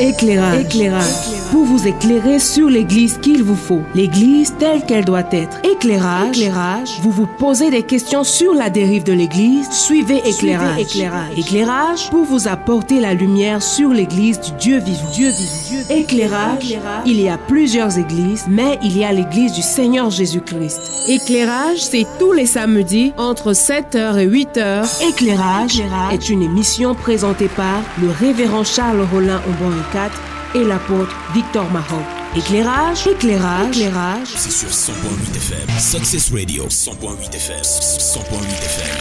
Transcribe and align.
Éclairage. 0.00 0.60
Éclairage. 0.60 1.37
Pour 1.50 1.64
vous 1.64 1.86
éclairer 1.86 2.38
sur 2.38 2.68
l'église 2.68 3.16
qu'il 3.22 3.42
vous 3.42 3.56
faut. 3.56 3.80
L'église 3.94 4.54
telle 4.58 4.84
qu'elle 4.84 5.06
doit 5.06 5.24
être. 5.32 5.58
Éclairage. 5.64 6.36
Éclairage. 6.36 6.98
Vous 7.00 7.10
vous 7.10 7.26
posez 7.26 7.70
des 7.70 7.84
questions 7.84 8.22
sur 8.22 8.52
la 8.52 8.68
dérive 8.68 9.02
de 9.02 9.14
l'église. 9.14 9.70
Suivez 9.70 10.18
éclairage. 10.28 10.80
éclairage. 10.80 11.38
Éclairage 11.38 12.10
pour 12.10 12.24
vous 12.24 12.48
apporter 12.48 13.00
la 13.00 13.14
lumière 13.14 13.62
sur 13.62 13.88
l'église 13.88 14.38
du 14.40 14.52
Dieu 14.52 14.78
vivant. 14.78 15.10
Dieu 15.14 15.30
vivant. 15.30 15.94
Éclairage. 15.94 16.76
Il 17.06 17.18
y 17.18 17.30
a 17.30 17.38
plusieurs 17.38 17.96
églises, 17.96 18.44
mais 18.46 18.78
il 18.82 18.98
y 18.98 19.04
a 19.04 19.12
l'église 19.12 19.54
du 19.54 19.62
Seigneur 19.62 20.10
Jésus-Christ. 20.10 20.80
Éclairage, 21.08 21.78
c'est 21.78 22.06
tous 22.18 22.32
les 22.32 22.46
samedis 22.46 23.14
entre 23.16 23.54
7h 23.54 24.18
et 24.18 24.28
8h. 24.28 25.08
Éclairage 25.08 25.82
est 26.12 26.28
une 26.28 26.42
émission 26.42 26.94
présentée 26.94 27.48
par 27.48 27.82
le 28.02 28.10
révérend 28.10 28.64
Charles 28.64 29.00
Rollin 29.10 29.40
Aubon 29.48 29.72
4 29.94 30.12
et 30.54 30.64
l'apôtre 30.64 31.14
Victor 31.34 31.70
Mahon. 31.70 32.02
Éclairage, 32.36 33.06
éclairage, 33.06 33.76
éclairage. 33.76 34.28
C'est 34.36 34.50
sur 34.50 34.68
100.8 34.68 35.36
FM. 35.36 35.78
Success 35.78 36.30
Radio, 36.32 36.66
100.8 36.68 37.34
FM. 37.34 37.62
100.8 37.62 38.44
FM. 38.64 38.96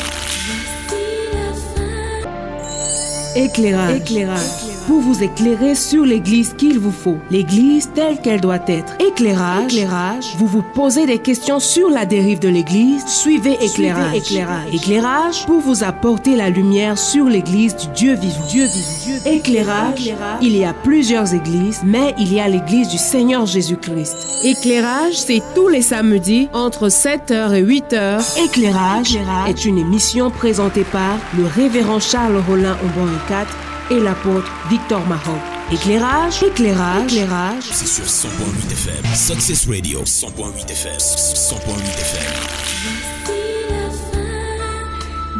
Éclairage. 3.36 3.98
Éclairage. 3.98 4.77
Pour 4.88 5.02
vous 5.02 5.22
éclairer 5.22 5.76
sur 5.76 6.06
l'église 6.06 6.54
qu'il 6.54 6.80
vous 6.80 6.94
faut. 6.94 7.18
L'église 7.30 7.90
telle 7.94 8.22
qu'elle 8.22 8.40
doit 8.40 8.62
être. 8.68 8.96
Éclairage. 9.02 9.74
Éclairage. 9.74 10.34
Vous 10.38 10.48
vous 10.48 10.64
posez 10.74 11.06
des 11.06 11.20
questions 11.20 11.60
sur 11.60 11.90
la 11.90 12.06
dérive 12.06 12.40
de 12.40 12.48
l'église. 12.48 13.06
Suivez 13.06 13.58
éclairage. 13.62 14.16
éclairage. 14.16 14.74
Éclairage 14.74 15.46
pour 15.46 15.60
vous 15.60 15.84
apporter 15.84 16.38
la 16.38 16.50
lumière 16.50 16.98
sur 16.98 17.26
l'église 17.26 17.76
du 17.76 17.88
Dieu 17.88 18.14
vivant. 18.16 18.46
Dieu 18.48 18.66
vivant. 18.66 19.30
Éclairage. 19.30 20.14
Il 20.42 20.56
y 20.56 20.64
a 20.64 20.74
plusieurs 20.74 21.34
églises, 21.34 21.82
mais 21.84 22.16
il 22.18 22.34
y 22.34 22.40
a 22.40 22.48
l'église 22.48 22.88
du 22.88 22.98
Seigneur 22.98 23.46
Jésus-Christ. 23.46 24.16
Éclairage, 24.46 25.16
c'est 25.16 25.44
tous 25.54 25.68
les 25.68 25.82
samedis 25.82 26.48
entre 26.54 26.88
7h 26.88 27.54
et 27.54 27.62
8h. 27.62 28.46
Éclairage 28.46 29.18
est 29.50 29.66
une 29.66 29.80
émission 29.80 30.32
présentée 30.32 30.86
par 30.86 31.18
le 31.38 31.46
révérend 31.46 32.00
Charles 32.00 32.42
Rollin 32.48 32.78
Aubon 32.86 33.12
4 33.28 33.48
et 33.90 34.00
l'apôtre 34.00 34.52
Victor 34.70 35.06
Mahon. 35.08 35.38
Éclairage, 35.72 36.44
éclairage, 36.44 37.14
éclairage. 37.14 37.64
C'est 37.72 37.88
sur 37.88 38.06
100.8 38.06 38.72
FM. 38.72 39.06
Success 39.16 39.68
Radio, 39.68 40.04
100.8 40.04 40.72
FM. 40.72 40.98
100.8 40.98 41.82
FM. 42.00 43.38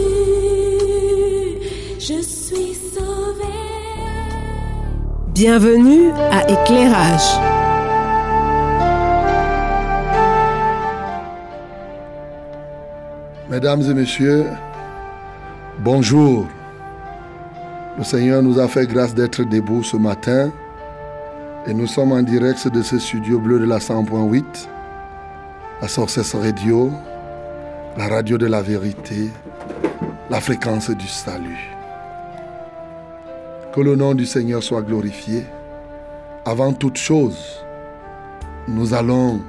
je 1.99 2.23
suis 2.23 2.75
sauvé. 2.95 3.55
Bienvenue 5.35 6.13
à 6.31 6.45
Éclairage. 6.51 7.64
Mesdames 13.55 13.83
et 13.83 13.95
messieurs, 13.95 14.47
bonjour. 15.79 16.45
Le 17.97 18.03
Seigneur 18.03 18.43
nous 18.43 18.59
a 18.59 18.67
fait 18.67 18.85
grâce 18.85 19.15
d'être 19.15 19.45
debout 19.45 19.85
ce 19.85 19.97
matin 19.97 20.51
et 21.65 21.73
nous 21.73 21.87
sommes 21.87 22.11
en 22.11 22.23
direct 22.23 22.67
de 22.67 22.83
ce 22.83 22.99
studio 22.99 23.39
bleu 23.39 23.61
de 23.61 23.65
la 23.65 23.79
100.8, 23.79 24.43
la 25.81 25.87
Sources 25.87 26.35
Radio, 26.35 26.91
la 27.97 28.09
radio 28.09 28.39
de 28.39 28.47
la 28.47 28.61
vérité, 28.61 29.31
la 30.31 30.41
fréquence 30.41 30.91
du 30.91 31.07
salut. 31.07 31.71
Que 33.73 33.83
le 33.83 33.95
nom 33.95 34.15
du 34.15 34.27
Seigneur 34.27 34.65
soit 34.65 34.83
glorifié. 34.83 35.45
Avant 36.45 36.73
toute 36.73 36.97
chose, 36.97 37.65
nous 38.67 38.95
allons 38.95 39.41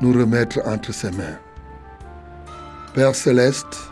nous 0.00 0.12
remettre 0.12 0.58
entre 0.66 0.92
ses 0.92 1.12
mains. 1.12 1.38
Père 2.94 3.14
céleste, 3.14 3.90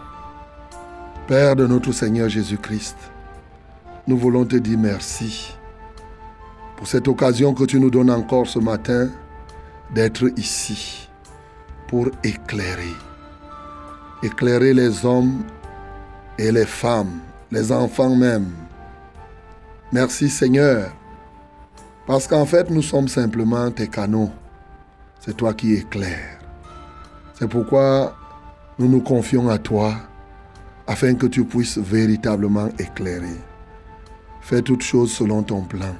Père 1.27 1.57
de 1.57 1.67
notre 1.67 1.91
Seigneur 1.91 2.29
Jésus-Christ, 2.29 2.99
nous 4.07 4.19
voulons 4.19 4.45
te 4.45 4.57
dire 4.57 4.79
merci 4.79 5.57
pour 6.77 6.87
cette 6.87 7.09
occasion 7.09 7.55
que 7.55 7.65
tu 7.65 7.81
nous 7.81 7.89
donnes 7.89 8.11
encore 8.11 8.47
ce 8.47 8.59
matin 8.59 9.09
d'être 9.95 10.31
ici 10.37 11.09
pour 11.89 12.11
éclairer. 12.23 12.93
Éclairer 14.23 14.75
les 14.75 15.07
hommes 15.07 15.45
et 16.37 16.53
les 16.53 16.67
femmes, 16.67 17.21
les 17.51 17.73
enfants 17.73 18.15
même. 18.15 18.51
Merci 19.93 20.29
Seigneur, 20.29 20.93
parce 22.07 22.27
qu'en 22.27 22.45
fait 22.45 22.69
nous 22.69 22.83
sommes 22.83 23.09
simplement 23.09 23.71
tes 23.71 23.89
canaux. 23.89 24.31
C'est 25.21 25.39
toi 25.39 25.55
qui 25.55 25.73
éclaires. 25.73 26.39
C'est 27.33 27.49
pourquoi 27.49 28.20
nous 28.81 28.89
nous 28.89 29.03
confions 29.03 29.51
à 29.51 29.59
toi 29.59 29.95
afin 30.87 31.15
que 31.15 31.27
tu 31.27 31.45
puisses 31.45 31.77
véritablement 31.77 32.71
éclairer. 32.79 33.37
Fais 34.41 34.63
toutes 34.63 34.83
choses 34.83 35.13
selon 35.13 35.43
ton 35.43 35.61
plan. 35.61 35.95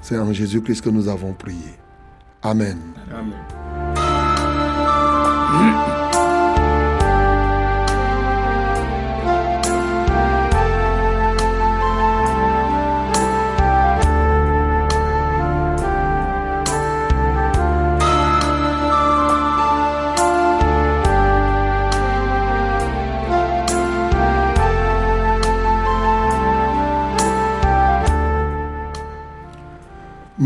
C'est 0.00 0.18
en 0.18 0.32
Jésus-Christ 0.32 0.80
que 0.80 0.88
nous 0.88 1.06
avons 1.06 1.34
prié. 1.34 1.74
Amen. 2.42 2.78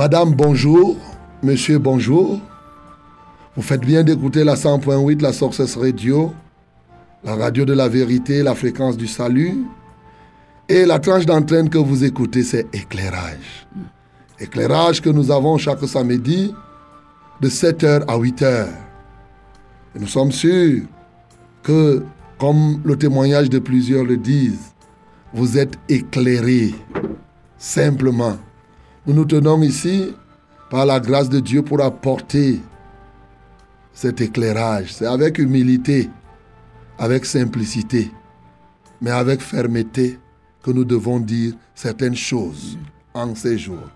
Madame, 0.03 0.35
bonjour. 0.35 0.97
Monsieur, 1.45 1.79
bonjour. 1.79 2.41
Vous 3.55 3.63
faites 3.63 3.83
bien 3.83 4.03
d'écouter 4.03 4.43
la 4.43 4.57
100.8, 4.57 5.23
la 5.23 5.33
Sources 5.33 5.77
Radio, 5.77 6.33
la 7.23 7.37
radio 7.37 7.65
de 7.65 7.73
la 7.73 7.89
vérité, 7.89 8.43
la 8.43 8.57
fréquence 8.57 8.97
du 8.97 9.07
salut. 9.07 9.63
Et 10.69 10.87
la 10.87 10.99
tranche 10.99 11.25
d'entraîne 11.25 11.71
que 11.71 11.79
vous 11.79 12.03
écoutez, 12.03 12.43
c'est 12.43 12.67
éclairage. 12.75 13.69
Éclairage 14.41 15.01
que 15.01 15.09
nous 15.09 15.31
avons 15.31 15.57
chaque 15.57 15.87
samedi 15.87 16.53
de 17.41 17.49
7h 17.49 18.03
à 18.09 18.19
8h. 18.19 18.67
Et 19.95 20.01
nous 20.01 20.09
sommes 20.09 20.33
sûrs 20.33 20.83
que, 21.63 22.03
comme 22.41 22.81
le 22.85 22.97
témoignage 22.97 23.49
de 23.49 23.61
plusieurs 23.61 24.03
le 24.03 24.17
disent, 24.17 24.73
vous 25.33 25.59
êtes 25.59 25.79
éclairés 25.89 26.75
simplement. 27.57 28.37
Nous 29.05 29.15
nous 29.15 29.25
tenons 29.25 29.61
ici 29.63 30.15
par 30.71 30.87
la 30.87 31.01
grâce 31.01 31.29
de 31.29 31.41
Dieu 31.41 31.63
pour 31.63 31.83
apporter 31.83 32.61
cet 33.93 34.21
éclairage. 34.21 34.93
C'est 34.95 35.07
avec 35.07 35.39
humilité, 35.39 36.09
avec 36.99 37.27
simplicité, 37.27 38.13
mais 39.01 39.11
avec 39.11 39.41
fermeté 39.41 40.21
que 40.63 40.71
nous 40.71 40.85
devons 40.85 41.19
dire 41.19 41.55
certaines 41.75 42.15
choses 42.15 42.79
en 43.13 43.35
ces 43.35 43.59
jours. 43.59 43.91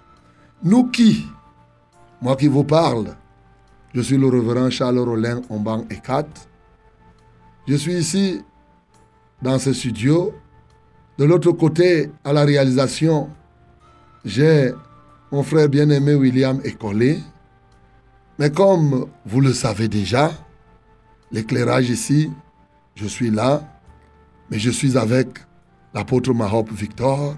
Nous 0.64 0.90
qui 0.90 1.24
Moi 2.20 2.34
qui 2.34 2.48
vous 2.48 2.64
parle, 2.64 3.14
je 3.94 4.00
suis 4.00 4.16
le 4.18 4.26
révérend 4.26 4.70
Charles 4.70 4.98
Rollin 4.98 5.40
Omban 5.48 5.84
Ekat. 5.88 6.26
Je 7.68 7.76
suis 7.76 7.94
ici 7.94 8.42
dans 9.40 9.58
ce 9.58 9.72
studio. 9.72 10.34
De 11.16 11.24
l'autre 11.24 11.52
côté, 11.52 12.10
à 12.24 12.32
la 12.32 12.44
réalisation, 12.44 13.30
j'ai 14.24 14.72
mon 15.32 15.42
frère 15.42 15.68
bien-aimé 15.68 16.14
William 16.14 16.60
Écolé. 16.64 17.18
Mais 18.38 18.50
comme 18.50 19.06
vous 19.24 19.40
le 19.40 19.52
savez 19.52 19.88
déjà, 19.88 20.30
l'éclairage 21.32 21.90
ici, 21.90 22.30
je 22.94 23.06
suis 23.06 23.30
là, 23.30 23.62
mais 24.50 24.58
je 24.58 24.70
suis 24.70 24.96
avec 24.96 25.28
l'apôtre 25.94 26.32
Mahop 26.32 26.70
Victor 26.70 27.34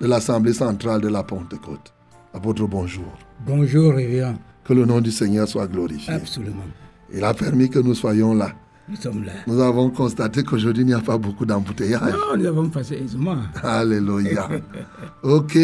de 0.00 0.06
l'Assemblée 0.06 0.52
centrale 0.52 1.00
de 1.00 1.08
la 1.08 1.22
Pentecôte. 1.22 1.92
Apôtre, 2.32 2.66
bonjour. 2.66 3.12
Bonjour, 3.46 3.94
Révérend. 3.94 4.36
Que 4.64 4.72
le 4.72 4.84
nom 4.84 5.00
du 5.00 5.10
Seigneur 5.10 5.48
soit 5.48 5.66
glorifié. 5.66 6.12
Absolument. 6.14 6.64
Il 7.12 7.24
a 7.24 7.32
permis 7.34 7.70
que 7.70 7.78
nous 7.78 7.94
soyons 7.94 8.34
là. 8.34 8.52
Nous 8.88 8.96
sommes 8.96 9.24
là. 9.24 9.32
Nous 9.46 9.60
avons 9.60 9.90
constaté 9.90 10.42
qu'aujourd'hui, 10.42 10.82
il 10.82 10.86
n'y 10.86 10.94
a 10.94 11.00
pas 11.00 11.18
beaucoup 11.18 11.44
d'embouteillages. 11.46 12.12
Non, 12.12 12.36
nous 12.36 12.46
avons 12.46 12.68
passé 12.68 13.00
aisément. 13.04 13.36
Alléluia. 13.62 14.48
ok. 15.22 15.58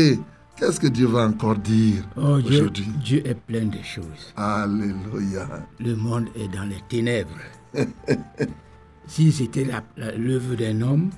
Qu'est-ce 0.62 0.78
que 0.78 0.86
Dieu 0.86 1.08
va 1.08 1.26
encore 1.26 1.56
dire 1.56 2.04
Oh, 2.16 2.40
Dieu, 2.40 2.60
aujourd'hui? 2.60 2.86
Dieu 3.02 3.26
est 3.26 3.34
plein 3.34 3.64
de 3.64 3.82
choses. 3.82 4.32
Alléluia. 4.36 5.48
Le 5.80 5.96
monde 5.96 6.28
est 6.36 6.46
dans 6.46 6.62
les 6.62 6.80
ténèbres. 6.88 7.40
si 9.08 9.32
c'était 9.32 9.66
l'œuvre 9.96 10.54
d'un 10.54 10.80
homme, 10.82 11.10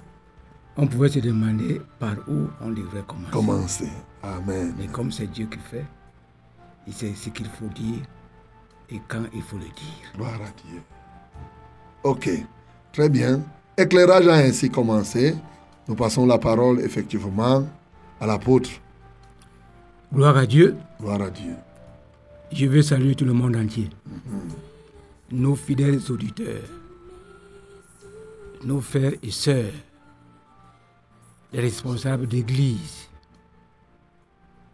on 0.78 0.86
pouvait 0.86 1.10
se 1.10 1.18
demander 1.18 1.82
par 1.98 2.14
où 2.26 2.46
on 2.62 2.70
devrait 2.70 3.04
commencer. 3.06 3.32
Commencez. 3.32 3.92
Amen. 4.22 4.74
Mais 4.78 4.86
comme 4.86 5.12
c'est 5.12 5.26
Dieu 5.26 5.44
qui 5.44 5.58
fait, 5.58 5.84
il 6.86 6.94
sait 6.94 7.12
ce 7.14 7.28
qu'il 7.28 7.44
faut 7.44 7.66
dire 7.66 8.00
et 8.88 8.98
quand 9.06 9.24
il 9.34 9.42
faut 9.42 9.58
le 9.58 9.64
dire. 9.64 10.10
Gloire 10.16 10.36
à 10.36 10.70
Dieu. 10.70 10.80
Ok, 12.02 12.30
très 12.94 13.10
bien. 13.10 13.42
Éclairage 13.76 14.26
a 14.26 14.36
ainsi 14.36 14.70
commencé. 14.70 15.34
Nous 15.86 15.96
passons 15.96 16.24
la 16.24 16.38
parole 16.38 16.80
effectivement 16.80 17.68
à 18.18 18.26
l'apôtre. 18.26 18.70
Gloire 20.14 20.36
à 20.36 20.46
Dieu. 20.46 20.76
Gloire 21.00 21.22
à 21.22 21.30
Dieu. 21.30 21.56
Je 22.52 22.66
veux 22.66 22.82
saluer 22.82 23.16
tout 23.16 23.24
le 23.24 23.32
monde 23.32 23.56
entier. 23.56 23.90
Nos 25.32 25.56
fidèles 25.56 25.98
auditeurs, 26.08 26.68
nos 28.62 28.80
frères 28.80 29.14
et 29.24 29.32
sœurs, 29.32 29.72
les 31.52 31.60
responsables 31.60 32.28
d'église. 32.28 33.08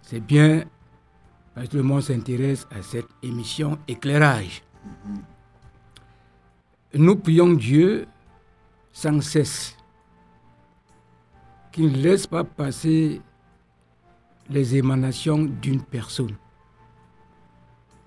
C'est 0.03 0.21
bien 0.21 0.65
parce 1.55 1.69
que 1.69 1.79
le 1.79 1.85
monde 1.85 2.03
s'intéresse 2.03 2.67
à 2.71 2.83
cette 2.83 3.09
émission 3.23 3.79
éclairage. 3.89 4.63
Nous 6.93 7.17
prions 7.17 7.55
Dieu 7.55 8.07
sans 8.93 9.23
cesse 9.23 9.75
qu'il 11.73 11.93
ne 11.93 11.97
laisse 11.97 12.27
pas 12.27 12.45
passer 12.45 13.23
les 14.51 14.77
émanations 14.77 15.45
d'une 15.45 15.83
personne 15.83 16.37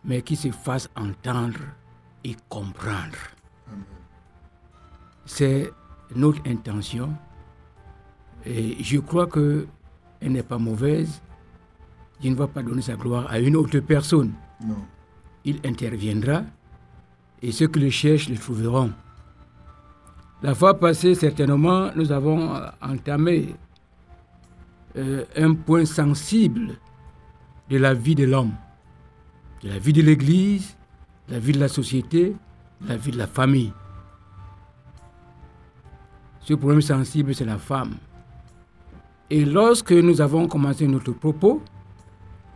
mais 0.04 0.22
qui 0.22 0.36
se 0.36 0.52
fasse 0.52 0.90
entendre 0.96 1.60
et 2.24 2.36
comprendre. 2.50 3.18
C'est 5.26 5.72
notre 6.16 6.42
intention 6.48 7.14
et 8.46 8.84
je 8.84 9.00
crois 9.00 9.28
que 9.28 9.68
elle 10.20 10.34
n'est 10.34 10.44
pas 10.44 10.58
mauvaise. 10.58 11.22
Il 12.22 12.32
ne 12.32 12.36
va 12.36 12.48
pas 12.48 12.64
donner 12.64 12.82
sa 12.82 12.96
gloire 12.96 13.28
à 13.30 13.40
une 13.40 13.56
autre 13.58 13.80
personne. 13.80 14.32
Non. 14.66 14.78
Il 15.44 15.60
interviendra 15.66 16.44
et 17.42 17.52
ceux 17.52 17.68
qui 17.68 17.80
le 17.80 17.90
cherchent 17.90 18.30
le 18.30 18.38
trouveront. 18.38 18.92
La 20.42 20.56
fois 20.56 20.80
passée, 20.80 21.16
certainement, 21.16 21.92
nous 21.96 22.12
avons 22.12 22.54
entamé 22.82 23.56
euh, 24.98 25.26
un 25.36 25.54
point 25.54 25.86
sensible 25.86 26.78
de 27.70 27.78
la 27.78 27.94
vie 27.94 28.16
de 28.16 28.26
l'homme 28.26 28.54
de 29.64 29.70
la 29.70 29.80
vie 29.80 29.94
de 29.94 30.02
l'Église, 30.02 30.76
de 31.28 31.34
la 31.34 31.40
vie 31.40 31.54
de 31.54 31.60
la 31.60 31.70
société, 31.70 32.36
de 32.82 32.88
la 32.90 32.98
vie 32.98 33.12
de 33.12 33.18
la 33.18 33.28
famille. 33.28 33.72
Ce 36.42 36.54
problème 36.54 36.82
sensible, 36.82 37.34
c'est 37.34 37.46
la 37.46 37.58
femme. 37.58 37.96
Et 39.30 39.46
lorsque 39.46 39.94
nous 39.94 40.20
avons 40.20 40.48
commencé 40.48 40.86
notre 40.86 41.14
propos, 41.14 41.62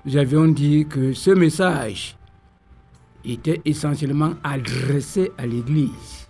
nous 0.06 0.18
avions 0.18 0.48
dit 0.48 0.86
que 0.88 1.14
ce 1.14 1.32
message 1.32 2.18
était 3.24 3.62
essentiellement 3.64 4.34
adressé 4.44 5.32
à 5.38 5.46
l'Église, 5.46 6.28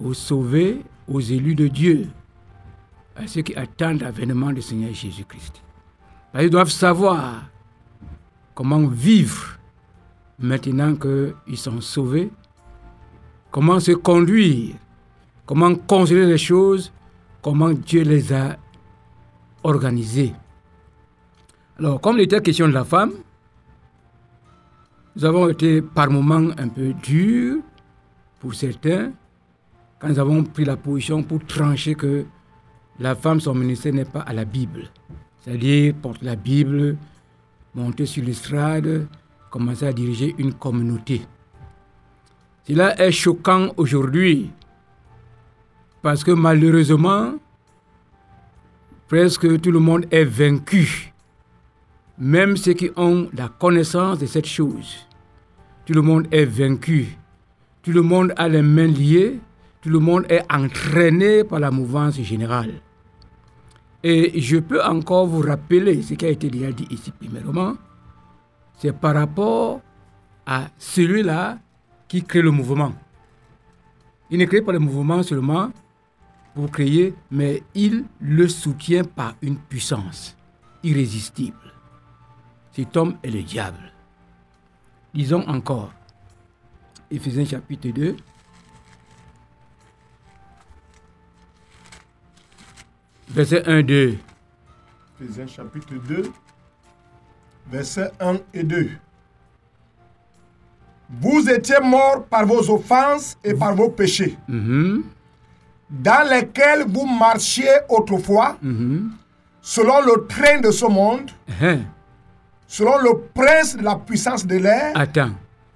aux 0.00 0.14
sauvés, 0.14 0.82
aux 1.06 1.20
élus 1.20 1.54
de 1.54 1.68
Dieu, 1.68 2.08
à 3.16 3.26
ceux 3.26 3.42
qui 3.42 3.54
attendent 3.54 4.00
l'avènement 4.00 4.52
du 4.52 4.62
Seigneur 4.62 4.92
Jésus-Christ. 4.92 5.62
Qu'ils 6.36 6.50
doivent 6.50 6.70
savoir 6.70 7.44
comment 8.54 8.86
vivre 8.86 9.58
maintenant 10.38 10.94
qu'ils 10.96 11.56
sont 11.58 11.80
sauvés, 11.80 12.30
comment 13.50 13.78
se 13.78 13.92
conduire, 13.92 14.74
comment 15.46 15.74
considérer 15.74 16.26
les 16.26 16.38
choses, 16.38 16.92
comment 17.40 17.70
Dieu 17.70 18.02
les 18.02 18.32
a 18.32 18.56
organisées. 19.62 20.34
Alors, 21.78 22.00
comme 22.00 22.18
il 22.18 22.22
était 22.22 22.40
question 22.40 22.68
de 22.68 22.72
la 22.72 22.84
femme, 22.84 23.12
nous 25.16 25.24
avons 25.24 25.48
été 25.48 25.80
par 25.80 26.10
moments 26.10 26.50
un 26.58 26.68
peu 26.68 26.92
durs 26.94 27.58
pour 28.40 28.54
certains, 28.54 29.12
quand 29.98 30.08
nous 30.08 30.18
avons 30.18 30.42
pris 30.42 30.64
la 30.64 30.76
position 30.76 31.22
pour 31.22 31.44
trancher 31.46 31.94
que 31.94 32.26
la 32.98 33.14
femme, 33.14 33.40
son 33.40 33.54
ministère 33.54 33.92
n'est 33.92 34.04
pas 34.04 34.20
à 34.20 34.32
la 34.32 34.44
Bible. 34.44 34.88
C'est-à-dire 35.40 35.94
porter 35.94 36.24
la 36.24 36.36
Bible, 36.36 36.96
monter 37.74 38.06
sur 38.06 38.24
l'estrade, 38.24 39.06
commencer 39.50 39.86
à 39.86 39.92
diriger 39.92 40.34
une 40.38 40.54
communauté. 40.54 41.22
Cela 42.66 42.98
est 43.00 43.12
choquant 43.12 43.72
aujourd'hui 43.76 44.50
parce 46.02 46.22
que 46.22 46.30
malheureusement, 46.30 47.34
presque 49.08 49.60
tout 49.60 49.70
le 49.70 49.78
monde 49.78 50.06
est 50.10 50.24
vaincu. 50.24 51.12
Même 52.18 52.56
ceux 52.56 52.74
qui 52.74 52.90
ont 52.96 53.28
la 53.32 53.48
connaissance 53.48 54.18
de 54.18 54.26
cette 54.26 54.46
chose. 54.46 55.06
Tout 55.86 55.94
le 55.94 56.02
monde 56.02 56.26
est 56.30 56.44
vaincu. 56.44 57.16
Tout 57.82 57.92
le 57.92 58.02
monde 58.02 58.32
a 58.36 58.48
les 58.48 58.62
mains 58.62 58.86
liées. 58.86 59.40
Tout 59.84 59.90
le 59.90 59.98
monde 59.98 60.24
est 60.30 60.50
entraîné 60.50 61.44
par 61.44 61.60
la 61.60 61.70
mouvance 61.70 62.18
générale. 62.18 62.80
Et 64.02 64.40
je 64.40 64.56
peux 64.56 64.82
encore 64.82 65.26
vous 65.26 65.42
rappeler 65.42 66.00
ce 66.00 66.14
qui 66.14 66.24
a 66.24 66.30
été 66.30 66.48
déjà 66.48 66.72
dit 66.72 66.86
ici 66.88 67.12
premièrement, 67.12 67.74
c'est 68.78 68.96
par 68.98 69.14
rapport 69.14 69.82
à 70.46 70.68
celui-là 70.78 71.58
qui 72.08 72.22
crée 72.24 72.40
le 72.40 72.50
mouvement. 72.50 72.94
Il 74.30 74.38
ne 74.38 74.46
crée 74.46 74.62
pas 74.62 74.72
le 74.72 74.78
mouvement 74.78 75.22
seulement 75.22 75.70
pour 76.54 76.70
créer, 76.70 77.14
mais 77.30 77.62
il 77.74 78.06
le 78.22 78.48
soutient 78.48 79.04
par 79.04 79.34
une 79.42 79.58
puissance 79.58 80.34
irrésistible. 80.82 81.74
Cet 82.72 82.96
homme 82.96 83.18
est 83.22 83.30
le 83.30 83.42
diable. 83.42 83.92
Disons 85.12 85.46
encore, 85.46 85.92
Éphésiens 87.10 87.44
chapitre 87.44 87.90
2, 87.90 88.16
verset 93.28 93.66
1, 93.66 93.82
2. 93.82 94.18
Éphésiens 95.20 95.46
chapitre 95.46 95.94
2, 96.08 96.30
versets 97.70 98.10
1 98.20 98.36
et 98.52 98.62
2. 98.64 98.90
Vous 101.20 101.48
étiez 101.48 101.80
morts 101.82 102.24
par 102.24 102.46
vos 102.46 102.68
offenses 102.70 103.36
et 103.44 103.54
par 103.54 103.74
vos 103.74 103.90
péchés, 103.90 104.36
Mhm, 104.48 105.04
dans 105.90 106.28
lesquels 106.28 106.84
vous 106.88 107.06
marchiez 107.06 107.70
autrefois, 107.88 108.56
mhm. 108.62 109.12
selon 109.60 110.00
le 110.00 110.26
train 110.26 110.60
de 110.60 110.70
ce 110.70 110.86
monde, 110.86 111.30
Hein, 111.60 111.80
selon 112.66 112.98
le 112.98 113.20
prince 113.32 113.76
de 113.76 113.82
la 113.82 113.96
puissance 113.96 114.44
de 114.46 114.56
l'air, 114.56 114.92
Attends, 114.96 115.30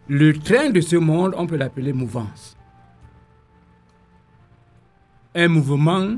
le 0.09 0.33
train 0.39 0.71
de 0.71 0.81
ce 0.81 0.97
monde, 0.97 1.35
on 1.37 1.47
peut 1.47 1.57
l'appeler 1.57 1.93
mouvance. 1.93 2.57
Un 5.35 5.49
mouvement 5.49 6.17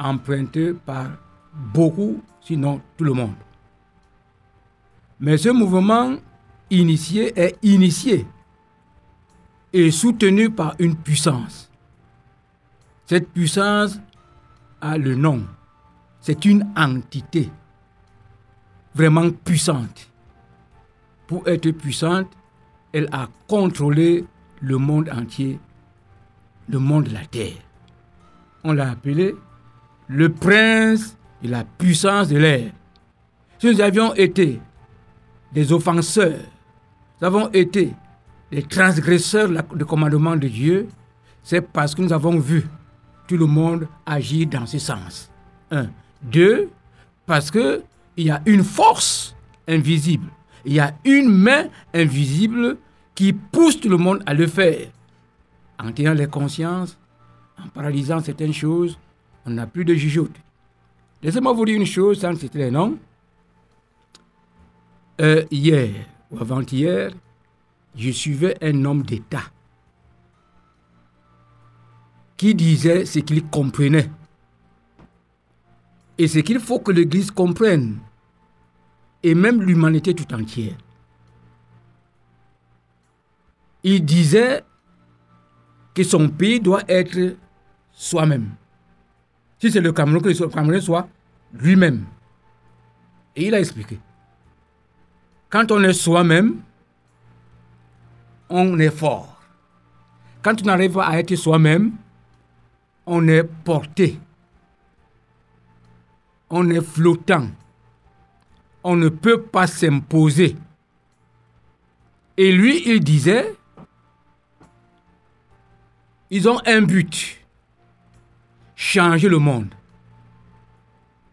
emprunté 0.00 0.72
par 0.72 1.10
beaucoup, 1.52 2.22
sinon 2.40 2.80
tout 2.96 3.04
le 3.04 3.12
monde. 3.12 3.34
Mais 5.20 5.36
ce 5.36 5.50
mouvement 5.50 6.16
initié 6.70 7.38
est 7.38 7.58
initié 7.62 8.26
et 9.72 9.90
soutenu 9.90 10.50
par 10.50 10.74
une 10.78 10.96
puissance. 10.96 11.70
Cette 13.06 13.28
puissance 13.28 14.00
a 14.80 14.96
le 14.96 15.14
nom. 15.14 15.44
C'est 16.20 16.44
une 16.44 16.66
entité 16.76 17.50
vraiment 18.94 19.30
puissante. 19.30 20.10
Pour 21.26 21.46
être 21.46 21.70
puissante, 21.70 22.28
elle 22.92 23.08
a 23.12 23.28
contrôlé 23.46 24.24
le 24.60 24.76
monde 24.78 25.08
entier, 25.10 25.60
le 26.68 26.78
monde 26.78 27.04
de 27.04 27.14
la 27.14 27.24
terre. 27.26 27.62
On 28.64 28.72
l'a 28.72 28.90
appelé 28.90 29.34
le 30.10 30.28
prince 30.28 31.16
de 31.42 31.48
la 31.48 31.64
puissance 31.64 32.28
de 32.28 32.36
l'air. 32.36 32.72
Si 33.58 33.66
nous 33.66 33.80
avions 33.80 34.12
été 34.14 34.60
des 35.52 35.72
offenseurs, 35.72 36.40
nous 37.20 37.26
avons 37.26 37.48
été 37.52 37.94
des 38.50 38.62
transgresseurs 38.62 39.48
du 39.48 39.84
commandement 39.84 40.34
de 40.34 40.48
Dieu, 40.48 40.88
c'est 41.44 41.60
parce 41.60 41.94
que 41.94 42.02
nous 42.02 42.12
avons 42.12 42.38
vu 42.38 42.66
tout 43.28 43.36
le 43.36 43.46
monde 43.46 43.86
agir 44.04 44.48
dans 44.48 44.66
ce 44.66 44.80
sens. 44.80 45.30
Un. 45.70 45.86
Deux, 46.20 46.68
parce 47.24 47.50
qu'il 47.50 47.82
y 48.16 48.30
a 48.30 48.42
une 48.46 48.64
force 48.64 49.36
invisible. 49.68 50.26
Il 50.64 50.72
y 50.72 50.80
a 50.80 50.92
une 51.04 51.28
main 51.28 51.68
invisible 51.94 52.76
qui 53.14 53.32
pousse 53.32 53.80
tout 53.80 53.88
le 53.88 53.96
monde 53.96 54.22
à 54.26 54.34
le 54.34 54.48
faire. 54.48 54.88
En 55.78 55.92
tirant 55.92 56.14
les 56.14 56.26
consciences, 56.26 56.98
en 57.56 57.68
paralysant 57.68 58.20
certaines 58.20 58.52
choses, 58.52 58.98
on 59.46 59.50
n'a 59.50 59.66
plus 59.66 59.84
de 59.84 59.94
jugeote. 59.94 60.36
Laissez-moi 61.22 61.52
vous 61.52 61.64
dire 61.64 61.76
une 61.76 61.86
chose 61.86 62.20
sans 62.20 62.34
citer 62.36 62.58
les 62.58 62.70
noms. 62.70 62.98
Hier 65.50 66.06
ou 66.30 66.38
avant-hier, 66.40 67.12
je 67.94 68.10
suivais 68.10 68.56
un 68.62 68.84
homme 68.84 69.02
d'État. 69.02 69.42
qui 72.40 72.54
disait 72.54 73.04
ce 73.04 73.18
qu'il 73.18 73.44
comprenait. 73.48 74.10
Et 76.16 76.26
ce 76.26 76.38
qu'il 76.38 76.58
faut 76.58 76.78
que 76.78 76.90
l'Église 76.90 77.30
comprenne, 77.30 77.98
et 79.22 79.34
même 79.34 79.60
l'humanité 79.60 80.14
tout 80.14 80.32
entière. 80.32 80.72
Il 83.82 84.02
disait 84.06 84.64
que 85.94 86.02
son 86.02 86.30
pays 86.30 86.60
doit 86.60 86.80
être 86.88 87.36
soi-même. 87.92 88.54
Si 89.60 89.70
c'est 89.70 89.80
le 89.80 89.92
Cameroun, 89.92 90.22
que 90.22 90.28
le 90.28 90.48
Cameroun 90.48 90.80
soit 90.80 91.08
lui-même. 91.52 92.06
Et 93.36 93.46
il 93.46 93.54
a 93.54 93.60
expliqué. 93.60 93.98
Quand 95.50 95.70
on 95.70 95.82
est 95.82 95.92
soi-même, 95.92 96.60
on 98.48 98.78
est 98.78 98.90
fort. 98.90 99.40
Quand 100.42 100.64
on 100.64 100.68
arrive 100.68 100.98
à 100.98 101.18
être 101.18 101.34
soi-même, 101.36 101.92
on 103.06 103.26
est 103.28 103.44
porté. 103.44 104.18
On 106.48 106.70
est 106.70 106.80
flottant. 106.80 107.48
On 108.82 108.96
ne 108.96 109.08
peut 109.08 109.42
pas 109.42 109.66
s'imposer. 109.66 110.56
Et 112.36 112.52
lui, 112.52 112.82
il 112.86 113.04
disait, 113.04 113.54
ils 116.30 116.48
ont 116.48 116.60
un 116.64 116.80
but, 116.80 117.39
changer 118.80 119.28
le 119.28 119.38
monde. 119.38 119.74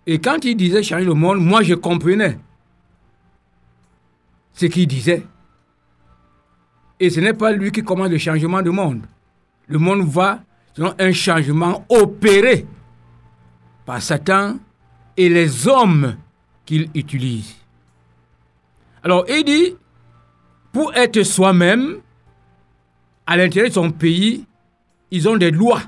Et 0.05 0.19
quand 0.19 0.43
il 0.43 0.57
disait 0.57 0.83
changer 0.83 1.05
le 1.05 1.13
monde, 1.13 1.39
moi 1.39 1.63
je 1.63 1.75
comprenais 1.75 2.37
ce 4.51 4.65
qu'il 4.65 4.85
disait. 4.85 5.25
Et 6.99 7.09
ce 7.09 7.21
n'est 7.21 7.33
pas 7.33 7.53
lui 7.53 7.71
qui 7.71 7.83
commande 7.83 8.11
le 8.11 8.17
changement 8.17 8.61
du 8.61 8.69
monde. 8.69 9.05
Le 9.67 9.79
monde 9.79 10.05
va 10.05 10.41
selon 10.73 10.93
un 10.99 11.13
changement 11.13 11.85
opéré 11.87 12.65
par 13.85 14.01
Satan 14.01 14.57
et 15.15 15.29
les 15.29 15.69
hommes 15.69 16.17
qu'il 16.65 16.89
utilise. 16.93 17.55
Alors 19.03 19.25
il 19.29 19.45
dit, 19.45 19.75
pour 20.73 20.93
être 20.95 21.23
soi-même, 21.23 22.01
à 23.25 23.37
l'intérieur 23.37 23.69
de 23.69 23.73
son 23.73 23.91
pays, 23.91 24.45
ils 25.11 25.29
ont 25.29 25.37
des 25.37 25.51
lois 25.51 25.81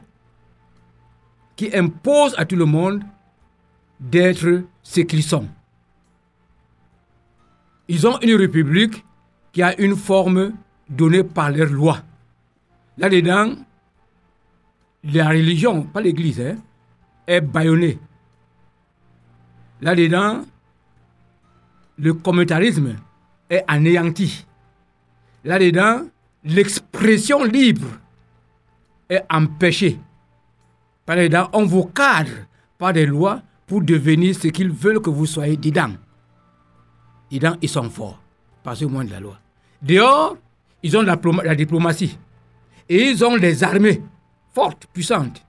qui 1.60 1.76
imposent 1.76 2.36
à 2.38 2.46
tout 2.46 2.56
le 2.56 2.64
monde 2.64 3.04
d'être 4.00 4.64
ce 4.82 5.02
qu'ils 5.02 5.24
sont. 5.24 5.46
Ils 7.90 8.08
ont 8.08 8.18
une 8.22 8.36
république 8.36 9.04
qui 9.52 9.62
a 9.62 9.78
une 9.78 9.98
forme 9.98 10.54
donnée 10.88 11.26
par 11.26 11.52
leurs 11.52 11.70
lois. 11.70 12.00
Là-dedans, 12.98 13.56
la 15.04 15.28
religion, 15.28 15.82
pas 15.82 16.00
l'Église, 16.00 16.40
hein, 16.40 16.56
est 17.28 17.42
bâillonnée. 17.42 18.00
Là-dedans, 19.82 20.46
le 21.98 22.14
communautarisme 22.14 22.96
est 23.50 23.66
anéanti. 23.68 24.46
Là-dedans, 25.44 26.04
l'expression 26.46 27.44
libre 27.44 28.00
est 29.10 29.26
empêchée. 29.30 30.00
On 31.54 31.66
vous 31.66 31.86
cadre 31.86 32.32
par 32.78 32.94
des 32.94 33.08
lois 33.08 33.42
pour 33.66 33.82
devenir 33.82 34.36
ce 34.36 34.48
qu'ils 34.48 34.72
veulent 34.72 35.02
que 35.02 35.10
vous 35.10 35.26
soyez 35.26 35.58
dedans. 35.58 35.94
Dedans, 37.32 37.56
ils 37.62 37.70
sont 37.70 37.90
forts, 37.90 38.20
parce 38.64 38.82
au 38.84 38.90
moins 38.90 39.06
de 39.06 39.12
la 39.12 39.20
loi. 39.20 39.40
Dehors, 39.82 40.38
ils 40.84 40.96
ont 40.96 41.02
la 41.02 41.56
diplomatie. 41.56 42.18
Et 42.88 43.10
ils 43.10 43.26
ont 43.26 43.38
des 43.38 43.64
armées 43.64 44.02
fortes, 44.54 44.88
puissantes, 44.94 45.44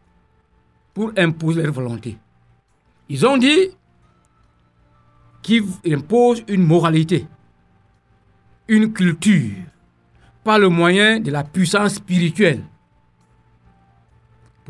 pour 0.94 1.12
imposer 1.16 1.62
leur 1.62 1.72
volonté. 1.72 2.16
Ils 3.08 3.26
ont 3.26 3.36
dit 3.36 3.70
qu'ils 5.42 5.64
imposent 5.86 6.44
une 6.48 6.66
moralité, 6.66 7.26
une 8.68 8.92
culture, 8.92 9.56
par 10.42 10.58
le 10.58 10.68
moyen 10.68 11.20
de 11.20 11.30
la 11.30 11.44
puissance 11.44 11.94
spirituelle. 11.94 12.62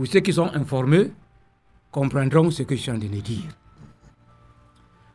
Pour 0.01 0.07
ceux 0.07 0.21
qui 0.21 0.33
sont 0.33 0.51
informés, 0.55 1.13
comprendront 1.91 2.51
ce 2.51 2.63
que 2.63 2.75
je 2.75 2.81
suis 2.81 2.91
en 2.91 2.99
train 2.99 3.07
de 3.07 3.21
dire. 3.21 3.45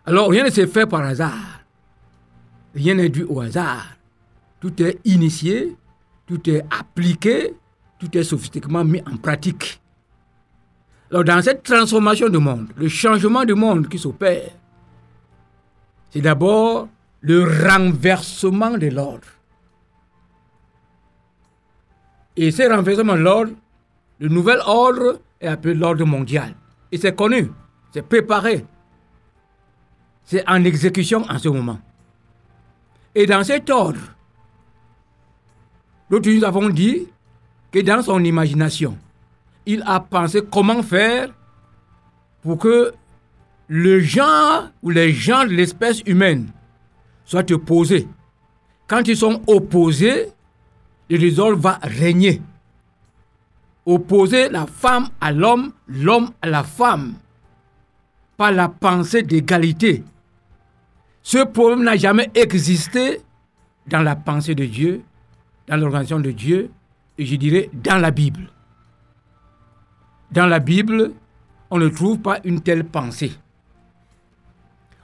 Alors, 0.06 0.30
rien 0.30 0.44
ne 0.44 0.52
se 0.52 0.68
fait 0.68 0.86
par 0.86 1.02
hasard. 1.02 1.62
Rien 2.76 2.94
n'est 2.94 3.10
dû 3.10 3.24
au 3.24 3.42
hasard. 3.42 3.98
Tout 4.60 4.80
est 4.84 5.00
initié, 5.04 5.76
tout 6.28 6.48
est 6.48 6.64
appliqué, 6.70 7.56
tout 7.98 8.16
est 8.16 8.24
sophistiquement 8.24 8.86
mis 8.86 9.02
en 9.12 9.18
pratique. 9.18 9.82
Alors, 11.10 11.24
dans 11.24 11.42
cette 11.42 11.64
transformation 11.64 12.30
du 12.30 12.38
monde, 12.38 12.68
le 12.78 12.88
changement 12.88 13.44
du 13.44 13.56
monde 13.56 13.90
qui 13.90 13.98
s'opère, 13.98 14.52
c'est 16.12 16.22
d'abord 16.22 16.90
le 17.22 17.44
renversement 17.44 18.78
de 18.78 18.90
l'ordre. 18.90 19.30
Et 22.38 22.52
ce 22.52 22.72
renversement 22.72 23.16
de 23.16 23.22
l'ordre, 23.22 23.52
le 24.20 24.30
nouvel 24.30 24.60
ordre 24.66 25.20
est 25.42 25.48
appelé 25.48 25.74
l'ordre 25.74 26.06
mondial. 26.06 26.56
Et 26.92 26.98
c'est 26.98 27.16
connu, 27.16 27.52
c'est 27.94 28.02
préparé. 28.08 28.66
C'est 30.24 30.48
en 30.50 30.64
exécution 30.64 31.24
en 31.30 31.38
ce 31.38 31.50
moment. 31.50 31.80
Et 33.14 33.26
dans 33.26 33.44
cet 33.44 33.70
ordre, 33.70 34.00
nous 36.10 36.44
avons 36.44 36.70
dit 36.70 37.08
que 37.72 37.80
dans 37.80 38.02
son 38.02 38.24
imagination, 38.24 38.98
il 39.66 39.84
a 39.86 40.00
pensé 40.00 40.42
comment 40.52 40.84
faire 40.84 41.30
pour 42.42 42.58
que 42.60 42.94
le 43.68 44.00
genre 44.00 44.70
ou 44.84 44.92
les 44.92 45.12
gens 45.12 45.44
de 45.44 45.50
l'espèce 45.50 46.02
humaine 46.06 46.52
soient 47.26 47.52
opposés. 47.52 48.08
Quand 48.88 49.08
ils 49.08 49.18
sont 49.18 49.42
opposés, 49.48 50.28
le 51.10 51.18
désordre 51.18 51.58
va 51.58 51.80
régner. 51.82 52.42
Opposer 53.86 54.50
la 54.50 54.66
femme 54.66 55.10
à 55.22 55.32
l'homme, 55.32 55.72
l'homme 55.88 56.32
à 56.42 56.48
la 56.48 56.64
femme, 56.64 57.14
par 58.36 58.52
la 58.52 58.68
pensée 58.68 59.22
d'égalité. 59.22 60.04
Ce 61.22 61.44
problème 61.44 61.84
n'a 61.84 61.96
jamais 61.96 62.30
existé 62.34 63.22
dans 63.88 64.02
la 64.02 64.16
pensée 64.16 64.56
de 64.56 64.66
Dieu, 64.66 65.04
dans 65.68 65.78
l'organisation 65.78 66.20
de 66.20 66.32
Dieu, 66.32 66.72
et 67.18 67.26
je 67.26 67.36
dirais 67.36 67.70
dans 67.74 67.98
la 67.98 68.12
Bible. 68.12 68.50
Dans 70.32 70.48
la 70.48 70.60
Bible, 70.60 71.14
on 71.70 71.78
ne 71.78 71.88
trouve 71.88 72.20
pas 72.20 72.40
une 72.44 72.62
telle 72.62 72.86
pensée. 72.86 73.32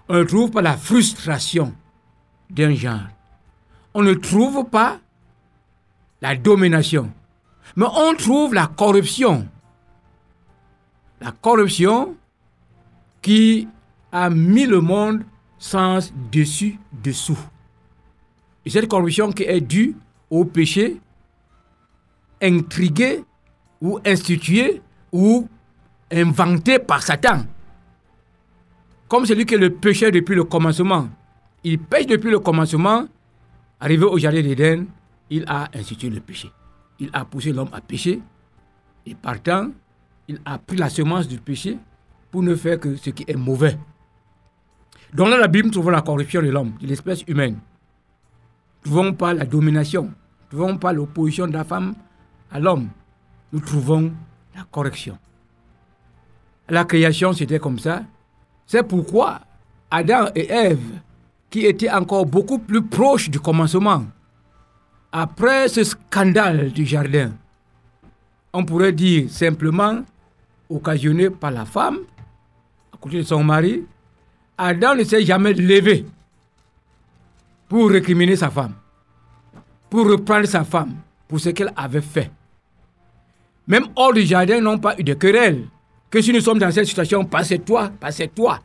On 0.09 0.15
ne 0.15 0.23
trouve 0.23 0.51
pas 0.51 0.61
la 0.61 0.75
frustration 0.75 1.73
d'un 2.49 2.73
genre. 2.73 3.07
On 3.93 4.01
ne 4.01 4.13
trouve 4.13 4.65
pas 4.69 4.99
la 6.21 6.35
domination. 6.35 7.11
Mais 7.75 7.85
on 7.85 8.13
trouve 8.15 8.53
la 8.53 8.67
corruption. 8.67 9.47
La 11.19 11.31
corruption 11.31 12.15
qui 13.21 13.67
a 14.11 14.29
mis 14.29 14.65
le 14.65 14.81
monde 14.81 15.23
sans 15.57 16.11
dessus 16.31 16.79
dessous. 16.91 17.37
Et 18.65 18.69
cette 18.69 18.87
corruption 18.87 19.31
qui 19.31 19.43
est 19.43 19.61
due 19.61 19.95
au 20.29 20.45
péché 20.45 20.99
intrigué 22.41 23.23
ou 23.81 23.99
institué 24.05 24.81
ou 25.11 25.47
inventé 26.11 26.79
par 26.79 27.03
Satan. 27.03 27.43
Comme 29.07 29.25
celui 29.25 29.45
qui 29.45 29.55
est 29.55 29.57
le 29.57 29.69
péché 29.69 30.09
depuis 30.11 30.35
le 30.35 30.43
commencement. 30.43 31.09
Il 31.63 31.79
pêche 31.79 32.07
depuis 32.07 32.31
le 32.31 32.39
commencement. 32.39 33.07
Arrivé 33.79 34.05
au 34.05 34.17
jardin 34.17 34.41
d'Éden, 34.41 34.85
il 35.29 35.43
a 35.47 35.69
institué 35.73 36.09
le 36.09 36.19
péché. 36.19 36.51
Il 37.01 37.09
a 37.13 37.25
poussé 37.25 37.51
l'homme 37.51 37.69
à 37.73 37.81
pécher. 37.81 38.21
Et 39.07 39.15
partant, 39.15 39.71
il 40.27 40.39
a 40.45 40.59
pris 40.59 40.77
la 40.77 40.87
semence 40.87 41.27
du 41.27 41.39
péché 41.39 41.79
pour 42.29 42.43
ne 42.43 42.53
faire 42.53 42.79
que 42.79 42.95
ce 42.95 43.09
qui 43.09 43.25
est 43.27 43.35
mauvais. 43.35 43.75
Dans 45.11 45.27
la 45.27 45.47
Bible, 45.47 45.65
nous 45.65 45.73
trouvons 45.73 45.89
la 45.89 46.03
corruption 46.03 46.43
de 46.43 46.49
l'homme, 46.49 46.73
de 46.79 46.85
l'espèce 46.85 47.23
humaine. 47.27 47.55
Nous 48.85 48.91
trouvons 48.91 49.13
pas 49.13 49.33
la 49.33 49.45
domination. 49.45 50.03
Nous 50.03 50.59
trouvons 50.59 50.77
pas 50.77 50.93
l'opposition 50.93 51.47
de 51.47 51.53
la 51.53 51.63
femme 51.63 51.95
à 52.51 52.59
l'homme. 52.59 52.89
Nous 53.51 53.59
trouvons 53.61 54.13
la 54.55 54.63
correction. 54.69 55.17
La 56.69 56.85
création, 56.85 57.33
c'était 57.33 57.59
comme 57.59 57.79
ça. 57.79 58.03
C'est 58.67 58.83
pourquoi 58.83 59.41
Adam 59.89 60.27
et 60.35 60.49
Ève, 60.51 61.01
qui 61.49 61.65
étaient 61.65 61.89
encore 61.89 62.27
beaucoup 62.27 62.59
plus 62.59 62.83
proches 62.83 63.31
du 63.31 63.39
commencement, 63.39 64.05
après 65.11 65.67
ce 65.67 65.83
scandale 65.83 66.71
du 66.71 66.85
jardin, 66.85 67.31
on 68.53 68.63
pourrait 68.65 68.93
dire 68.93 69.29
simplement 69.29 70.03
occasionné 70.69 71.29
par 71.29 71.51
la 71.51 71.65
femme, 71.65 71.99
à 72.93 72.97
côté 72.97 73.17
de 73.17 73.23
son 73.23 73.43
mari, 73.43 73.83
Adam 74.57 74.95
ne 74.95 75.03
s'est 75.03 75.25
jamais 75.25 75.53
levé 75.53 76.05
pour 77.67 77.89
récriminer 77.89 78.35
sa 78.35 78.49
femme, 78.49 78.73
pour 79.89 80.07
reprendre 80.09 80.45
sa 80.45 80.63
femme 80.63 80.95
pour 81.27 81.39
ce 81.39 81.49
qu'elle 81.49 81.71
avait 81.75 82.01
fait. 82.01 82.29
même 83.67 83.87
hors 83.95 84.13
du 84.13 84.25
jardin, 84.25 84.59
n'ont 84.59 84.77
pas 84.77 84.99
eu 84.99 85.03
de 85.03 85.13
querelle. 85.13 85.67
Que 86.09 86.21
si 86.21 86.33
nous 86.33 86.41
sommes 86.41 86.59
dans 86.59 86.71
cette 86.71 86.87
situation, 86.87 87.23
passez-toi, 87.23 87.89
passez-toi. 87.99 88.59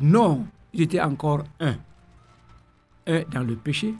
Non, 0.00 0.44
ils 0.72 0.82
étaient 0.82 1.00
encore 1.00 1.44
un. 1.60 1.76
Un 3.06 3.22
dans 3.30 3.44
le 3.44 3.54
péché, 3.54 3.94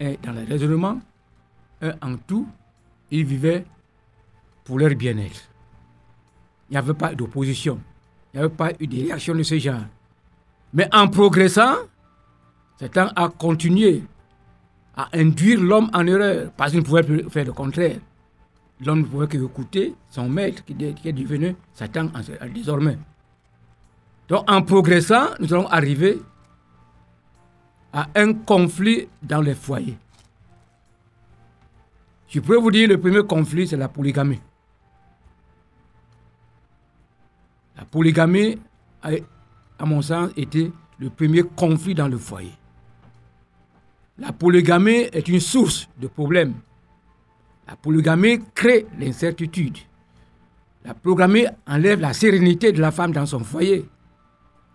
un 0.00 0.14
dans 0.22 0.32
le 0.32 0.44
raisonnement, 0.44 1.00
en 1.82 2.16
tout. 2.26 2.46
Ils 3.10 3.24
vivaient 3.24 3.64
pour 4.64 4.78
leur 4.78 4.94
bien-être. 4.94 5.50
Il 6.68 6.72
n'y 6.74 6.76
avait 6.76 6.94
pas 6.94 7.12
d'opposition. 7.12 7.80
Il 8.32 8.38
n'y 8.38 8.44
avait 8.44 8.54
pas 8.54 8.70
eu 8.78 8.86
de 8.86 9.02
réaction 9.02 9.34
de 9.34 9.42
ce 9.42 9.58
genre. 9.58 9.80
Mais 10.72 10.88
en 10.94 11.08
progressant, 11.08 11.74
Satan 12.78 13.08
a 13.16 13.28
continué 13.28 14.04
à 14.96 15.08
induire 15.12 15.60
l'homme 15.60 15.90
en 15.92 16.06
erreur 16.06 16.52
parce 16.56 16.70
qu'il 16.70 16.80
ne 16.80 16.84
pouvait 16.84 17.02
plus 17.02 17.28
faire 17.28 17.44
le 17.44 17.52
contraire. 17.52 17.98
L'homme 18.84 19.00
ne 19.00 19.04
pouvait 19.06 19.26
que 19.26 19.36
écouter 19.36 19.94
son 20.08 20.28
maître 20.28 20.64
qui 20.64 20.72
est 20.72 21.12
devenu 21.12 21.56
Satan 21.74 22.08
désormais. 22.54 22.96
Donc 24.28 24.48
en 24.48 24.62
progressant, 24.62 25.30
nous 25.40 25.52
allons 25.52 25.66
arriver 25.66 26.20
à 27.92 28.08
un 28.14 28.32
conflit 28.34 29.08
dans 29.22 29.40
les 29.40 29.54
foyers. 29.54 29.98
Je 32.28 32.38
pourrais 32.40 32.58
vous 32.58 32.70
dire, 32.70 32.88
le 32.88 33.00
premier 33.00 33.24
conflit, 33.24 33.66
c'est 33.66 33.76
la 33.76 33.88
polygamie. 33.88 34.40
La 37.76 37.84
polygamie, 37.84 38.58
a, 39.02 39.10
à 39.78 39.84
mon 39.84 40.00
sens, 40.00 40.30
été 40.36 40.70
le 40.98 41.10
premier 41.10 41.42
conflit 41.42 41.94
dans 41.94 42.06
le 42.06 42.18
foyer. 42.18 42.52
La 44.18 44.32
polygamie 44.32 45.08
est 45.12 45.26
une 45.28 45.40
source 45.40 45.88
de 45.98 46.06
problèmes. 46.06 46.54
La 47.66 47.74
polygamie 47.74 48.40
crée 48.54 48.86
l'incertitude. 48.98 49.78
La 50.84 50.94
polygamie 50.94 51.46
enlève 51.66 52.00
la 52.00 52.12
sérénité 52.12 52.70
de 52.70 52.80
la 52.80 52.90
femme 52.90 53.12
dans 53.12 53.26
son 53.26 53.40
foyer. 53.40 53.88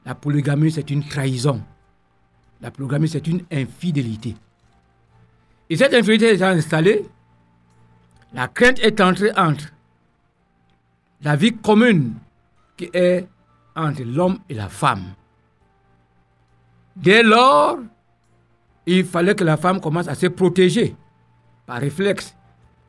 La 0.05 0.15
polygamie, 0.15 0.71
c'est 0.71 0.89
une 0.89 1.03
trahison. 1.03 1.61
La 2.65 2.71
polygamie, 2.71 3.07
c'est 3.07 3.27
une 3.27 3.43
infidélité. 3.51 4.35
Et 5.69 5.75
cette 5.77 5.93
infidélité 5.93 6.33
est 6.33 6.41
installée, 6.41 7.05
la 8.33 8.47
crainte 8.47 8.79
est 8.79 8.99
entrée 9.01 9.29
entre 9.37 9.65
la 11.21 11.35
vie 11.35 11.55
commune 11.55 12.15
qui 12.75 12.89
est 12.91 13.27
entre 13.75 14.01
l'homme 14.01 14.39
et 14.49 14.55
la 14.55 14.67
femme. 14.67 15.03
Dès 16.95 17.21
lors, 17.21 17.77
il 18.87 19.05
fallait 19.05 19.35
que 19.35 19.43
la 19.43 19.57
femme 19.57 19.79
commence 19.79 20.07
à 20.07 20.15
se 20.15 20.25
protéger 20.25 20.95
par 21.67 21.77
réflexe. 21.77 22.35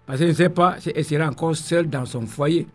Parce 0.06 0.20
qu'elle 0.20 0.28
ne 0.28 0.32
sait 0.32 0.48
pas 0.48 0.80
si 0.80 0.90
elle 0.96 1.04
sera 1.04 1.28
encore 1.28 1.54
seule 1.54 1.90
dans 1.90 2.06
son 2.06 2.26
foyer. 2.26 2.66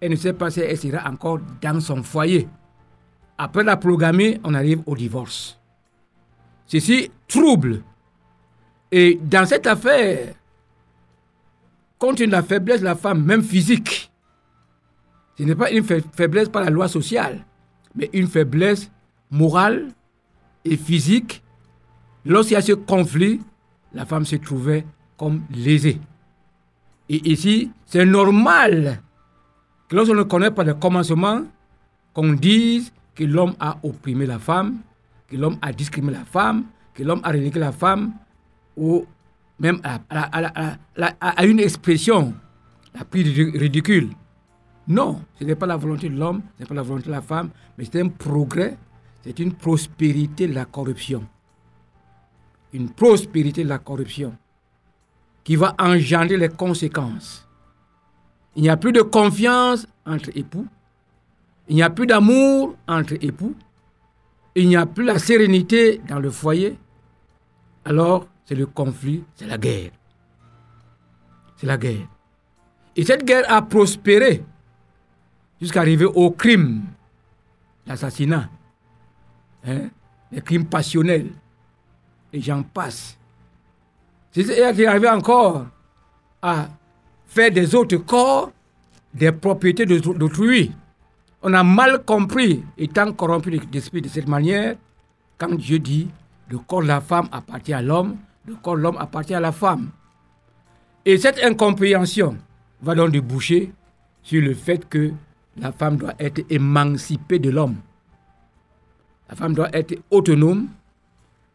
Elle 0.00 0.12
ne 0.12 0.16
sait 0.16 0.34
pas 0.34 0.52
si 0.52 0.60
elle 0.60 0.78
sera 0.78 1.10
encore 1.10 1.40
dans 1.60 1.80
son 1.80 2.00
foyer. 2.04 2.46
Après 3.38 3.64
la 3.64 3.76
programmée, 3.76 4.40
on 4.44 4.54
arrive 4.54 4.82
au 4.86 4.94
divorce. 4.94 5.58
Ceci 6.72 7.10
trouble. 7.28 7.82
Et 8.90 9.20
dans 9.22 9.44
cette 9.44 9.66
affaire, 9.66 10.32
compte 11.98 12.20
la 12.20 12.42
faiblesse 12.42 12.80
de 12.80 12.86
la 12.86 12.96
femme, 12.96 13.22
même 13.22 13.42
physique, 13.42 14.10
ce 15.36 15.42
n'est 15.42 15.54
pas 15.54 15.70
une 15.70 15.84
faiblesse 15.84 16.48
par 16.48 16.64
la 16.64 16.70
loi 16.70 16.88
sociale, 16.88 17.44
mais 17.94 18.08
une 18.14 18.26
faiblesse 18.26 18.90
morale 19.30 19.88
et 20.64 20.78
physique. 20.78 21.42
Lorsqu'il 22.24 22.54
y 22.54 22.56
a 22.56 22.62
ce 22.62 22.72
conflit, 22.72 23.42
la 23.92 24.06
femme 24.06 24.24
se 24.24 24.36
trouvait 24.36 24.86
comme 25.18 25.42
lésée. 25.50 26.00
Et 27.10 27.32
ici, 27.32 27.70
c'est 27.84 28.06
normal 28.06 29.02
que 29.90 29.96
lorsqu'on 29.96 30.14
ne 30.14 30.22
connaît 30.22 30.50
pas 30.50 30.64
le 30.64 30.72
commencement, 30.72 31.42
qu'on 32.14 32.32
dise 32.32 32.94
que 33.14 33.24
l'homme 33.24 33.56
a 33.60 33.76
opprimé 33.82 34.24
la 34.24 34.38
femme, 34.38 34.78
que 35.32 35.38
l'homme 35.38 35.56
a 35.62 35.72
discriminé 35.72 36.12
la 36.12 36.24
femme, 36.26 36.64
que 36.92 37.02
l'homme 37.02 37.22
a 37.24 37.30
relégué 37.30 37.58
la 37.58 37.72
femme, 37.72 38.12
ou 38.76 39.06
même 39.58 39.80
à, 39.82 41.46
une 41.46 41.58
expression 41.58 42.34
la 42.94 43.04
plus 43.04 43.22
ridicule. 43.56 44.10
Non, 44.88 45.22
ce 45.38 45.44
n'est 45.44 45.54
pas 45.54 45.66
la 45.66 45.76
volonté 45.76 46.10
de 46.10 46.18
l'homme, 46.18 46.42
ce 46.56 46.62
n'est 46.62 46.68
pas 46.68 46.74
la 46.74 46.82
volonté 46.82 47.06
de 47.06 47.12
la 47.12 47.22
femme, 47.22 47.48
mais 47.78 47.84
c'est 47.84 48.00
un 48.02 48.08
progrès, 48.08 48.76
c'est 49.24 49.38
une 49.38 49.54
prospérité 49.54 50.46
de 50.48 50.54
la 50.54 50.66
corruption. 50.66 51.26
Une 52.74 52.90
prospérité 52.90 53.64
de 53.64 53.68
la 53.68 53.78
corruption 53.78 54.36
qui 55.44 55.56
va 55.56 55.74
engendrer 55.78 56.36
les 56.36 56.48
conséquences. 56.50 57.48
Il 58.54 58.62
n'y 58.62 58.68
a 58.68 58.76
plus 58.76 58.92
de 58.92 59.00
confiance 59.00 59.86
entre 60.04 60.30
époux, 60.36 60.66
il 61.68 61.76
n'y 61.76 61.82
a 61.82 61.88
plus 61.88 62.06
d'amour 62.06 62.76
entre 62.86 63.14
époux, 63.22 63.54
il 64.54 64.68
n'y 64.68 64.76
a 64.76 64.86
plus 64.86 65.04
la 65.04 65.18
sérénité 65.18 66.00
dans 66.08 66.18
le 66.18 66.30
foyer, 66.30 66.78
alors 67.84 68.26
c'est 68.44 68.54
le 68.54 68.66
conflit, 68.66 69.24
c'est 69.34 69.46
la 69.46 69.58
guerre. 69.58 69.90
C'est 71.56 71.66
la 71.66 71.76
guerre. 71.76 72.08
Et 72.96 73.04
cette 73.04 73.24
guerre 73.24 73.44
a 73.48 73.62
prospéré 73.62 74.44
jusqu'à 75.60 75.80
arriver 75.80 76.04
au 76.04 76.30
crime, 76.30 76.82
l'assassinat, 77.86 78.50
hein, 79.64 79.88
les 80.30 80.40
crimes 80.40 80.66
passionnels, 80.66 81.30
et 82.32 82.40
j'en 82.40 82.62
passe. 82.62 83.16
C'est 84.32 84.62
arrivé 84.62 85.08
encore 85.08 85.66
à 86.40 86.68
faire 87.26 87.50
des 87.50 87.74
autres 87.74 87.96
corps 87.98 88.50
des 89.14 89.30
propriétés 89.32 89.86
d'autrui. 89.86 90.72
On 91.42 91.54
a 91.54 91.64
mal 91.64 92.04
compris, 92.04 92.62
étant 92.78 93.12
corrompu 93.12 93.58
d'esprit 93.58 94.00
de 94.00 94.08
cette 94.08 94.28
manière, 94.28 94.76
quand 95.38 95.54
Dieu 95.54 95.78
dit 95.80 96.08
le 96.48 96.58
corps 96.58 96.82
de 96.82 96.86
la 96.86 97.00
femme 97.00 97.28
appartient 97.32 97.72
à 97.72 97.82
l'homme, 97.82 98.16
le 98.46 98.54
corps 98.54 98.76
de 98.76 98.82
l'homme 98.82 98.96
appartient 98.98 99.34
à 99.34 99.40
la 99.40 99.50
femme. 99.50 99.90
Et 101.04 101.18
cette 101.18 101.42
incompréhension 101.42 102.36
va 102.80 102.94
donc 102.94 103.10
déboucher 103.10 103.72
sur 104.22 104.40
le 104.40 104.54
fait 104.54 104.88
que 104.88 105.12
la 105.56 105.72
femme 105.72 105.96
doit 105.96 106.14
être 106.20 106.42
émancipée 106.48 107.40
de 107.40 107.50
l'homme. 107.50 107.76
La 109.28 109.34
femme 109.34 109.54
doit 109.54 109.74
être 109.74 109.98
autonome 110.10 110.68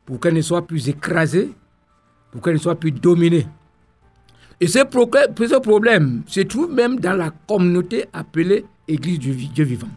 pour 0.06 0.19
qu'elle 0.19 0.34
ne 0.34 0.41
soit 0.41 0.67
plus 0.67 0.89
écrasée, 0.89 1.54
pour 2.32 2.41
qu'elle 2.41 2.56
ne 2.56 2.60
soit 2.60 2.76
plus 2.76 2.91
dominée. 2.91 3.47
Et 4.60 4.67
ce 4.67 4.84
problème 4.84 6.23
se 6.26 6.41
trouve 6.41 6.73
même 6.73 7.00
dans 7.00 7.13
la 7.13 7.30
communauté 7.47 8.06
appelée 8.12 8.65
Église 8.88 9.19
du 9.19 9.34
Dieu 9.34 9.65
vivant. 9.65 9.89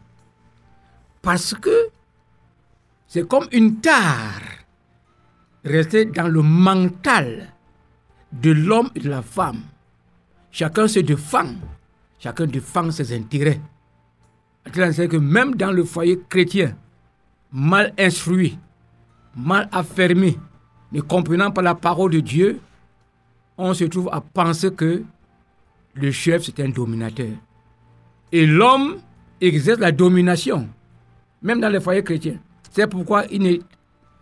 Parce 1.23 1.55
que 1.55 1.89
c'est 3.07 3.27
comme 3.27 3.47
une 3.53 3.81
tare 3.81 4.41
restée 5.65 6.07
dans 6.07 6.29
le 6.29 6.43
mental 6.43 7.53
de 8.33 8.51
l'homme 8.51 8.91
et 8.95 9.01
de 9.01 9.11
la 9.11 9.23
femme. 9.23 9.63
Chacun 10.51 10.89
se 10.89 11.01
défend, 11.01 11.55
chacun 12.19 12.47
défend 12.47 12.91
ses 12.91 13.17
intérêts. 13.17 13.61
C'est 14.75 15.09
que 15.09 15.17
même 15.17 15.55
dans 15.55 15.73
le 15.73 15.85
foyer 15.85 16.21
chrétien, 16.29 16.77
mal 17.53 17.93
instruit, 17.99 18.59
mal 19.37 19.69
affermi, 19.73 20.39
ne 20.93 21.01
comprenant 21.01 21.51
pas 21.51 21.63
la 21.63 21.75
parole 21.75 22.13
de 22.13 22.21
Dieu, 22.21 22.61
on 23.57 23.75
se 23.75 23.85
trouve 23.85 24.09
à 24.13 24.21
penser 24.21 24.73
que 24.73 25.03
le 25.95 26.11
chef, 26.11 26.45
c'est 26.45 26.61
un 26.61 26.69
dominateur. 26.69 27.31
Et 28.33 28.47
l'homme 28.47 28.99
exerce 29.41 29.81
la 29.81 29.93
domination, 29.93 30.69
même 31.43 31.61
dans 31.61 31.69
les 31.69 31.81
foyers 31.81 32.05
chrétiens. 32.05 32.39
C'est 32.71 32.87
pourquoi 32.87 33.25
il 33.31 33.43
ne 33.43 33.57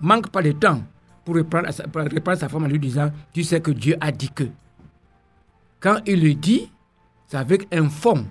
manque 0.01 0.31
pas 0.31 0.43
de 0.43 0.53
temps 0.53 0.83
pour 1.25 1.37
reprendre, 1.37 1.71
sa 1.71 2.49
femme 2.49 2.65
en 2.65 2.69
lui 2.69 2.79
disant, 2.79 3.11
tu 3.35 3.45
sais 3.45 3.61
que 3.61 3.71
Dieu 3.71 3.97
a 4.01 4.11
dit 4.11 4.31
que. 4.31 4.45
Quand 5.81 6.01
il 6.07 6.23
le 6.23 6.35
dit, 6.35 6.71
c'est 7.27 7.37
avec 7.37 7.69
un 7.73 7.89
fond. 7.89 8.27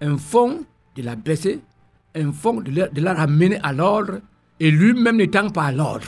Un 0.00 0.18
fond 0.18 0.64
de 0.96 1.02
la 1.02 1.16
baisser, 1.16 1.60
un 2.14 2.30
fond 2.30 2.60
de 2.60 3.00
la, 3.00 3.14
ramener 3.14 3.58
à 3.62 3.72
l'ordre, 3.72 4.20
et 4.60 4.70
lui-même 4.70 5.16
n'étant 5.16 5.48
pas 5.48 5.64
à 5.64 5.72
l'ordre, 5.72 6.06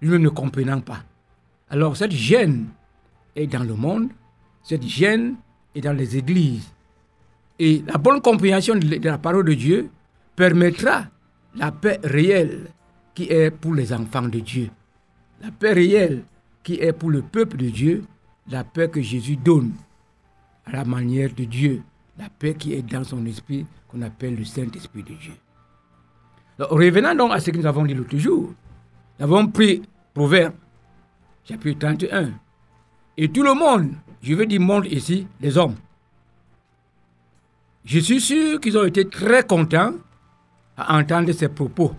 lui-même 0.00 0.22
ne 0.22 0.28
comprenant 0.30 0.80
pas. 0.80 1.00
Alors 1.68 1.96
cette 1.96 2.12
gêne 2.12 2.68
est 3.36 3.46
dans 3.46 3.62
le 3.62 3.74
monde, 3.74 4.08
cette 4.62 4.86
gêne 4.86 5.36
est 5.74 5.82
dans 5.82 5.92
les 5.92 6.16
églises. 6.16 6.72
Et 7.58 7.82
la 7.86 7.98
bonne 7.98 8.20
compréhension 8.20 8.76
de 8.76 9.04
la 9.04 9.18
parole 9.18 9.44
de 9.44 9.54
Dieu 9.54 9.90
permettra 10.36 11.06
la 11.56 11.72
paix 11.72 11.98
réelle 12.04 12.68
qui 13.14 13.24
est 13.24 13.50
pour 13.50 13.74
les 13.74 13.92
enfants 13.92 14.22
de 14.22 14.38
Dieu. 14.38 14.70
La 15.42 15.50
paix 15.50 15.72
réelle 15.72 16.22
qui 16.62 16.74
est 16.74 16.92
pour 16.92 17.10
le 17.10 17.22
peuple 17.22 17.56
de 17.56 17.68
Dieu, 17.68 18.04
la 18.50 18.62
paix 18.62 18.88
que 18.88 19.00
Jésus 19.00 19.36
donne 19.36 19.72
à 20.66 20.72
la 20.72 20.84
manière 20.84 21.32
de 21.34 21.44
Dieu, 21.44 21.82
la 22.18 22.28
paix 22.28 22.54
qui 22.54 22.74
est 22.74 22.82
dans 22.82 23.04
son 23.04 23.24
esprit, 23.26 23.66
qu'on 23.88 24.02
appelle 24.02 24.36
le 24.36 24.44
Saint-Esprit 24.44 25.02
de 25.02 25.14
Dieu. 25.14 25.32
revenons 26.58 27.14
donc 27.14 27.32
à 27.32 27.40
ce 27.40 27.50
que 27.50 27.56
nous 27.56 27.66
avons 27.66 27.84
dit 27.84 27.94
l'autre 27.94 28.16
jour. 28.18 28.52
Nous 29.18 29.24
avons 29.24 29.48
pris 29.48 29.82
Proverbe, 30.14 30.54
chapitre 31.44 31.80
31. 31.80 32.32
Et 33.16 33.28
tout 33.28 33.42
le 33.42 33.54
monde, 33.54 33.92
je 34.22 34.34
veux 34.34 34.46
dire 34.46 34.60
monde 34.60 34.86
ici, 34.86 35.26
les 35.40 35.56
hommes. 35.56 35.74
Je 37.88 38.00
suis 38.00 38.20
sûr 38.20 38.60
qu'ils 38.60 38.76
ont 38.76 38.84
été 38.84 39.08
très 39.08 39.42
contents 39.46 39.94
à 40.76 40.98
entendre 40.98 41.32
ces 41.32 41.48
propos. 41.48 41.94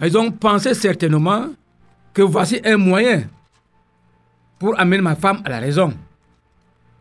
Ils 0.00 0.16
ont 0.16 0.30
pensé 0.30 0.74
certainement 0.74 1.48
que 2.14 2.22
voici 2.22 2.60
un 2.64 2.76
moyen 2.76 3.24
pour 4.60 4.78
amener 4.78 5.02
ma 5.02 5.16
femme 5.16 5.42
à 5.44 5.48
la 5.48 5.58
raison. 5.58 5.92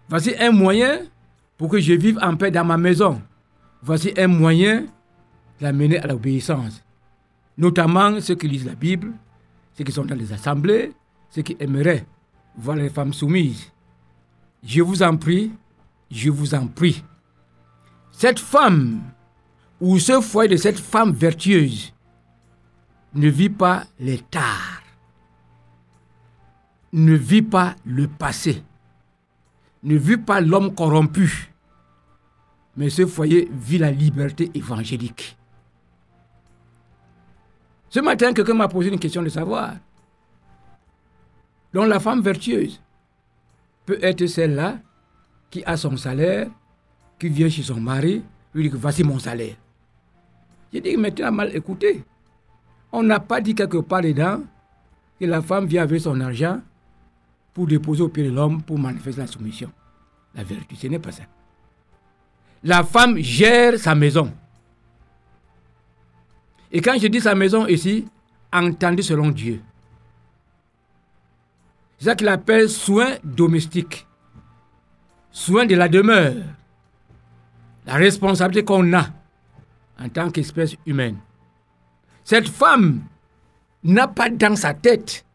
Voici 0.09 0.33
un 0.39 0.49
moyen 0.49 1.01
pour 1.59 1.69
que 1.69 1.79
je 1.79 1.93
vive 1.93 2.17
en 2.23 2.35
paix 2.35 2.49
dans 2.49 2.65
ma 2.65 2.75
maison. 2.75 3.21
Voici 3.83 4.11
un 4.17 4.29
moyen 4.29 4.81
de 4.81 4.87
l'amener 5.61 5.99
à 5.99 6.07
l'obéissance. 6.07 6.83
Notamment 7.55 8.19
ceux 8.19 8.33
qui 8.33 8.47
lisent 8.47 8.65
la 8.65 8.73
Bible, 8.73 9.11
ceux 9.77 9.83
qui 9.83 9.91
sont 9.91 10.05
dans 10.05 10.15
les 10.15 10.33
assemblées, 10.33 10.91
ceux 11.29 11.43
qui 11.43 11.55
aimeraient 11.59 12.03
voir 12.57 12.77
les 12.77 12.89
femmes 12.89 13.13
soumises. 13.13 13.71
Je 14.63 14.81
vous 14.81 15.03
en 15.03 15.15
prie, 15.17 15.51
je 16.09 16.31
vous 16.31 16.55
en 16.55 16.65
prie. 16.65 17.03
Cette 18.17 18.39
femme 18.39 19.01
ou 19.81 19.99
ce 19.99 20.21
foyer 20.21 20.47
de 20.49 20.55
cette 20.55 20.79
femme 20.79 21.11
vertueuse 21.11 21.93
ne 23.13 23.27
vit 23.27 23.49
pas 23.49 23.83
les 23.99 24.23
ne 26.93 27.13
vit 27.13 27.41
pas 27.41 27.75
le 27.83 28.07
passé, 28.07 28.63
ne 29.83 29.97
vit 29.97 30.15
pas 30.15 30.39
l'homme 30.39 30.73
corrompu, 30.73 31.53
mais 32.77 32.89
ce 32.89 33.05
foyer 33.05 33.49
vit 33.51 33.79
la 33.79 33.91
liberté 33.91 34.49
évangélique. 34.53 35.37
Ce 37.89 37.99
matin, 37.99 38.31
quelqu'un 38.31 38.53
m'a 38.53 38.69
posé 38.69 38.91
une 38.93 38.99
question 38.99 39.23
de 39.23 39.29
savoir. 39.29 39.73
Donc 41.73 41.89
la 41.89 41.99
femme 41.99 42.21
vertueuse 42.21 42.81
peut 43.85 43.99
être 44.01 44.25
celle-là 44.25 44.77
qui 45.51 45.65
a 45.65 45.75
son 45.75 45.97
salaire, 45.97 46.47
qui 47.19 47.29
vient 47.29 47.49
chez 47.49 47.63
son 47.63 47.79
mari, 47.79 48.23
lui 48.53 48.63
dit 48.63 48.69
que 48.69 48.77
voici 48.77 49.03
mon 49.03 49.19
salaire. 49.19 49.55
J'ai 50.73 50.81
dit, 50.81 50.97
mais 50.97 51.13
tu 51.13 51.23
as 51.23 51.31
mal 51.31 51.55
écouté. 51.55 52.03
On 52.91 53.03
n'a 53.03 53.19
pas 53.19 53.41
dit 53.41 53.55
quelque 53.55 53.77
part 53.77 54.01
dedans 54.01 54.41
que 55.19 55.25
la 55.25 55.41
femme 55.41 55.65
vient 55.65 55.83
avec 55.83 56.01
son 56.01 56.19
argent 56.19 56.61
pour 57.53 57.67
déposer 57.67 58.01
au 58.01 58.09
pied 58.09 58.23
de 58.23 58.31
l'homme 58.31 58.61
pour 58.61 58.77
manifester 58.77 59.21
la 59.21 59.27
soumission. 59.27 59.71
La 60.33 60.43
vertu, 60.43 60.75
ce 60.75 60.87
n'est 60.87 60.99
pas 60.99 61.11
ça. 61.11 61.23
La 62.63 62.83
femme 62.83 63.17
gère 63.19 63.79
sa 63.79 63.95
maison. 63.95 64.31
Et 66.71 66.81
quand 66.81 66.97
je 66.99 67.07
dis 67.07 67.21
sa 67.21 67.35
maison 67.35 67.67
ici, 67.67 68.05
entendez 68.51 69.01
selon 69.03 69.29
Dieu. 69.29 69.61
C'est 71.97 72.05
ça 72.05 72.15
qu'il 72.15 72.27
appelle 72.27 72.69
soin 72.69 73.11
domestique. 73.23 74.05
Soin 75.31 75.65
de 75.65 75.75
la 75.75 75.87
demeure. 75.87 76.33
La 77.85 77.95
responsabilité 77.95 78.65
qu'on 78.65 78.93
a 78.93 79.07
en 79.99 80.09
tant 80.09 80.29
qu'espèce 80.29 80.75
humaine. 80.85 81.17
Cette 82.23 82.49
femme 82.49 83.03
n'a 83.83 84.07
pas 84.07 84.29
dans 84.29 84.55
sa 84.55 84.73
tête 84.73 85.25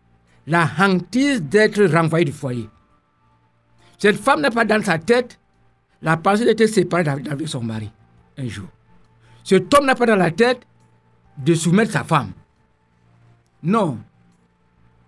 la 0.46 0.68
hantise 0.78 1.42
d'être 1.42 1.82
renvoyée 1.84 2.24
du 2.24 2.32
foyer. 2.32 2.68
Cette 3.98 4.16
femme 4.16 4.40
n'a 4.40 4.50
pas 4.50 4.64
dans 4.64 4.82
sa 4.82 4.98
tête 4.98 5.38
la 6.02 6.16
pensée 6.16 6.44
d'être 6.44 6.66
séparée 6.66 7.08
avec 7.08 7.48
son 7.48 7.62
mari 7.62 7.90
un 8.36 8.48
jour. 8.48 8.68
Cet 9.44 9.72
homme 9.74 9.86
n'a 9.86 9.94
pas 9.94 10.06
dans 10.06 10.16
la 10.16 10.30
tête 10.30 10.66
de 11.38 11.54
soumettre 11.54 11.92
sa 11.92 12.04
femme. 12.04 12.32
Non. 13.62 13.98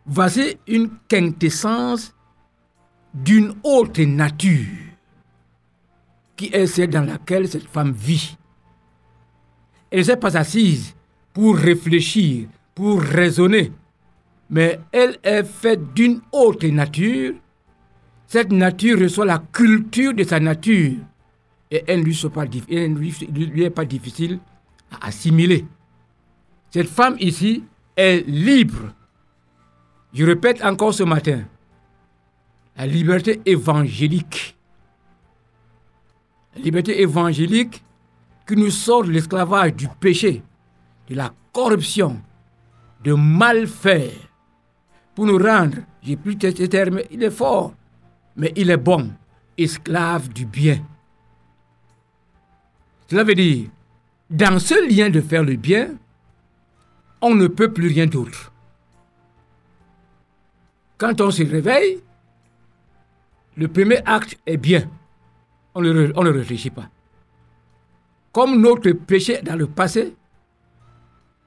Voici 0.06 0.56
une 0.66 0.90
quintessence 1.08 2.14
d'une 3.14 3.54
autre 3.62 4.02
nature 4.02 4.91
qui 6.42 6.50
est 6.52 6.66
celle 6.66 6.90
dans 6.90 7.04
laquelle 7.04 7.46
cette 7.46 7.68
femme 7.68 7.92
vit. 7.92 8.36
Elle 9.92 10.00
ne 10.00 10.04
s'est 10.04 10.16
pas 10.16 10.36
assise 10.36 10.92
pour 11.32 11.56
réfléchir, 11.56 12.48
pour 12.74 13.00
raisonner, 13.00 13.70
mais 14.50 14.80
elle 14.90 15.18
est 15.22 15.44
faite 15.44 15.94
d'une 15.94 16.20
autre 16.32 16.66
nature. 16.66 17.34
Cette 18.26 18.50
nature 18.50 18.98
reçoit 18.98 19.24
la 19.24 19.38
culture 19.52 20.14
de 20.14 20.24
sa 20.24 20.40
nature 20.40 20.96
et 21.70 21.84
elle 21.86 22.00
ne 22.00 22.04
lui, 22.98 23.14
lui 23.30 23.62
est 23.62 23.70
pas 23.70 23.84
difficile 23.84 24.40
à 24.90 25.06
assimiler. 25.06 25.64
Cette 26.72 26.88
femme 26.88 27.14
ici 27.20 27.62
est 27.96 28.26
libre. 28.26 28.92
Je 30.12 30.24
répète 30.24 30.60
encore 30.64 30.92
ce 30.92 31.04
matin, 31.04 31.44
la 32.76 32.88
liberté 32.88 33.40
évangélique. 33.46 34.56
Liberté 36.56 37.00
évangélique 37.00 37.82
qui 38.46 38.56
nous 38.56 38.70
sort 38.70 39.04
de 39.04 39.10
l'esclavage 39.10 39.74
du 39.74 39.88
péché, 39.88 40.42
de 41.08 41.14
la 41.14 41.32
corruption, 41.52 42.20
de 43.02 43.14
mal 43.14 43.66
faire, 43.66 44.12
pour 45.14 45.26
nous 45.26 45.38
rendre, 45.38 45.78
j'ai 46.02 46.16
plus 46.16 46.36
ce 46.40 46.64
terme, 46.66 47.00
il 47.10 47.22
est 47.22 47.30
fort, 47.30 47.74
mais 48.36 48.52
il 48.56 48.70
est 48.70 48.76
bon, 48.76 49.10
esclave 49.58 50.28
du 50.28 50.46
bien. 50.46 50.84
Cela 53.08 53.24
veut 53.24 53.34
dire, 53.34 53.68
dans 54.30 54.58
ce 54.58 54.88
lien 54.88 55.10
de 55.10 55.20
faire 55.20 55.44
le 55.44 55.56
bien, 55.56 55.90
on 57.20 57.34
ne 57.34 57.46
peut 57.46 57.72
plus 57.72 57.88
rien 57.88 58.06
d'autre. 58.06 58.52
Quand 60.96 61.20
on 61.20 61.30
se 61.30 61.42
réveille, 61.42 62.00
le 63.56 63.68
premier 63.68 63.98
acte 64.06 64.38
est 64.46 64.56
bien. 64.56 64.88
On 65.74 65.80
ne, 65.80 65.92
ne 65.92 66.30
réfléchit 66.30 66.70
pas. 66.70 66.88
Comme 68.32 68.60
notre 68.60 68.90
péché 68.92 69.40
dans 69.42 69.56
le 69.56 69.66
passé 69.66 70.14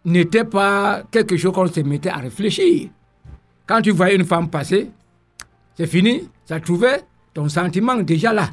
n'était 0.05 0.45
pas 0.45 1.03
quelque 1.11 1.35
chose 1.37 1.53
qu'on 1.53 1.67
se 1.67 1.79
mettait 1.81 2.09
à 2.09 2.17
réfléchir. 2.17 2.89
Quand 3.65 3.81
tu 3.81 3.91
voyais 3.91 4.15
une 4.15 4.25
femme 4.25 4.49
passer, 4.49 4.91
c'est 5.75 5.87
fini, 5.87 6.29
ça 6.45 6.59
trouvait 6.59 7.01
ton 7.33 7.49
sentiment 7.49 7.95
déjà 7.97 8.31
là 8.31 8.49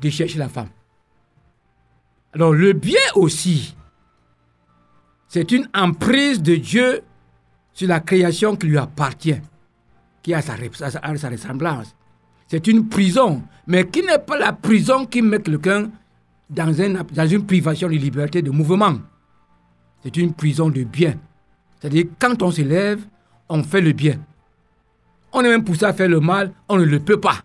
de 0.00 0.10
chercher 0.10 0.38
la 0.38 0.48
femme. 0.48 0.68
Alors 2.34 2.52
le 2.52 2.72
bien 2.72 3.00
aussi, 3.14 3.74
c'est 5.28 5.50
une 5.52 5.68
emprise 5.74 6.42
de 6.42 6.56
Dieu 6.56 7.02
sur 7.72 7.88
la 7.88 8.00
création 8.00 8.54
qui 8.56 8.66
lui 8.66 8.78
appartient, 8.78 9.40
qui 10.22 10.34
a 10.34 10.42
sa 10.42 10.54
ressemblance. 10.54 11.94
C'est 12.54 12.68
une 12.68 12.88
prison, 12.88 13.42
mais 13.66 13.84
qui 13.84 14.00
n'est 14.02 14.20
pas 14.20 14.38
la 14.38 14.52
prison 14.52 15.06
qui 15.06 15.22
met 15.22 15.40
quelqu'un 15.40 15.90
dans, 16.48 16.72
dans 17.12 17.26
une 17.26 17.44
privation 17.44 17.88
de 17.88 17.94
liberté 17.94 18.42
de 18.42 18.50
mouvement. 18.52 18.94
C'est 20.04 20.16
une 20.18 20.32
prison 20.34 20.70
de 20.70 20.84
bien. 20.84 21.16
C'est-à-dire, 21.80 22.04
quand 22.20 22.40
on 22.42 22.52
se 22.52 22.62
lève, 22.62 23.00
on 23.48 23.64
fait 23.64 23.80
le 23.80 23.90
bien. 23.90 24.20
On 25.32 25.40
est 25.40 25.48
même 25.48 25.64
poussé 25.64 25.84
à 25.84 25.92
faire 25.92 26.08
le 26.08 26.20
mal, 26.20 26.52
on 26.68 26.76
ne 26.76 26.84
le 26.84 27.00
peut 27.00 27.18
pas. 27.18 27.40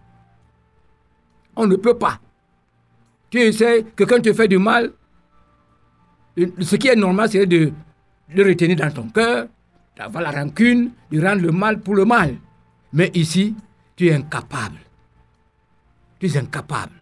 On 1.56 1.65
ne 1.65 1.76
peut 1.76 1.98
pas. 1.98 2.19
Tu 3.32 3.39
essaies, 3.39 3.88
quelqu'un 3.95 4.19
te 4.19 4.32
fait 4.32 4.48
du 4.48 4.60
mal, 4.60 4.91
ce 6.38 6.76
qui 6.76 6.88
est 6.88 6.95
normal, 6.95 7.30
c'est 7.32 7.48
de 7.48 7.72
le 8.36 8.43
retenir 8.43 8.76
dans 8.76 8.91
ton 8.91 9.10
cœur, 9.10 9.48
d'avoir 9.98 10.22
la 10.22 10.30
rancune, 10.30 10.91
de 11.12 11.19
rendre 11.19 11.41
le 11.41 11.52
mal 11.52 11.80
pour 11.80 11.95
le 11.95 12.06
mal. 12.06 12.36
Mais 12.93 13.10
ici, 13.15 13.56
tu 13.95 14.06
es 14.06 14.13
incapable. 14.13 14.78
Tu 16.19 16.27
es 16.27 16.38
incapable. 16.38 17.01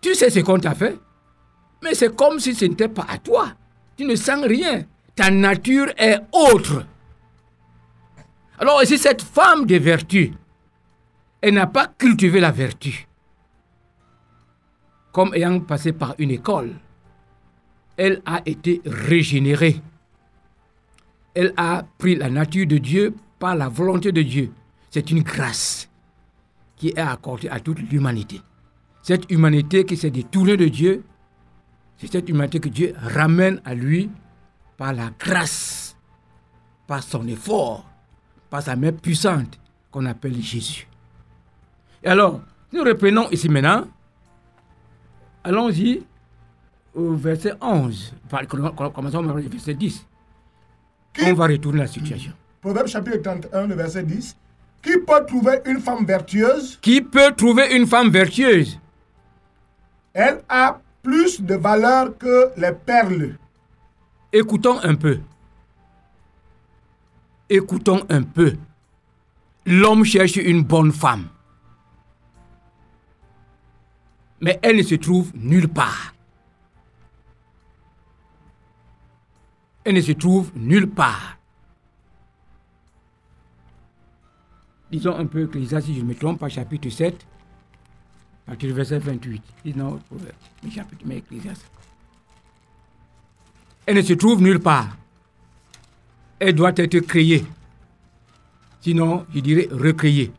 Tu 0.00 0.14
sais 0.14 0.30
ce 0.30 0.40
qu'on 0.40 0.58
t'a 0.58 0.74
fait, 0.74 0.98
mais 1.82 1.94
c'est 1.94 2.14
comme 2.14 2.40
si 2.40 2.54
ce 2.54 2.64
n'était 2.64 2.88
pas 2.88 3.06
à 3.08 3.18
toi. 3.18 3.52
Tu 3.96 4.04
ne 4.04 4.16
sens 4.16 4.44
rien. 4.44 4.84
Ta 5.14 5.30
nature 5.30 5.88
est 5.96 6.18
autre. 6.32 6.84
Alors 8.58 8.82
ici, 8.82 8.98
cette 8.98 9.22
femme 9.22 9.66
de 9.66 9.76
vertu, 9.76 10.32
elle 11.40 11.54
n'a 11.54 11.66
pas 11.66 11.86
cultivé 11.86 12.40
la 12.40 12.50
vertu. 12.50 13.06
Comme 15.12 15.34
ayant 15.34 15.60
passé 15.60 15.92
par 15.92 16.14
une 16.18 16.30
école, 16.30 16.74
elle 17.96 18.22
a 18.24 18.40
été 18.46 18.80
régénérée. 18.86 19.80
Elle 21.34 21.52
a 21.56 21.84
pris 21.98 22.16
la 22.16 22.30
nature 22.30 22.66
de 22.66 22.78
Dieu 22.78 23.14
par 23.38 23.54
la 23.56 23.68
volonté 23.68 24.12
de 24.12 24.22
Dieu. 24.22 24.52
C'est 24.90 25.10
une 25.10 25.22
grâce 25.22 25.89
qui 26.80 26.88
est 26.88 26.98
accordée 26.98 27.50
à 27.50 27.60
toute 27.60 27.78
l'humanité. 27.78 28.40
Cette 29.02 29.30
humanité 29.30 29.84
qui 29.84 29.98
s'est 29.98 30.10
détournée 30.10 30.56
de 30.56 30.66
Dieu, 30.66 31.04
c'est 31.98 32.10
cette 32.10 32.26
humanité 32.26 32.58
que 32.58 32.70
Dieu 32.70 32.94
ramène 32.96 33.60
à 33.66 33.74
lui 33.74 34.10
par 34.78 34.94
la 34.94 35.10
grâce, 35.18 35.94
par 36.86 37.02
son 37.02 37.28
effort, 37.28 37.84
par 38.48 38.62
sa 38.62 38.76
main 38.76 38.92
puissante 38.92 39.60
qu'on 39.90 40.06
appelle 40.06 40.40
Jésus. 40.40 40.88
Et 42.02 42.08
alors, 42.08 42.40
nous 42.72 42.82
reprenons 42.82 43.28
ici 43.28 43.50
maintenant. 43.50 43.86
Allons-y 45.44 46.02
au 46.94 47.12
verset 47.12 47.52
11. 47.60 48.14
Commençons 48.94 49.18
au 49.18 49.34
verset 49.34 49.74
10. 49.74 50.06
On 51.26 51.34
va 51.34 51.46
retourner 51.46 51.80
la 51.80 51.86
situation. 51.86 52.32
Proverbe 52.62 52.86
chapitre 52.86 53.18
31, 53.18 53.66
le 53.66 53.74
verset 53.74 54.02
10. 54.02 54.34
Qui 54.82 54.98
peut 54.98 55.26
trouver 55.26 55.60
une 55.66 55.80
femme 55.80 56.06
vertueuse? 56.06 56.78
Qui 56.80 57.02
peut 57.02 57.32
trouver 57.36 57.76
une 57.76 57.86
femme 57.86 58.10
vertueuse? 58.10 58.78
Elle 60.14 60.42
a 60.48 60.80
plus 61.02 61.40
de 61.40 61.54
valeur 61.54 62.16
que 62.16 62.50
les 62.56 62.72
perles. 62.72 63.36
Écoutons 64.32 64.78
un 64.82 64.94
peu. 64.94 65.20
Écoutons 67.48 68.04
un 68.08 68.22
peu. 68.22 68.56
L'homme 69.66 70.04
cherche 70.04 70.36
une 70.36 70.62
bonne 70.62 70.92
femme. 70.92 71.28
Mais 74.40 74.58
elle 74.62 74.76
ne 74.76 74.82
se 74.82 74.94
trouve 74.94 75.32
nulle 75.34 75.68
part. 75.68 76.14
Elle 79.84 79.94
ne 79.94 80.00
se 80.00 80.12
trouve 80.12 80.50
nulle 80.54 80.88
part. 80.88 81.39
Disons 84.90 85.16
un 85.16 85.26
peu 85.26 85.44
Ecclésias, 85.44 85.82
si 85.82 85.94
je 85.94 86.02
me 86.02 86.14
trompe 86.14 86.40
pas, 86.40 86.48
chapitre 86.48 86.88
7, 86.88 87.14
à 88.46 88.50
partir 88.50 88.68
du 88.68 88.74
verset 88.74 88.98
28. 88.98 89.42
Disons, 89.64 90.00
Proverbe, 90.08 90.34
mais 90.64 90.70
chapitre, 90.70 91.02
mais 91.06 91.18
Ecclésias. 91.18 91.64
Elle 93.86 93.96
ne 93.96 94.02
se 94.02 94.14
trouve 94.14 94.42
nulle 94.42 94.60
part. 94.60 94.96
Elle 96.38 96.54
doit 96.54 96.72
être 96.76 96.98
créée. 97.00 97.44
Sinon, 98.80 99.26
je 99.32 99.40
dirais 99.40 99.68
recréée. 99.70 100.32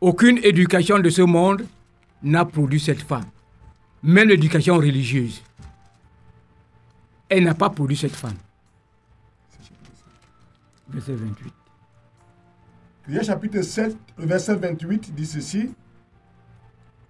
Aucune 0.00 0.38
éducation 0.38 0.98
de 0.98 1.08
ce 1.10 1.22
monde 1.22 1.66
n'a 2.22 2.44
produit 2.44 2.80
cette 2.80 3.02
femme. 3.02 3.26
Même 4.02 4.28
l'éducation 4.28 4.76
religieuse. 4.76 5.42
Elle 7.28 7.44
n'a 7.44 7.54
pas 7.54 7.70
produit 7.70 7.96
cette 7.96 8.16
femme. 8.16 8.36
Verset 10.88 11.14
28. 11.14 11.59
Ecclésias 13.10 13.26
chapitre 13.34 13.62
7, 13.62 13.96
le 14.18 14.26
verset 14.26 14.54
28 14.54 15.12
dit 15.14 15.26
ceci. 15.26 15.70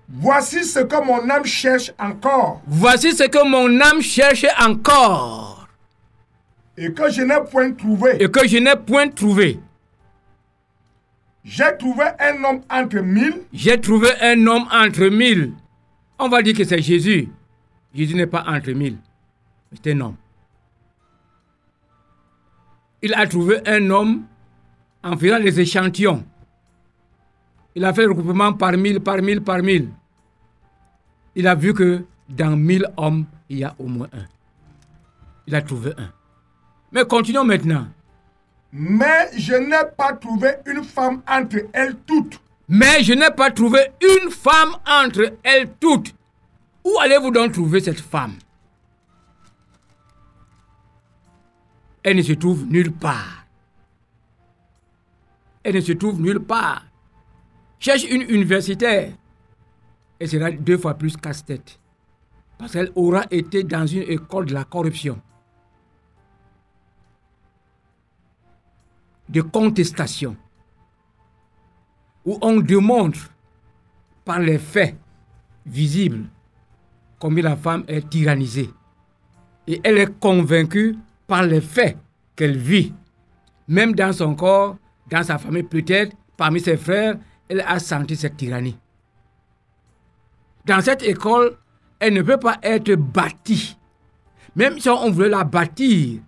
Voici 0.09 0.65
ce 0.65 0.81
que 0.81 1.05
mon 1.05 1.29
âme 1.31 1.45
cherche 1.45 1.93
encore 1.99 2.63
Voici 2.67 3.13
ce 3.13 3.25
que 3.29 3.47
mon 3.49 3.81
âme 3.81 4.01
cherche 4.01 4.47
encore 4.59 5.69
et 6.77 6.93
que 6.95 7.11
je 7.11 7.21
n'ai 7.23 7.39
point 7.51 7.71
trouvé. 7.73 8.17
et 8.19 8.31
que 8.31 8.49
je 8.49 8.57
n'ai 8.57 8.75
point 8.75 9.09
trouvé. 9.09 9.61
J'ai 11.45 11.77
trouvé 11.79 12.05
un 12.19 12.43
homme 12.45 12.63
entre 12.71 13.01
mille 13.01 13.35
J'ai 13.53 13.79
trouvé 13.79 14.09
un 14.23 14.47
homme 14.47 14.67
entre 14.73 15.07
mille. 15.09 15.53
On 16.19 16.29
va 16.29 16.41
dire 16.43 16.57
que 16.57 16.65
c'est 16.65 16.81
Jésus. 16.81 17.29
Jésus 17.95 18.15
n'est 18.15 18.27
pas 18.27 18.45
entre 18.47 18.71
mille. 18.71 18.97
C'est 19.75 19.93
un 19.93 20.01
homme. 20.01 20.17
Il 23.03 23.13
a 23.15 23.27
trouvé 23.27 23.61
un 23.67 23.91
homme 23.91 24.25
en 25.03 25.17
faisant 25.17 25.39
les 25.39 25.59
échantillons. 25.61 26.25
Il 27.75 27.85
a 27.85 27.93
fait 27.93 28.03
le 28.03 28.11
regroupement 28.13 28.53
par 28.53 28.73
mille, 28.73 29.01
par 29.01 29.23
mille, 29.23 29.41
par 29.43 29.63
mille. 29.63 29.89
Il 31.35 31.47
a 31.47 31.55
vu 31.55 31.73
que 31.73 32.05
dans 32.29 32.57
mille 32.57 32.87
hommes, 32.97 33.25
il 33.49 33.59
y 33.59 33.65
a 33.65 33.75
au 33.79 33.87
moins 33.87 34.09
un. 34.13 34.27
Il 35.47 35.55
a 35.55 35.63
trouvé 35.63 35.93
un. 35.97 36.11
Mais 36.93 37.05
continuons 37.05 37.45
maintenant. 37.45 37.87
Mais 38.73 39.31
je 39.37 39.55
n'ai 39.55 39.91
pas 39.97 40.13
trouvé 40.13 40.57
une 40.67 40.85
femme 40.85 41.23
entre 41.29 41.59
elles 41.73 41.97
toutes. 42.07 42.41
Mais 42.69 43.03
je 43.03 43.15
n'ai 43.15 43.31
pas 43.31 43.51
trouvé 43.51 43.81
une 44.01 44.31
femme 44.31 44.77
entre 44.87 45.35
elles 45.43 45.71
toutes. 45.81 46.15
Où 46.85 46.99
allez-vous 47.01 47.31
donc 47.31 47.53
trouver 47.53 47.81
cette 47.81 48.01
femme? 48.01 48.35
Elle 52.03 52.17
ne 52.17 52.23
se 52.23 52.33
trouve 52.33 52.65
nulle 52.67 52.93
part. 52.93 53.40
Elle 55.63 55.75
ne 55.75 55.81
se 55.81 55.93
trouve 55.93 56.21
nulle 56.21 56.41
part. 56.41 56.85
Cherche 57.79 58.05
une 58.05 58.23
universitaire. 58.23 59.13
Elle 60.19 60.29
sera 60.29 60.51
deux 60.51 60.79
fois 60.79 60.95
plus 60.95 61.17
casse-tête. 61.17 61.79
Parce 62.59 62.73
qu'elle 62.73 62.93
aura 62.95 63.25
été 63.31 63.65
dans 63.65 63.87
une 63.87 64.03
école 64.03 64.47
de 64.47 64.55
la 64.55 64.65
corruption. 64.65 65.21
De 69.29 69.41
contestation 69.41 70.37
où 72.25 72.39
on 72.43 72.61
démontre 72.61 73.31
par 74.25 74.41
les 74.41 74.59
faits 74.59 74.97
visibles 75.65 76.27
combien 77.19 77.45
la 77.45 77.57
femme 77.57 77.85
est 77.87 78.09
tyrannisée. 78.09 78.71
Et 79.67 79.81
elle 79.85 79.99
est 79.99 80.19
convaincue 80.19 80.97
par 81.27 81.45
les 81.45 81.61
faits 81.61 81.97
qu'elle 82.35 82.57
vit. 82.57 82.93
Même 83.69 83.95
dans 83.95 84.13
son 84.13 84.35
corps, 84.35 84.77
dans 85.11 85.23
sa 85.23 85.39
famille 85.39 85.63
peut-être, 85.65 86.17
parmi 86.37 86.61
ses 86.61 86.77
frères, 86.77 87.19
elle 87.49 87.65
a 87.67 87.79
senti 87.79 88.17
cette 88.17 88.37
tyrannie. 88.37 88.79
Dans 90.65 90.81
cette 90.81 91.03
école, 91.03 91.57
elle 91.99 92.15
ne 92.15 92.23
peut 92.23 92.39
pas 92.39 92.59
être 92.63 92.95
bâtie. 92.95 93.77
Même 94.57 94.79
si 94.79 94.89
on 94.89 95.11
voulait 95.11 95.29
la 95.29 95.45
bâtir 95.45 96.21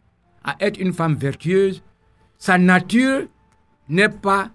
à 0.45 0.57
être 0.61 0.79
une 0.79 0.93
femme 0.93 1.15
vertueuse, 1.15 1.83
sa 2.39 2.59
nature 2.59 3.27
n'est 3.89 4.09
pas 4.09 4.51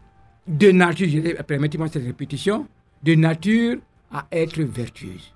de 0.48 0.72
nature, 0.72 1.44
permettez-moi 1.46 1.88
cette 1.88 2.06
répétition, 2.06 2.68
de 3.04 3.16
nature 3.16 3.78
à 4.12 4.26
être 4.32 4.62
vertueuse. 4.62 5.34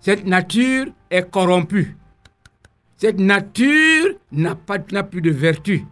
Cette 0.00 0.24
nature 0.26 0.86
est 1.10 1.30
corrompue. 1.30 1.96
Cette 2.96 3.18
nature 3.18 4.14
n'a 4.32 4.54
plus 4.54 5.22
de 5.22 5.30
vertu. 5.30 5.84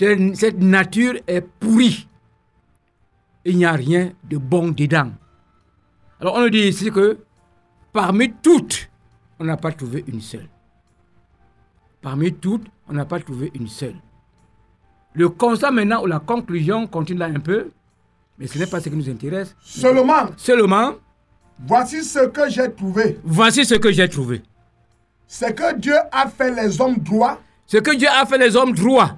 Cette 0.00 0.58
nature 0.58 1.14
est 1.26 1.42
pourrie. 1.42 2.08
Il 3.44 3.58
n'y 3.58 3.66
a 3.66 3.72
rien 3.72 4.12
de 4.24 4.38
bon 4.38 4.68
dedans. 4.70 5.10
Alors 6.20 6.36
on 6.36 6.40
nous 6.40 6.48
dit 6.50 6.68
ici 6.68 6.90
que 6.90 7.18
parmi 7.92 8.32
toutes, 8.32 8.88
on 9.38 9.44
n'a 9.44 9.58
pas 9.58 9.72
trouvé 9.72 10.02
une 10.08 10.22
seule. 10.22 10.48
Parmi 12.00 12.32
toutes, 12.32 12.66
on 12.88 12.94
n'a 12.94 13.04
pas 13.04 13.20
trouvé 13.20 13.50
une 13.54 13.68
seule. 13.68 13.96
Le 15.12 15.28
constat 15.28 15.70
maintenant 15.70 16.02
ou 16.02 16.06
la 16.06 16.18
conclusion 16.18 16.86
continue 16.86 17.18
là 17.18 17.26
un 17.26 17.40
peu, 17.40 17.70
mais 18.38 18.46
ce 18.46 18.58
n'est 18.58 18.66
pas 18.66 18.80
ce 18.80 18.88
qui 18.88 18.96
nous 18.96 19.10
intéresse. 19.10 19.54
Seulement, 19.60 20.30
Seulement, 20.38 20.94
voici 21.58 22.02
ce 22.04 22.26
que 22.28 22.48
j'ai 22.48 22.72
trouvé. 22.72 23.18
voici 23.22 23.66
ce 23.66 23.74
que 23.74 23.92
j'ai 23.92 24.08
trouvé. 24.08 24.42
C'est 25.26 25.54
que 25.54 25.76
Dieu 25.78 25.94
a 26.10 26.26
fait 26.28 26.54
les 26.54 26.80
hommes 26.80 26.96
droits. 26.96 27.38
Ce 27.66 27.76
que 27.76 27.94
Dieu 27.94 28.08
a 28.08 28.24
fait 28.24 28.38
les 28.38 28.56
hommes 28.56 28.72
droits. 28.72 29.16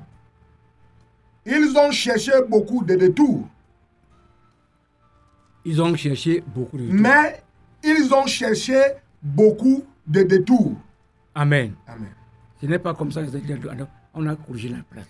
Ils 1.45 1.77
ont 1.77 1.91
cherché 1.91 2.33
beaucoup 2.49 2.85
de 2.85 2.95
détours. 2.95 3.49
Ils 5.65 5.81
ont 5.81 5.95
cherché 5.97 6.43
beaucoup 6.55 6.77
de 6.79 6.85
Mais 6.85 7.43
ils 7.83 8.13
ont 8.13 8.27
cherché 8.27 8.81
beaucoup 9.23 9.85
de 10.07 10.23
détours. 10.23 10.75
Amen. 11.35 11.75
Amen. 11.87 12.13
Ce 12.61 12.67
n'est 12.67 12.79
pas 12.79 12.95
comme 12.95 13.11
ça 13.11 13.23
que 13.23 13.29
on 14.15 14.27
a 14.27 14.37
corrigé 14.37 14.69
la 14.69 14.83
place. 14.89 15.07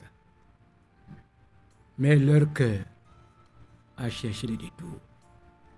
Mais 1.98 2.16
leur 2.16 2.52
cœur 2.52 2.80
a 3.96 4.08
cherché 4.08 4.46
les 4.46 4.56
détours. 4.56 5.00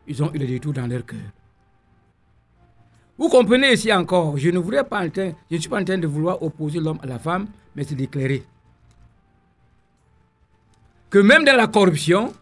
Ils 0.06 0.22
ont 0.22 0.32
eu 0.32 0.38
les 0.38 0.46
détours 0.46 0.72
dans 0.72 0.86
leur 0.86 1.04
cœur. 1.04 1.20
Vous 3.16 3.28
comprenez 3.28 3.72
ici 3.72 3.92
encore, 3.92 4.36
je 4.36 4.50
ne 4.50 4.58
voudrais 4.58 4.84
pas 4.84 5.04
je 5.06 5.32
ne 5.54 5.58
suis 5.58 5.68
pas 5.68 5.80
en 5.80 5.84
train 5.84 5.98
de 5.98 6.06
vouloir 6.06 6.42
opposer 6.42 6.80
l'homme 6.80 6.98
à 7.02 7.06
la 7.06 7.18
femme, 7.20 7.46
mais 7.76 7.84
c'est 7.84 7.94
d'éclairer. 7.94 8.44
Même 11.20 11.44
dans 11.44 11.56
la 11.56 11.66
corruption, 11.66 12.32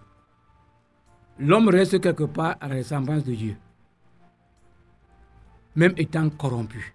l'homme 1.39 1.69
reste 1.69 2.01
quelque 2.01 2.25
part 2.25 2.57
à 2.61 2.69
la 2.69 2.77
ressemblance 2.77 3.25
de 3.25 3.35
Dieu. 3.35 3.57
Même 5.75 5.95
étant 5.97 6.29
corrompu. 6.31 6.95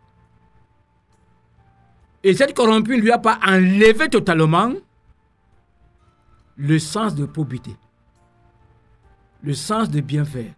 Et 2.24 2.34
cette 2.34 2.56
corrompue 2.56 2.98
ne 2.98 3.02
lui 3.02 3.12
a 3.12 3.20
pas 3.20 3.40
enlevé 3.46 4.10
totalement 4.10 4.74
le 6.58 6.80
sens 6.80 7.16
de 7.16 7.26
probité, 7.26 7.76
le 9.44 9.54
sens 9.54 9.90
de 9.90 10.02
bien 10.02 10.26
faire. 10.26 10.54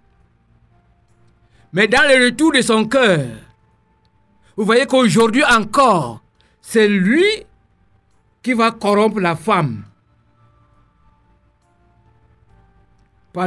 Mais 1.73 1.87
dans 1.87 2.01
le 2.07 2.25
retour 2.25 2.53
de 2.53 2.61
son 2.61 2.87
cœur, 2.87 3.27
vous 4.55 4.65
voyez 4.65 4.85
qu'aujourd'hui 4.85 5.43
encore, 5.45 6.21
c'est 6.61 6.87
lui 6.87 7.25
qui 8.41 8.53
va 8.53 8.71
corrompre 8.71 9.19
la 9.19 9.35
femme 9.35 9.83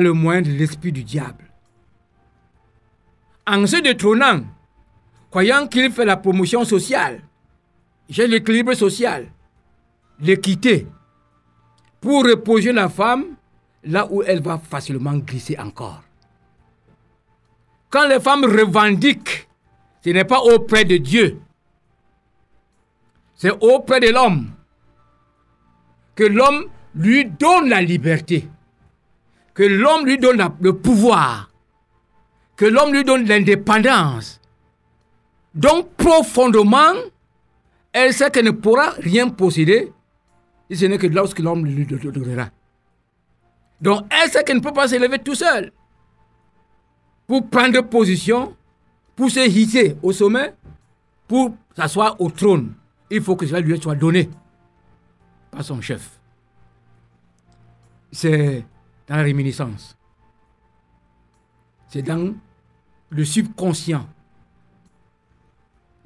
le 0.00 0.12
moyen 0.12 0.42
de 0.42 0.50
l'esprit 0.50 0.92
du 0.92 1.04
diable. 1.04 1.44
En 3.46 3.66
se 3.66 3.76
détrônant, 3.76 4.42
croyant 5.30 5.66
qu'il 5.66 5.90
fait 5.90 6.04
la 6.04 6.16
promotion 6.16 6.64
sociale, 6.64 7.20
j'ai 8.08 8.26
l'équilibre 8.26 8.74
social, 8.74 9.26
l'équité, 10.20 10.86
pour 12.00 12.24
reposer 12.24 12.72
la 12.72 12.88
femme 12.88 13.24
là 13.84 14.06
où 14.10 14.22
elle 14.22 14.42
va 14.42 14.58
facilement 14.58 15.14
glisser 15.14 15.56
encore. 15.58 16.02
Quand 17.90 18.06
les 18.08 18.20
femmes 18.20 18.44
revendiquent, 18.44 19.48
ce 20.04 20.10
n'est 20.10 20.24
pas 20.24 20.40
auprès 20.40 20.84
de 20.84 20.96
Dieu, 20.96 21.40
c'est 23.34 23.50
auprès 23.60 24.00
de 24.00 24.08
l'homme 24.10 24.50
que 26.14 26.24
l'homme 26.24 26.66
lui 26.94 27.24
donne 27.24 27.68
la 27.68 27.82
liberté, 27.82 28.48
que 29.54 29.62
l'homme 29.62 30.06
lui 30.06 30.18
donne 30.18 30.42
le 30.60 30.72
pouvoir, 30.72 31.50
que 32.56 32.64
l'homme 32.64 32.92
lui 32.92 33.04
donne 33.04 33.24
l'indépendance. 33.26 34.40
Donc 35.54 35.90
profondément, 35.96 36.94
elle 37.92 38.14
sait 38.14 38.30
qu'elle 38.30 38.46
ne 38.46 38.50
pourra 38.50 38.90
rien 38.98 39.28
posséder 39.28 39.92
si 40.70 40.76
ce 40.78 40.86
n'est 40.86 40.98
que 40.98 41.06
lorsque 41.06 41.40
l'homme 41.40 41.66
lui 41.66 41.84
donnera. 41.86 42.48
Donc 43.80 44.04
elle 44.10 44.30
sait 44.30 44.42
qu'elle 44.44 44.56
ne 44.56 44.62
peut 44.62 44.72
pas 44.72 44.88
s'élever 44.88 45.18
tout 45.18 45.34
seul 45.34 45.72
pour 47.26 47.48
prendre 47.48 47.80
position, 47.82 48.56
pour 49.16 49.30
se 49.30 49.40
hisser 49.40 49.96
au 50.02 50.12
sommet, 50.12 50.54
pour 51.28 51.54
s'asseoir 51.76 52.18
au 52.20 52.30
trône. 52.30 52.72
Il 53.10 53.22
faut 53.22 53.36
que 53.36 53.46
cela 53.46 53.60
lui 53.60 53.78
soit 53.80 53.94
donné 53.94 54.30
par 55.50 55.62
son 55.62 55.80
chef. 55.80 56.18
C'est 58.10 58.64
la 59.16 59.22
réminiscence. 59.22 59.96
C'est 61.88 62.02
dans 62.02 62.34
le 63.10 63.24
subconscient. 63.24 64.06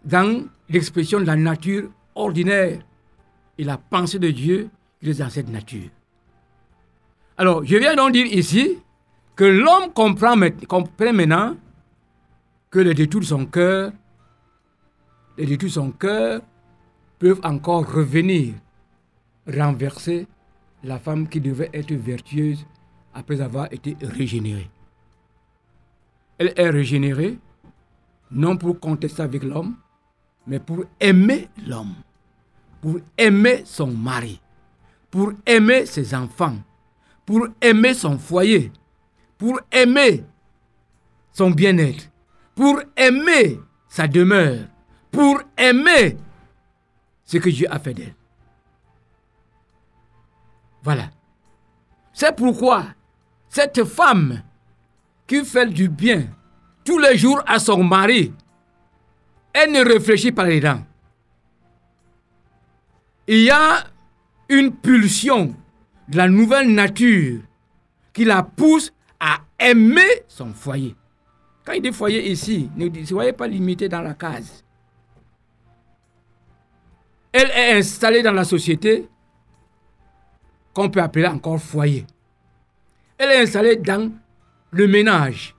Dans 0.04 0.44
l'expression 0.68 1.20
de 1.20 1.24
la 1.24 1.36
nature 1.36 1.90
ordinaire 2.14 2.80
et 3.58 3.64
la 3.64 3.78
pensée 3.78 4.18
de 4.18 4.30
Dieu 4.30 4.70
qui 5.00 5.10
est 5.10 5.18
dans 5.20 5.30
cette 5.30 5.48
nature. 5.48 5.90
Alors, 7.38 7.64
je 7.64 7.76
viens 7.76 7.94
donc 7.94 8.12
dire 8.12 8.26
ici 8.26 8.78
que 9.36 9.44
l'homme 9.44 9.92
comprend 9.92 10.36
maintenant 10.36 11.56
que 12.70 12.78
les 12.78 12.94
détours 12.94 13.20
de 13.20 13.26
son 13.26 13.46
cœur, 13.46 13.92
les 15.36 15.46
détours 15.46 15.68
de 15.68 15.74
son 15.74 15.90
cœur 15.92 16.40
peuvent 17.18 17.40
encore 17.44 17.92
revenir 17.92 18.54
renverser 19.46 20.26
la 20.82 20.98
femme 20.98 21.28
qui 21.28 21.40
devait 21.40 21.70
être 21.72 21.92
vertueuse 21.92 22.66
après 23.16 23.40
avoir 23.40 23.72
été 23.72 23.96
régénérée. 24.02 24.70
Elle 26.38 26.52
est 26.54 26.68
régénérée 26.68 27.38
non 28.30 28.58
pour 28.58 28.78
contester 28.78 29.22
avec 29.22 29.42
l'homme, 29.42 29.76
mais 30.46 30.60
pour 30.60 30.84
aimer 31.00 31.48
l'homme, 31.66 31.94
pour 32.82 32.98
aimer 33.16 33.62
son 33.64 33.86
mari, 33.86 34.40
pour 35.10 35.32
aimer 35.46 35.86
ses 35.86 36.14
enfants, 36.14 36.58
pour 37.24 37.48
aimer 37.60 37.94
son 37.94 38.18
foyer, 38.18 38.70
pour 39.38 39.60
aimer 39.72 40.22
son 41.32 41.50
bien-être, 41.50 42.10
pour 42.54 42.80
aimer 42.96 43.58
sa 43.88 44.06
demeure, 44.06 44.66
pour 45.10 45.40
aimer 45.56 46.18
ce 47.24 47.38
que 47.38 47.48
Dieu 47.48 47.66
a 47.70 47.78
fait 47.78 47.94
d'elle. 47.94 48.14
Voilà. 50.82 51.10
C'est 52.12 52.36
pourquoi 52.36 52.84
cette 53.56 53.84
femme 53.84 54.42
qui 55.26 55.42
fait 55.42 55.70
du 55.70 55.88
bien 55.88 56.26
tous 56.84 56.98
les 56.98 57.16
jours 57.16 57.42
à 57.46 57.58
son 57.58 57.82
mari, 57.82 58.34
elle 59.54 59.72
ne 59.72 59.82
réfléchit 59.82 60.30
pas 60.30 60.44
les 60.44 60.60
dents. 60.60 60.84
Il 63.26 63.40
y 63.44 63.50
a 63.50 63.82
une 64.50 64.72
pulsion 64.72 65.54
de 66.06 66.16
la 66.18 66.28
nouvelle 66.28 66.70
nature 66.70 67.40
qui 68.12 68.26
la 68.26 68.42
pousse 68.42 68.92
à 69.18 69.38
aimer 69.58 70.24
son 70.28 70.52
foyer. 70.52 70.94
Quand 71.64 71.72
il 71.72 71.80
dit 71.80 71.92
foyer 71.92 72.30
ici, 72.30 72.70
ne 72.76 73.04
soyez 73.06 73.32
pas 73.32 73.48
limité 73.48 73.88
dans 73.88 74.02
la 74.02 74.12
case. 74.12 74.62
Elle 77.32 77.50
est 77.52 77.78
installée 77.78 78.22
dans 78.22 78.32
la 78.32 78.44
société 78.44 79.08
qu'on 80.74 80.90
peut 80.90 81.00
appeler 81.00 81.26
encore 81.26 81.58
foyer. 81.58 82.06
Elle 83.18 83.30
est 83.30 83.42
installée 83.42 83.76
dans 83.76 84.12
le 84.70 84.86
ménage 84.86 85.54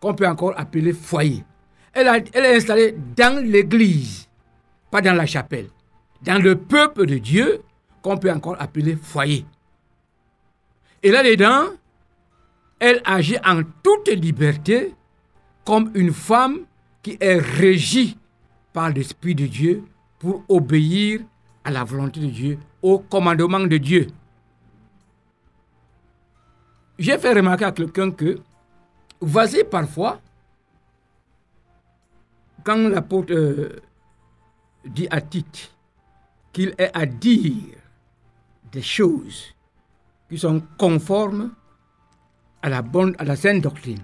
qu'on 0.00 0.14
peut 0.14 0.26
encore 0.26 0.54
appeler 0.56 0.92
foyer. 0.92 1.44
Elle, 1.92 2.08
est 2.08 2.56
installée 2.56 2.96
dans 3.16 3.44
l'église, 3.44 4.28
pas 4.90 5.00
dans 5.00 5.14
la 5.14 5.26
chapelle. 5.26 5.68
Dans 6.22 6.42
le 6.42 6.56
peuple 6.56 7.06
de 7.06 7.18
Dieu 7.18 7.60
qu'on 8.02 8.16
peut 8.16 8.30
encore 8.30 8.56
appeler 8.60 8.96
foyer. 8.96 9.44
Et 11.02 11.10
là-dedans, 11.10 11.66
elle 12.78 13.00
agit 13.04 13.36
en 13.44 13.62
toute 13.82 14.08
liberté 14.08 14.94
comme 15.64 15.90
une 15.94 16.12
femme 16.12 16.60
qui 17.02 17.16
est 17.20 17.38
régie 17.38 18.16
par 18.72 18.90
l'Esprit 18.90 19.34
de 19.34 19.46
Dieu 19.46 19.84
pour 20.18 20.44
obéir 20.48 21.20
à 21.64 21.70
la 21.70 21.84
volonté 21.84 22.20
de 22.20 22.26
Dieu, 22.26 22.58
au 22.80 22.98
commandement 22.98 23.60
de 23.60 23.76
Dieu. 23.76 24.06
J'ai 26.98 27.18
fait 27.18 27.32
remarquer 27.32 27.64
à 27.64 27.72
quelqu'un 27.72 28.10
que, 28.10 28.38
voici 29.20 29.64
parfois, 29.64 30.20
quand 32.64 32.88
l'apôtre 32.88 33.32
euh, 33.32 33.80
dit 34.84 35.08
à 35.10 35.20
Tite 35.20 35.72
qu'il 36.52 36.74
est 36.78 36.90
à 36.94 37.06
dire 37.06 37.76
des 38.70 38.82
choses 38.82 39.54
qui 40.28 40.38
sont 40.38 40.62
conformes 40.78 41.52
à 42.62 42.68
la 42.68 42.82
bonne, 42.82 43.14
à 43.18 43.24
la 43.24 43.36
saine 43.36 43.60
doctrine. 43.60 44.02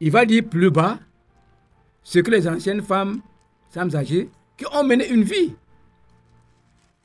Il 0.00 0.10
va 0.10 0.26
dire 0.26 0.44
plus 0.44 0.70
bas 0.70 0.98
ce 2.02 2.18
que 2.18 2.30
les 2.30 2.48
anciennes 2.48 2.82
femmes, 2.82 3.20
femmes 3.70 3.94
âgées, 3.94 4.30
qui 4.56 4.66
ont 4.72 4.84
mené 4.84 5.08
une 5.08 5.22
vie 5.22 5.54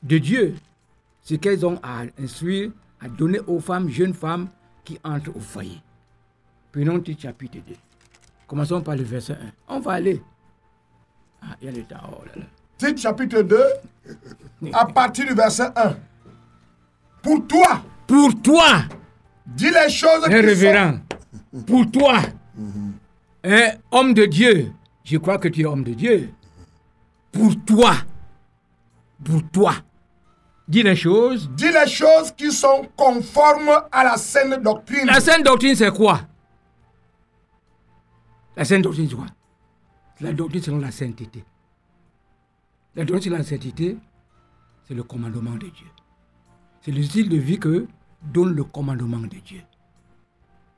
de 0.02 0.18
Dieu, 0.18 0.54
ce 1.22 1.34
qu'elles 1.34 1.64
ont 1.64 1.78
à 1.82 2.02
instruire, 2.18 2.70
à 3.04 3.08
donner 3.08 3.38
aux 3.46 3.60
femmes, 3.60 3.88
jeunes 3.90 4.14
femmes 4.14 4.48
qui 4.82 4.98
entrent 5.04 5.36
au 5.36 5.40
foyer. 5.40 5.80
Prenons 6.72 6.98
Tite 7.00 7.20
chapitre 7.20 7.58
2. 7.66 7.74
Commençons 8.46 8.80
par 8.80 8.96
le 8.96 9.02
verset 9.02 9.34
1. 9.34 9.36
On 9.68 9.80
va 9.80 9.92
aller. 9.92 10.22
Ah, 11.42 11.54
il 11.60 11.66
y 11.66 11.68
a 11.68 11.72
le 11.72 11.82
temps. 11.84 11.96
Oh 12.10 12.24
là 12.24 12.32
là. 12.36 12.46
Tite 12.78 12.98
chapitre 12.98 13.42
2, 13.42 13.62
à 14.72 14.86
partir 14.92 15.26
du 15.26 15.34
verset 15.34 15.68
1. 15.76 15.96
Pour 17.22 17.46
toi, 17.46 17.82
Pour 18.06 18.42
toi, 18.42 18.82
dis 19.46 19.70
les 19.70 19.88
choses 19.90 20.24
un 20.24 20.28
qui 20.28 20.34
sont... 20.36 20.42
révérend, 20.42 20.98
pour 21.66 21.90
toi, 21.90 22.18
un 23.44 23.68
homme 23.90 24.14
de 24.14 24.24
Dieu, 24.26 24.72
je 25.04 25.16
crois 25.18 25.38
que 25.38 25.48
tu 25.48 25.62
es 25.62 25.64
homme 25.66 25.84
de 25.84 25.94
Dieu. 25.94 26.30
Pour 27.32 27.52
toi, 27.64 27.94
pour 29.22 29.42
toi, 29.50 29.74
dis 30.68 30.82
les 30.82 30.96
choses. 30.96 31.50
Dis 31.50 31.70
les 31.70 31.88
choses 31.88 32.32
qui 32.32 32.50
sont 32.50 32.88
conformes 32.96 33.82
à 33.90 34.04
la 34.04 34.16
saine 34.16 34.62
doctrine. 34.62 35.06
La 35.06 35.20
sainte 35.20 35.44
doctrine, 35.44 35.74
c'est 35.74 35.92
quoi? 35.92 36.20
La 38.56 38.64
sainte 38.64 38.82
doctrine, 38.82 39.08
c'est 39.08 39.16
quoi? 39.16 39.26
La 40.20 40.32
doctrine 40.32 40.62
selon 40.62 40.78
la 40.78 40.90
sainteté. 40.90 41.44
La 42.94 43.04
doctrine 43.04 43.32
selon 43.32 43.38
la 43.38 43.44
sainteté, 43.44 43.96
c'est 44.86 44.94
le 44.94 45.02
commandement 45.02 45.54
de 45.54 45.68
Dieu. 45.68 45.86
C'est 46.80 46.92
le 46.92 47.02
style 47.02 47.28
de 47.28 47.36
vie 47.36 47.58
que 47.58 47.86
donne 48.22 48.54
le 48.54 48.64
commandement 48.64 49.18
de 49.18 49.38
Dieu. 49.38 49.62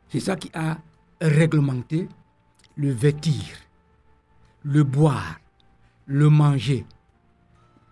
C'est 0.08 0.20
ça 0.20 0.36
qui 0.36 0.50
a 0.54 0.78
réglementé 1.20 2.08
le 2.76 2.90
vêtir, 2.90 3.44
le 4.62 4.84
boire, 4.84 5.40
le 6.06 6.28
manger, 6.28 6.86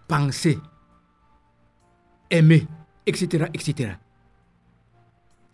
penser, 0.06 0.58
aimer, 2.30 2.66
etc., 3.06 3.46
etc. 3.54 3.92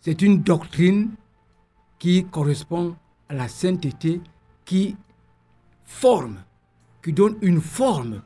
C'est 0.01 0.21
une 0.21 0.41
doctrine 0.41 1.11
qui 1.99 2.25
correspond 2.25 2.95
à 3.29 3.33
la 3.35 3.47
sainteté, 3.47 4.21
qui 4.65 4.95
forme, 5.85 6.39
qui 7.03 7.13
donne 7.13 7.35
une 7.41 7.61
forme 7.61 8.21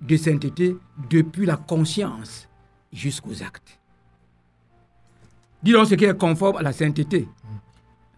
de 0.00 0.16
sainteté 0.16 0.76
depuis 1.10 1.46
la 1.46 1.56
conscience 1.56 2.48
jusqu'aux 2.92 3.42
actes. 3.42 3.78
Dis 5.62 5.72
donc 5.72 5.86
ce 5.86 5.94
qui 5.94 6.04
est 6.04 6.16
conforme 6.16 6.58
à 6.58 6.62
la 6.62 6.72
sainteté, 6.72 7.28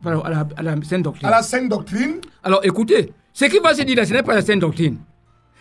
à 0.04 0.10
la, 0.10 0.46
à 0.56 0.62
la 0.62 0.82
sainte 0.82 1.02
doctrine. 1.02 1.26
À 1.26 1.30
la 1.30 1.42
saine 1.42 1.68
doctrine, 1.68 2.20
Alors 2.42 2.60
écoutez, 2.64 3.12
ce 3.32 3.46
qui 3.46 3.58
va 3.58 3.74
se 3.74 3.82
dire 3.82 3.96
là, 3.96 4.04
ce 4.04 4.12
n'est 4.12 4.22
pas 4.22 4.34
la 4.34 4.42
sainte 4.42 4.60
doctrine, 4.60 4.98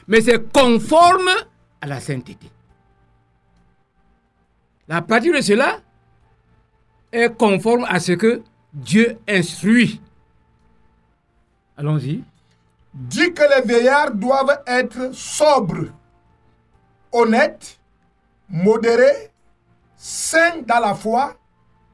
mais 0.08 0.22
c'est 0.22 0.52
conforme 0.52 1.30
à 1.80 1.88
la 1.88 2.00
sainteté. 2.00 2.50
La 4.88 5.02
partie 5.02 5.32
de 5.32 5.42
cela 5.42 5.80
est 7.12 7.36
conforme 7.38 7.86
à 7.90 8.00
ce 8.00 8.14
que 8.14 8.42
Dieu 8.74 9.18
instruit. 9.28 10.02
Allons-y. 11.78 12.24
dit 12.94 13.32
que 13.34 13.44
les 13.56 13.68
vieillards 13.68 14.12
doivent 14.12 14.64
être 14.66 15.14
sobres, 15.14 15.86
honnêtes, 17.12 17.78
modérés, 18.50 19.30
saints 19.96 20.62
dans 20.66 20.80
la 20.80 20.96
foi, 20.96 21.36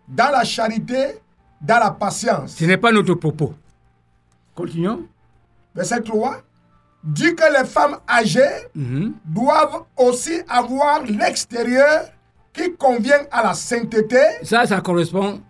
dans 0.07 0.29
la 0.31 0.45
charité, 0.45 1.19
dans 1.59 1.79
la 1.79 1.91
patience. 1.91 2.55
Ce 2.55 2.63
n'est 2.63 2.77
pas 2.77 2.91
notre 2.93 3.15
propos. 3.15 3.53
Continuons. 4.55 5.05
Verset 5.75 6.01
3. 6.03 6.41
Dit 7.03 7.35
que 7.35 7.51
les 7.59 7.65
femmes 7.67 7.97
âgées 8.07 8.67
Mhm. 8.75 9.15
doivent 9.25 9.83
aussi 9.97 10.41
avoir 10.47 11.03
l'extérieur 11.03 12.05
qui 12.53 12.75
convient 12.75 13.23
à 13.31 13.43
la 13.43 13.53
sainteté, 13.53 14.19
Ça, 14.43 14.65
ça 14.65 14.79
correspond 14.81 15.41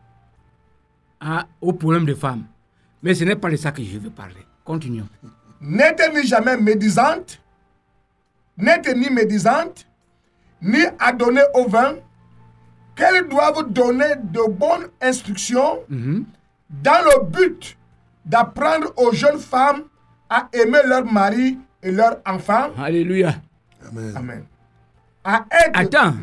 à- 1.19 1.45
au 1.61 1.73
problème 1.73 2.05
des 2.05 2.15
femmes. 2.15 2.45
Mais 3.01 3.13
ce 3.13 3.23
n'est 3.25 3.35
pas 3.35 3.49
de 3.49 3.57
ça 3.57 3.71
que 3.71 3.83
je 3.83 3.97
veux 3.99 4.09
parler. 4.09 4.45
Continuons. 4.63 5.07
n'était 5.61 6.11
ni 6.11 6.25
jamais 6.27 6.57
médisante, 6.57 7.39
n'était 8.57 8.93
ni 8.93 9.09
médisante, 9.09 9.85
ni 10.61 10.83
adonnée 10.99 11.43
au 11.53 11.67
vin, 11.67 11.95
qu'elles 12.95 13.27
doivent 13.27 13.69
donner 13.71 14.15
de 14.23 14.49
bonnes 14.49 14.87
instructions 15.01 15.79
Mhm. 15.89 16.25
dans 16.69 17.01
le 17.05 17.25
but 17.25 17.77
d'apprendre 18.25 18.93
aux 18.97 19.11
jeunes 19.13 19.39
femmes 19.39 19.83
à 20.29 20.47
aimer 20.53 20.79
leur 20.85 21.05
mari 21.05 21.57
et 21.81 21.91
leurs 21.91 22.17
enfants. 22.25 22.71
Alléluia. 22.77 23.35
Amen. 23.89 24.13
Amen. 24.15 24.45
À 25.23 25.45
être 25.51 25.71
Attends. 25.79 26.13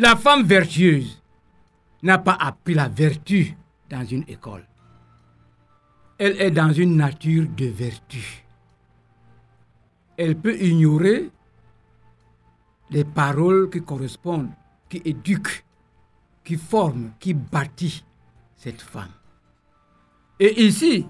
La 0.00 0.14
femme 0.14 0.44
vertueuse 0.44 1.20
n'a 2.04 2.18
pas 2.18 2.36
appris 2.38 2.74
la 2.74 2.88
vertu 2.88 3.56
dans 3.90 4.04
une 4.04 4.22
école. 4.28 4.64
Elle 6.18 6.40
est 6.40 6.52
dans 6.52 6.72
une 6.72 6.94
nature 6.94 7.48
de 7.56 7.66
vertu. 7.66 8.44
Elle 10.16 10.36
peut 10.36 10.56
ignorer 10.56 11.32
les 12.90 13.02
paroles 13.02 13.70
qui 13.70 13.82
correspondent, 13.82 14.52
qui 14.88 15.02
éduquent, 15.04 15.64
qui 16.44 16.54
forment, 16.54 17.10
qui 17.18 17.34
bâtissent 17.34 18.04
cette 18.54 18.80
femme. 18.80 19.10
Et 20.38 20.62
ici, 20.62 21.06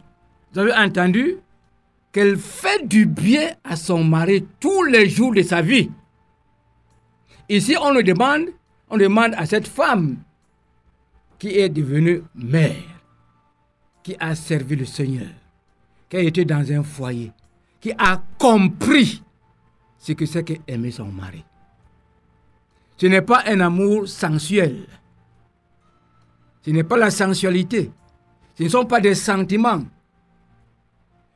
vous 0.50 0.60
avez 0.60 0.72
entendu 0.72 1.36
qu'elle 2.10 2.38
fait 2.38 2.88
du 2.88 3.04
bien 3.04 3.50
à 3.64 3.76
son 3.76 4.02
mari 4.02 4.46
tous 4.58 4.84
les 4.84 5.10
jours 5.10 5.34
de 5.34 5.42
sa 5.42 5.60
vie. 5.60 5.90
Ici, 7.50 7.76
on 7.78 7.92
le 7.92 8.02
demande, 8.02 8.46
on 8.90 8.96
demande 8.96 9.34
à 9.34 9.46
cette 9.46 9.68
femme 9.68 10.18
qui 11.38 11.58
est 11.58 11.68
devenue 11.68 12.22
mère, 12.34 12.74
qui 14.02 14.16
a 14.18 14.34
servi 14.34 14.76
le 14.76 14.84
Seigneur, 14.84 15.28
qui 16.08 16.16
a 16.16 16.20
été 16.20 16.44
dans 16.44 16.70
un 16.72 16.82
foyer, 16.82 17.32
qui 17.80 17.92
a 17.92 18.22
compris 18.38 19.22
ce 19.98 20.12
que 20.12 20.26
c'est 20.26 20.44
qu'aimer 20.44 20.90
son 20.90 21.06
mari. 21.06 21.44
Ce 22.96 23.06
n'est 23.06 23.22
pas 23.22 23.44
un 23.46 23.60
amour 23.60 24.08
sensuel. 24.08 24.86
Ce 26.62 26.70
n'est 26.70 26.84
pas 26.84 26.96
la 26.96 27.10
sensualité. 27.10 27.92
Ce 28.56 28.64
ne 28.64 28.68
sont 28.68 28.86
pas 28.86 29.00
des 29.00 29.14
sentiments. 29.14 29.84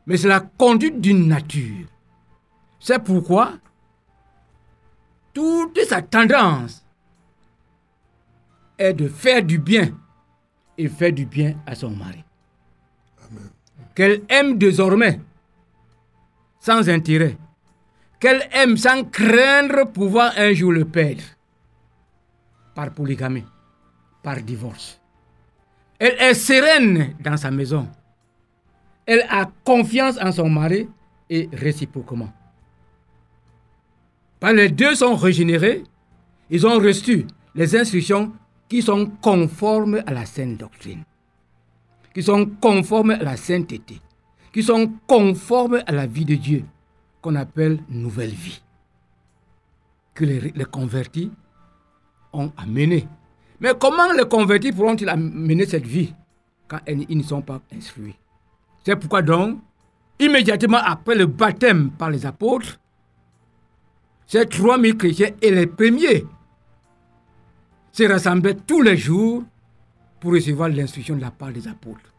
Mais 0.07 0.17
c'est 0.17 0.29
la 0.29 0.41
conduite 0.41 1.01
d'une 1.01 1.29
nature. 1.29 1.87
C'est 2.81 2.99
pourquoi 2.99 3.53
toute 5.33 5.79
sa 5.85 6.03
tendance 6.03 6.85
est 8.79 8.93
de 8.93 9.09
faire 9.09 9.43
du 9.43 9.59
bien 9.59 9.93
et 10.79 10.89
faire 10.89 11.13
du 11.13 11.27
bien 11.27 11.55
à 11.67 11.75
son 11.75 11.91
mari. 11.91 12.25
Qu'elle 13.95 14.23
aime 14.29 14.59
désormais 14.59 15.21
sans 16.59 16.89
intérêt. 16.89 17.37
Qu'elle 18.21 18.49
aime 18.53 18.77
sans 18.77 19.05
craindre 19.05 19.91
pouvoir 19.93 20.33
un 20.37 20.53
jour 20.53 20.73
le 20.73 20.85
perdre. 20.85 21.23
Par 22.75 22.91
polygamie, 22.93 23.45
par 24.23 24.37
divorce. 24.41 25.01
Elle 25.99 26.17
est 26.21 26.35
sereine 26.35 27.15
dans 27.21 27.37
sa 27.37 27.51
maison. 27.51 27.89
Elle 29.05 29.27
a 29.29 29.51
confiance 29.65 30.17
en 30.21 30.33
son 30.33 30.49
mari 30.49 30.89
et 31.29 31.49
réciproquement. 31.53 32.33
Quand 34.41 34.53
les 34.53 34.69
deux 34.69 34.95
sont 34.95 35.15
régénérés, 35.15 35.85
ils 36.51 36.67
ont 36.67 36.79
reçu 36.79 37.27
les 37.55 37.77
instructions 37.77 38.33
qui 38.73 38.81
sont 38.81 39.05
conformes 39.21 40.03
à 40.07 40.15
la 40.15 40.25
sainte 40.25 40.57
doctrine, 40.57 41.05
qui 42.15 42.23
sont 42.23 42.47
conformes 42.59 43.11
à 43.11 43.23
la 43.23 43.37
sainteté, 43.37 44.01
qui 44.51 44.63
sont 44.63 44.91
conformes 45.07 45.83
à 45.87 45.93
la 45.93 46.07
vie 46.07 46.25
de 46.25 46.37
Dieu, 46.37 46.65
qu'on 47.21 47.35
appelle 47.35 47.81
nouvelle 47.91 48.31
vie, 48.31 48.63
que 50.15 50.25
les, 50.25 50.65
convertis 50.65 51.31
ont 52.33 52.51
amené. 52.57 53.07
Mais 53.61 53.73
comment 53.79 54.11
les 54.11 54.25
convertis 54.25 54.73
pourront-ils 54.73 55.11
amener 55.11 55.67
cette 55.67 55.87
vie 55.87 56.15
quand 56.67 56.79
ils 56.89 57.05
ils 57.11 57.19
ne 57.19 57.23
sont 57.23 57.43
pas 57.43 57.61
instruits? 57.77 58.17
C'est 58.87 58.97
pourquoi 58.97 59.21
donc, 59.21 59.59
immédiatement 60.19 60.81
après 60.83 61.15
le 61.15 61.27
baptême 61.27 61.91
par 61.91 62.09
les 62.09 62.25
apôtres, 62.25 62.81
ces 64.27 64.47
3000 64.47 64.97
chrétiens 64.97 65.33
et 65.43 65.51
les 65.51 65.67
premiers 65.67 66.25
se 67.93 68.05
rassemblaient 68.05 68.57
tous 68.57 68.83
les 68.83 68.97
jours 68.97 69.45
pour 70.21 70.33
recevoir 70.33 70.69
l'instruction 70.69 71.17
de 71.17 71.21
la 71.21 71.31
part 71.31 71.53
des 71.53 71.69
apôtres, 71.69 72.13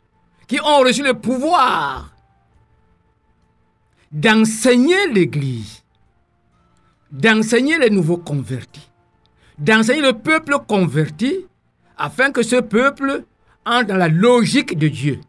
qui 0.47 0.59
ont 0.61 0.79
reçu 0.79 1.03
le 1.03 1.13
pouvoir 1.13 2.13
d'enseigner 4.11 5.07
l'Église, 5.11 5.83
d'enseigner 7.11 7.79
les 7.79 7.89
nouveaux 7.89 8.17
convertis, 8.17 8.89
d'enseigner 9.57 10.01
le 10.01 10.13
peuple 10.13 10.57
converti, 10.67 11.45
afin 11.97 12.31
que 12.31 12.43
ce 12.43 12.57
peuple 12.57 13.23
entre 13.65 13.87
dans 13.87 13.97
la 13.97 14.07
logique 14.07 14.77
de 14.77 14.87
Dieu, 14.87 15.21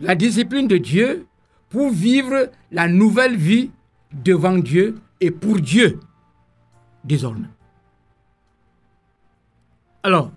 la 0.00 0.14
discipline 0.14 0.66
de 0.66 0.78
Dieu, 0.78 1.26
pour 1.70 1.90
vivre 1.90 2.50
la 2.70 2.88
nouvelle 2.88 3.36
vie 3.36 3.70
devant 4.12 4.58
Dieu 4.58 4.96
et 5.20 5.30
pour 5.30 5.60
Dieu, 5.60 6.00
désormais. 7.04 7.48
Alors, 10.02 10.32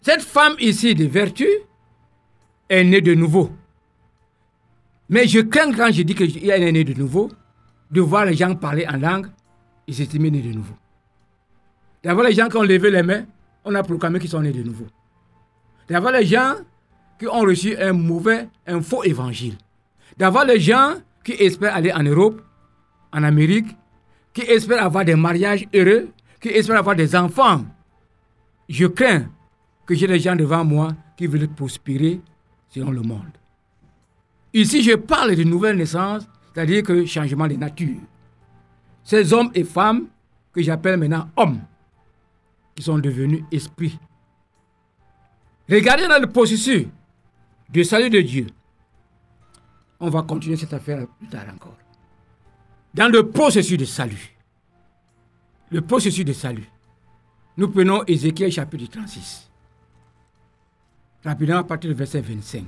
cette 0.00 0.22
femme 0.22 0.54
ici 0.60 0.94
de 0.94 1.06
vertu 1.06 1.46
est 2.68 2.84
née 2.84 3.00
de 3.00 3.14
nouveau. 3.14 3.50
Mais 5.08 5.26
je 5.26 5.40
crains 5.40 5.72
quand 5.72 5.90
je 5.92 6.02
dis 6.02 6.14
qu'elle 6.14 6.62
est 6.62 6.72
née 6.72 6.84
de 6.84 6.94
nouveau, 6.94 7.30
de 7.90 8.00
voir 8.00 8.24
les 8.24 8.34
gens 8.34 8.54
parler 8.54 8.86
en 8.86 8.96
langue 8.96 9.26
et 9.88 9.92
s'estimer 9.92 10.30
nés 10.30 10.40
de 10.40 10.52
nouveau. 10.52 10.74
D'avoir 12.04 12.26
les 12.26 12.32
gens 12.32 12.48
qui 12.48 12.56
ont 12.56 12.62
levé 12.62 12.90
les 12.90 13.02
mains, 13.02 13.24
on 13.64 13.74
a 13.74 13.82
proclamé 13.82 14.20
qu'ils 14.20 14.30
sont 14.30 14.40
nés 14.40 14.52
de 14.52 14.62
nouveau. 14.62 14.86
D'avoir 15.88 16.12
les 16.12 16.24
gens 16.24 16.54
qui 17.18 17.26
ont 17.26 17.40
reçu 17.40 17.76
un 17.76 17.92
mauvais, 17.92 18.48
un 18.66 18.80
faux 18.80 19.02
évangile. 19.02 19.58
D'avoir 20.16 20.44
les 20.44 20.60
gens 20.60 20.94
qui 21.24 21.32
espèrent 21.32 21.74
aller 21.74 21.92
en 21.92 22.04
Europe, 22.04 22.40
en 23.12 23.24
Amérique, 23.24 23.76
qui 24.32 24.42
espèrent 24.42 24.84
avoir 24.84 25.04
des 25.04 25.16
mariages 25.16 25.66
heureux, 25.74 26.08
qui 26.40 26.48
espèrent 26.48 26.78
avoir 26.78 26.94
des 26.94 27.14
enfants. 27.16 27.64
Je 28.70 28.86
crains 28.86 29.28
que 29.84 29.96
j'ai 29.96 30.06
des 30.06 30.20
gens 30.20 30.36
devant 30.36 30.64
moi 30.64 30.92
qui 31.16 31.26
veulent 31.26 31.48
prospérer 31.48 32.20
selon 32.68 32.92
le 32.92 33.00
monde. 33.00 33.32
Ici, 34.54 34.80
je 34.84 34.94
parle 34.94 35.34
de 35.34 35.42
nouvelle 35.42 35.76
naissance, 35.76 36.22
c'est-à-dire 36.54 36.84
que 36.84 37.04
changement 37.04 37.48
de 37.48 37.54
nature. 37.54 37.98
Ces 39.02 39.32
hommes 39.32 39.50
et 39.54 39.64
femmes 39.64 40.06
que 40.52 40.62
j'appelle 40.62 40.98
maintenant 40.98 41.28
hommes, 41.36 41.60
qui 42.76 42.84
sont 42.84 42.98
devenus 42.98 43.42
esprits. 43.50 43.98
Regardez 45.68 46.06
dans 46.06 46.20
le 46.20 46.28
processus 46.28 46.86
de 47.70 47.82
salut 47.82 48.08
de 48.08 48.20
Dieu. 48.20 48.46
On 49.98 50.10
va 50.10 50.22
continuer 50.22 50.56
cette 50.56 50.72
affaire 50.72 51.08
plus 51.18 51.26
tard 51.28 51.46
encore. 51.52 51.76
Dans 52.94 53.08
le 53.08 53.28
processus 53.30 53.76
de 53.78 53.84
salut, 53.84 54.36
le 55.70 55.80
processus 55.80 56.24
de 56.24 56.32
salut, 56.32 56.68
nous 57.60 57.68
prenons 57.68 58.02
Ézéchiel 58.06 58.50
chapitre 58.50 58.90
36. 58.90 59.50
Rapidement 61.22 61.58
à 61.58 61.64
partir 61.64 61.90
du 61.90 61.94
verset 61.94 62.22
25. 62.22 62.64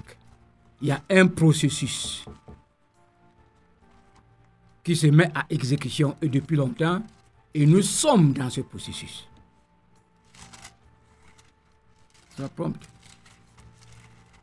Il 0.82 0.88
y 0.88 0.90
a 0.90 1.00
un 1.08 1.28
processus 1.28 2.26
qui 4.84 4.94
se 4.94 5.06
met 5.06 5.30
à 5.34 5.46
exécution 5.48 6.14
et 6.20 6.28
depuis 6.28 6.56
longtemps, 6.56 7.02
et 7.54 7.64
nous 7.64 7.80
sommes 7.80 8.34
dans 8.34 8.50
ce 8.50 8.60
processus. 8.60 9.26
Ça 12.36 12.50
prompt. 12.50 12.76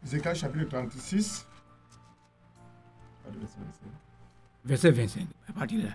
Ézéchiel 0.04 0.36
chapitre 0.36 0.66
36. 0.66 1.46
Verset 4.66 4.90
25. 4.90 5.28
À 5.48 5.54
partir 5.54 5.80
de 5.80 5.86
là. 5.86 5.94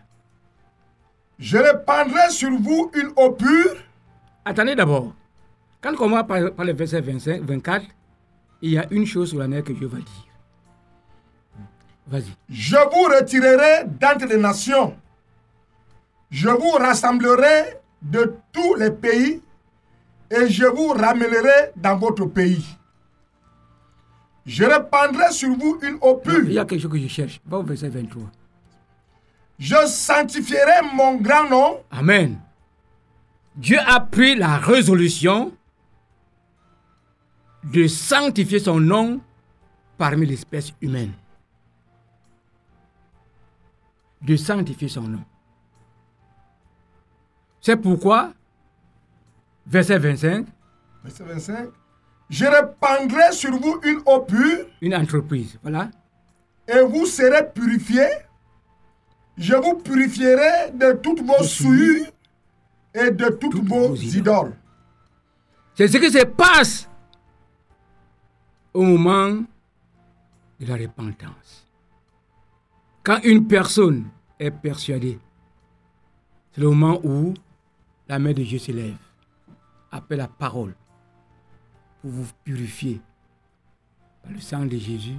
Je 1.41 1.59
répandrai 1.59 2.31
sur 2.31 2.53
vous 2.53 2.93
une 2.95 3.13
eau 3.17 3.33
pure 3.33 3.84
Attendez 4.45 4.75
d'abord. 4.75 5.13
Quand 5.81 5.93
on 5.93 5.97
commence 5.97 6.27
par, 6.27 6.53
par 6.53 6.65
le 6.65 6.73
verset 6.73 7.01
25, 7.01 7.43
24, 7.43 7.85
il 8.63 8.71
y 8.71 8.79
a 8.79 8.87
une 8.91 9.07
chose 9.07 9.31
sur 9.31 9.39
laquelle 9.39 9.63
que 9.63 9.73
Dieu 9.73 9.87
va 9.87 9.99
dire. 9.99 10.07
Vas-y. 12.07 12.33
Je 12.49 12.77
vous 12.77 13.05
retirerai 13.05 13.85
d'entre 13.87 14.27
les 14.27 14.39
nations. 14.39 14.97
Je 16.31 16.49
vous 16.49 16.71
rassemblerai 16.73 17.79
de 18.03 18.35
tous 18.53 18.75
les 18.75 18.91
pays 18.91 19.41
et 20.31 20.49
je 20.49 20.65
vous 20.65 20.89
ramènerai 20.89 21.73
dans 21.77 21.97
votre 21.97 22.27
pays. 22.27 22.65
Je 24.45 24.65
répandrai 24.65 25.33
sur 25.33 25.57
vous 25.57 25.79
une 25.83 25.97
eau 26.03 26.21
Il 26.27 26.53
y 26.53 26.59
a 26.59 26.65
quelque 26.67 26.83
chose 26.83 26.91
que 26.91 26.99
je 26.99 27.09
cherche. 27.09 27.41
Va 27.47 27.59
au 27.59 27.63
verset 27.63 27.89
23. 27.89 28.25
Je 29.59 29.87
sanctifierai 29.87 30.83
mon 30.95 31.15
grand 31.17 31.49
nom. 31.49 31.81
Amen. 31.91 32.39
Dieu 33.57 33.79
a 33.87 34.01
pris 34.01 34.35
la 34.35 34.57
résolution 34.59 35.53
de 37.63 37.87
sanctifier 37.87 38.59
son 38.59 38.81
nom 38.81 39.21
parmi 39.97 40.27
l'espèce 40.27 40.73
humaine. 40.81 41.13
De 44.23 44.37
sanctifier 44.37 44.89
son 44.89 45.03
nom. 45.03 45.25
C'est 47.61 47.77
pourquoi, 47.77 48.33
verset 49.67 49.99
25, 49.99 50.47
Verset 51.05 51.25
25. 51.25 51.69
Je 52.31 52.45
répandrai 52.47 53.33
sur 53.33 53.53
vous 53.59 53.81
une 53.85 54.01
eau 54.07 54.21
pure 54.21 54.67
une 54.81 54.95
entreprise, 54.95 55.59
voilà, 55.63 55.91
et 56.67 56.81
vous 56.81 57.07
serez 57.07 57.51
purifiés. 57.55 58.09
Je 59.37 59.55
vous 59.55 59.75
purifierai 59.77 60.71
de 60.73 60.93
toutes 60.93 61.21
vos 61.21 61.43
souillures 61.43 62.07
et 62.95 63.11
de 63.11 63.29
toutes, 63.31 63.53
Toutes 63.53 63.69
vos, 63.69 63.89
vos 63.89 63.95
idoles. 63.97 64.17
idoles. 64.19 64.57
C'est 65.75 65.89
ce 65.89 65.97
qui 65.99 66.11
se 66.11 66.25
passe 66.25 66.89
au 68.73 68.83
moment 68.83 69.43
de 70.61 70.67
la 70.67 70.77
repentance. 70.77 71.67
Quand 73.03 73.19
une 73.25 73.47
personne 73.47 74.05
est 74.39 74.51
persuadée, 74.53 75.19
c'est 76.53 76.61
le 76.61 76.69
moment 76.69 77.01
où 77.03 77.35
la 78.09 78.19
main 78.19 78.33
de 78.33 78.43
Dieu 78.43 78.59
se 78.59 78.71
lève, 78.73 78.97
appelle 79.91 80.19
la 80.19 80.29
parole 80.29 80.75
pour 82.01 82.11
vous 82.11 82.27
purifier 82.45 83.01
par 84.23 84.33
le 84.33 84.41
sang 84.41 84.65
de 84.65 84.77
Jésus 84.77 85.17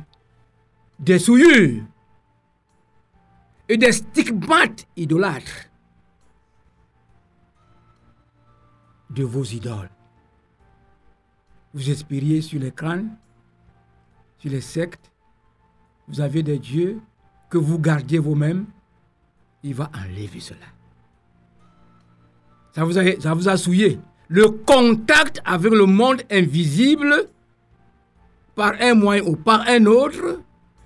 des 1.00 1.20
souillures 1.20 1.84
et 3.68 3.78
des 3.78 3.92
stigmates 3.92 4.88
idolâtres 4.96 5.70
de 9.16 9.24
vos 9.24 9.44
idoles. 9.44 9.90
Vous 11.74 11.90
expiriez 11.90 12.42
sur 12.42 12.60
les 12.60 12.72
crânes, 12.72 13.18
sur 14.38 14.52
les 14.52 14.62
sectes, 14.62 15.12
vous 16.08 16.22
avez 16.22 16.44
des 16.44 16.60
dieux 16.60 17.00
que 17.50 17.58
vous 17.58 17.80
gardiez 17.80 18.20
vous-même, 18.20 18.66
il 19.64 19.74
va 19.74 19.90
enlever 19.96 20.40
cela. 20.40 20.68
Ça 22.74 22.84
vous, 22.84 22.98
a, 22.98 23.20
ça 23.20 23.34
vous 23.34 23.50
a 23.50 23.58
souillé? 23.58 24.00
Le 24.28 24.50
contact 24.50 25.42
avec 25.46 25.72
le 25.72 25.86
monde 25.86 26.22
invisible, 26.30 27.28
par 28.56 28.74
un 28.80 28.94
moyen 28.94 29.24
ou 29.24 29.36
par 29.36 29.62
un 29.68 29.86
autre, 29.86 30.42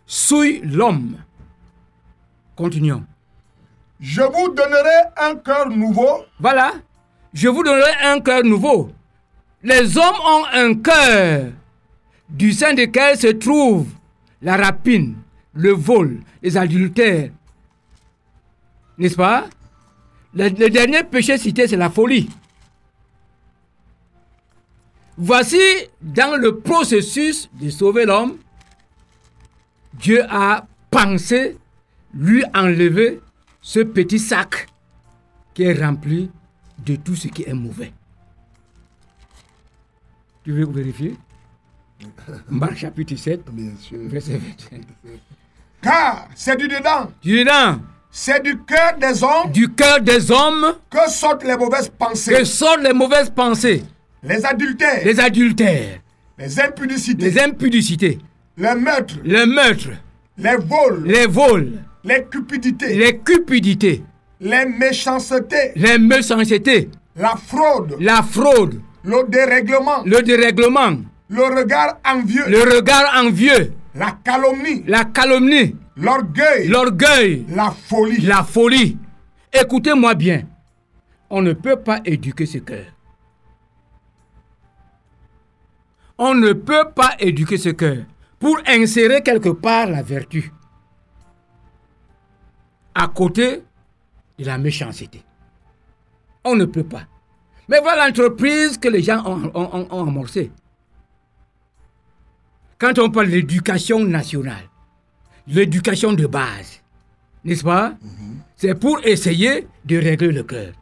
souille 0.05 0.61
l'homme. 0.63 1.17
Continuons. 2.55 3.05
Je 3.99 4.21
vous 4.21 4.49
donnerai 4.49 4.99
un 5.17 5.35
cœur 5.35 5.69
nouveau 5.69 6.23
Voilà, 6.39 6.73
je 7.33 7.47
vous 7.47 7.63
donnerai 7.63 7.91
un 8.03 8.19
cœur 8.19 8.43
nouveau. 8.43 8.91
Les 9.63 9.97
hommes 9.97 10.19
ont 10.25 10.45
un 10.53 10.73
cœur 10.75 11.51
du 12.29 12.53
sein 12.53 12.73
duquel 12.73 13.17
se 13.17 13.27
trouve 13.27 13.87
la 14.41 14.55
rapine, 14.57 15.15
le 15.53 15.71
vol, 15.71 16.19
les 16.41 16.57
adultères. 16.57 17.31
N'est-ce 18.97 19.15
pas? 19.15 19.47
Le, 20.33 20.49
le 20.49 20.69
dernier 20.69 21.03
péché 21.03 21.37
cité, 21.37 21.67
c'est 21.67 21.75
la 21.75 21.89
folie. 21.89 22.29
Voici, 25.17 25.59
dans 26.01 26.37
le 26.37 26.59
processus 26.59 27.49
de 27.59 27.69
sauver 27.69 28.05
l'homme, 28.05 28.37
Dieu 29.93 30.23
a 30.29 30.65
pensé 30.89 31.57
lui 32.13 32.43
enlever 32.55 33.19
ce 33.61 33.81
petit 33.81 34.19
sac 34.19 34.67
qui 35.53 35.63
est 35.63 35.73
rempli 35.73 36.29
de 36.85 36.95
tout 36.95 37.15
ce 37.15 37.27
qui 37.27 37.43
est 37.43 37.53
mauvais. 37.53 37.91
Tu 40.43 40.51
veux 40.51 40.65
vérifier? 40.65 41.15
Marc 42.49 42.77
chapitre 42.77 43.15
7, 43.15 43.41
Bien 43.51 43.71
sûr. 43.79 43.97
verset 44.03 44.37
21. 44.37 44.79
car 45.81 46.27
c'est 46.35 46.55
du 46.57 46.67
dedans, 46.67 47.11
Du 47.21 47.39
dedans, 47.39 47.79
c'est 48.11 48.41
du 48.43 48.57
cœur 48.63 48.97
des 48.99 49.23
hommes 49.23 49.51
du 49.51 49.69
cœur 49.69 50.01
des 50.01 50.31
hommes 50.31 50.75
que 50.89 51.09
sortent 51.09 51.43
les 51.43 51.55
mauvaises 51.57 51.89
pensées, 51.89 52.33
que 52.33 52.43
sortent 52.43 52.81
les 52.83 52.93
mauvaises 52.93 53.29
pensées, 53.29 53.83
les 54.23 54.45
adultères, 54.45 55.03
les, 55.05 55.13
les 55.13 55.19
adultères, 55.19 55.99
impudicités, 56.37 57.29
les 57.29 57.39
impudicités, 57.39 58.19
les 58.57 58.75
meurtres, 58.75 59.15
les 59.23 59.45
meurtres, 59.45 59.89
les 60.37 60.55
vols, 60.55 61.03
les 61.05 61.27
vols, 61.27 61.83
les 62.03 62.25
cupidités, 62.25 62.95
les 62.97 63.17
cupidités, 63.19 64.03
les 64.39 64.65
méchancetés, 64.65 65.73
les 65.75 65.97
méchancetés, 65.97 66.89
la 67.15 67.35
fraude, 67.35 67.97
la 67.99 68.23
fraude, 68.23 68.81
le 69.03 69.27
dérèglement, 69.29 70.03
le 70.05 70.21
dérèglement, 70.21 70.97
le 71.29 71.43
regard 71.43 71.97
envieux, 72.05 72.45
le 72.47 72.75
regard 72.75 73.11
envieux, 73.23 73.73
la 73.95 74.17
calomnie, 74.23 74.83
la 74.87 75.03
calomnie, 75.05 75.75
l'orgueil, 75.97 76.67
l'orgueil, 76.67 77.45
la 77.49 77.71
folie. 77.71 78.21
la 78.21 78.43
folie. 78.43 78.97
Écoutez-moi 79.51 80.13
bien. 80.15 80.43
On 81.29 81.41
ne 81.41 81.53
peut 81.53 81.75
pas 81.75 81.99
éduquer 82.05 82.45
ce 82.45 82.57
cœur. 82.59 82.85
On 86.17 86.33
ne 86.33 86.53
peut 86.53 86.85
pas 86.95 87.11
éduquer 87.19 87.57
ce 87.57 87.69
cœur 87.69 87.97
pour 88.39 88.57
insérer 88.67 89.21
quelque 89.21 89.49
part 89.49 89.87
la 89.87 90.01
vertu. 90.01 90.51
À 92.95 93.07
côté 93.07 93.63
de 94.39 94.45
la 94.45 94.57
méchanceté. 94.57 95.21
On 96.43 96.55
ne 96.55 96.65
peut 96.65 96.83
pas. 96.83 97.03
Mais 97.67 97.79
voilà 97.81 98.07
l'entreprise 98.07 98.77
que 98.77 98.87
les 98.87 99.03
gens 99.03 99.23
ont, 99.25 99.51
ont- 99.53 99.69
ont- 99.75 99.87
ont 99.91 100.07
amorcée. 100.07 100.51
Quand 102.79 102.97
on 102.97 103.09
parle 103.11 103.29
d'éducation 103.29 103.99
nationale, 104.03 104.69
l'éducation 105.47 106.13
de 106.13 106.25
base, 106.25 106.81
n'est-ce 107.43 107.63
pas? 107.63 107.93
C'est 108.55 108.75
pour 108.75 108.99
essayer 109.05 109.67
de 109.85 109.97
régler 109.97 110.31
le 110.31 110.43
cœur. 110.43 110.73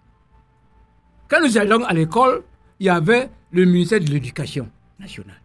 Quand 1.28 1.41
nous 1.41 1.58
allions 1.58 1.84
à 1.84 1.93
l'école, 1.93 2.43
il 2.80 2.86
y 2.86 2.89
avait 2.89 3.30
le 3.51 3.66
ministère 3.66 3.99
de 3.99 4.05
l'Éducation 4.05 4.70
nationale. 4.99 5.41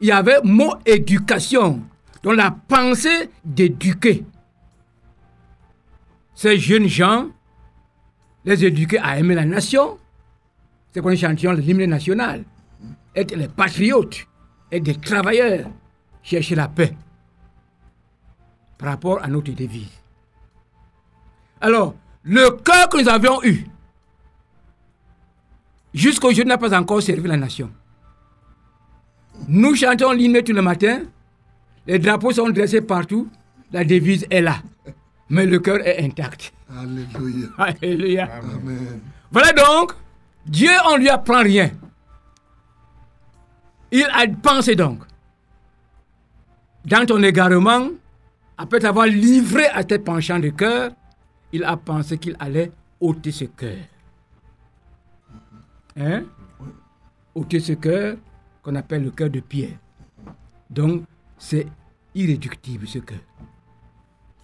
Il 0.00 0.08
y 0.08 0.12
avait 0.12 0.40
mot 0.42 0.74
éducation, 0.86 1.82
dans 2.22 2.32
la 2.32 2.50
pensée 2.50 3.28
d'éduquer. 3.44 4.24
Ces 6.34 6.58
jeunes 6.58 6.88
gens, 6.88 7.28
les 8.44 8.64
éduquer 8.64 8.98
à 8.98 9.18
aimer 9.18 9.34
la 9.34 9.44
nation, 9.44 9.98
c'est 10.92 11.00
qu'on 11.00 11.14
chantions 11.14 11.52
l'hymne 11.52 11.84
national, 11.84 12.44
être 13.14 13.34
les 13.36 13.48
patriotes, 13.48 14.26
être 14.72 14.82
des 14.82 14.94
travailleurs, 14.96 15.68
chercher 16.22 16.54
la 16.54 16.68
paix 16.68 16.94
par 18.78 18.90
rapport 18.90 19.22
à 19.22 19.28
notre 19.28 19.52
devise. 19.52 20.00
Alors, 21.60 21.94
le 22.22 22.50
cœur 22.50 22.88
que 22.88 23.02
nous 23.02 23.08
avions 23.08 23.42
eu, 23.44 23.66
jusqu'aujourd'hui 25.92 26.44
n'a 26.44 26.58
pas 26.58 26.76
encore 26.78 27.02
servi 27.02 27.28
la 27.28 27.36
nation. 27.36 27.70
Nous 29.48 29.74
chantons 29.74 30.12
l'hymne 30.12 30.42
tout 30.42 30.52
le 30.52 30.62
matin, 30.62 31.02
les 31.86 31.98
drapeaux 31.98 32.32
sont 32.32 32.48
dressés 32.50 32.80
partout, 32.80 33.28
la 33.72 33.84
devise 33.84 34.26
est 34.30 34.40
là, 34.40 34.56
mais 35.30 35.46
le 35.46 35.58
cœur 35.60 35.78
est 35.86 36.04
intact. 36.04 36.52
Alléluia. 36.68 37.48
Alléluia. 37.56 38.28
Amen. 38.34 39.00
Voilà 39.30 39.52
donc, 39.52 39.92
Dieu, 40.44 40.70
on 40.90 40.96
lui 40.96 41.08
apprend 41.08 41.42
rien. 41.42 41.70
Il 43.92 44.04
a 44.04 44.26
pensé 44.42 44.74
donc, 44.74 45.02
dans 46.84 47.06
ton 47.06 47.22
égarement, 47.22 47.88
après 48.58 48.80
t'avoir 48.80 49.06
livré 49.06 49.66
à 49.66 49.84
tes 49.84 49.98
penchants 49.98 50.38
de 50.38 50.50
cœur, 50.50 50.90
il 51.52 51.64
a 51.64 51.76
pensé 51.76 52.18
qu'il 52.18 52.36
allait 52.38 52.72
ôter 53.00 53.32
ce 53.32 53.44
cœur. 53.44 53.78
Hein? 55.96 56.24
Ôter 57.34 57.60
ce 57.60 57.72
cœur 57.72 58.16
qu'on 58.62 58.74
appelle 58.74 59.04
le 59.04 59.10
cœur 59.10 59.30
de 59.30 59.40
pierre. 59.40 59.78
Donc, 60.68 61.04
c'est 61.38 61.66
irréductible 62.14 62.86
ce 62.86 62.98
cœur. 62.98 63.18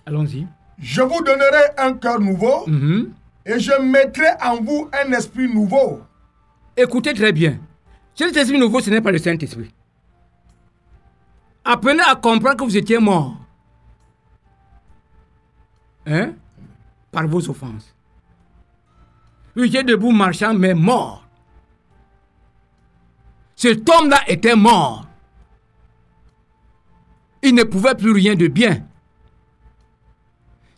Allons-y. 0.05 0.47
Je 0.79 1.01
vous 1.03 1.23
donnerai 1.23 1.65
un 1.79 1.95
cœur 1.95 2.21
nouveau 2.21 2.67
Mhm. 2.67 3.13
et 3.47 3.59
je 3.59 3.73
mettrai 3.81 4.27
en 4.43 4.61
vous 4.63 4.89
un 4.93 5.13
esprit 5.13 5.53
nouveau. 5.53 6.01
Écoutez 6.77 7.15
très 7.15 7.33
bien. 7.33 7.59
Cet 8.15 8.37
esprit 8.37 8.59
nouveau, 8.59 8.81
ce 8.81 8.91
n'est 8.91 9.01
pas 9.01 9.11
le 9.13 9.19
Saint-Esprit. 9.19 9.73
Apprenez 11.65 12.03
à 12.07 12.15
comprendre 12.15 12.57
que 12.57 12.65
vous 12.65 12.77
étiez 12.77 12.99
mort. 12.99 13.37
Hein? 16.07 16.33
Par 17.11 17.27
vos 17.27 17.49
offenses. 17.51 17.95
Vous 19.55 19.65
étiez 19.65 19.83
debout 19.83 20.13
marchant, 20.13 20.55
mais 20.55 20.75
mort. 20.75 21.27
Cet 23.57 23.89
homme-là 23.89 24.19
était 24.29 24.55
mort. 24.55 25.07
Il 27.43 27.55
ne 27.55 27.65
pouvait 27.65 27.95
plus 27.95 28.13
rien 28.13 28.35
de 28.35 28.49
bien. 28.49 28.83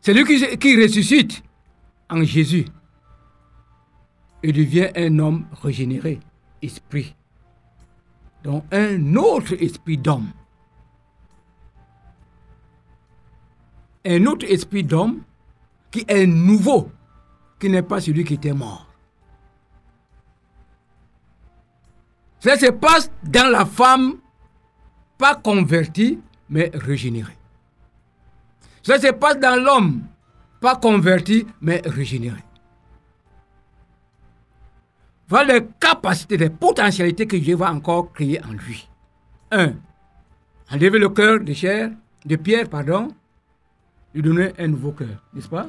C'est 0.00 0.14
lui 0.14 0.24
qui, 0.58 0.82
ressuscite 0.82 1.42
en 2.08 2.22
Jésus. 2.24 2.66
et 4.42 4.52
devient 4.52 4.88
un 4.94 5.18
homme 5.18 5.46
régénéré, 5.62 6.20
esprit. 6.62 7.14
Donc 8.44 8.64
un 8.70 9.16
autre 9.16 9.54
esprit 9.60 9.98
d'homme. 9.98 10.30
Un 14.04 14.24
autre 14.26 14.46
esprit 14.48 14.84
d'homme 14.84 15.22
qui 15.90 16.04
est 16.06 16.26
nouveau, 16.26 16.90
qui 17.58 17.68
n'est 17.68 17.82
pas 17.82 18.00
celui 18.00 18.24
qui 18.24 18.34
était 18.34 18.52
mort. 18.52 18.86
Cela 22.40 22.56
se 22.56 22.70
passe 22.70 23.10
dans 23.24 23.50
la 23.50 23.66
femme, 23.66 24.18
pas 25.18 25.34
convertie, 25.34 26.20
mais 26.48 26.70
régénérée. 26.72 27.37
Cela 28.82 28.98
se 29.00 29.12
passe 29.12 29.38
dans 29.38 29.62
l'homme, 29.62 30.02
pas 30.60 30.76
converti, 30.76 31.46
mais 31.60 31.82
régénéré. 31.84 32.42
Voilà 35.28 35.58
les 35.58 35.66
capacités, 35.78 36.36
les 36.38 36.50
potentialités 36.50 37.26
que 37.26 37.36
Dieu 37.36 37.54
va 37.56 37.70
encore 37.72 38.12
créer 38.12 38.40
en 38.44 38.52
lui. 38.52 38.88
Un, 39.50 39.74
enlever 40.72 40.98
le 40.98 41.10
cœur 41.10 41.40
de 41.40 41.52
chair, 41.52 41.90
de 42.24 42.36
pierre, 42.36 42.68
pardon, 42.68 43.08
lui 44.14 44.22
donner 44.22 44.52
un 44.58 44.68
nouveau 44.68 44.92
cœur, 44.92 45.22
n'est-ce 45.34 45.48
pas? 45.48 45.66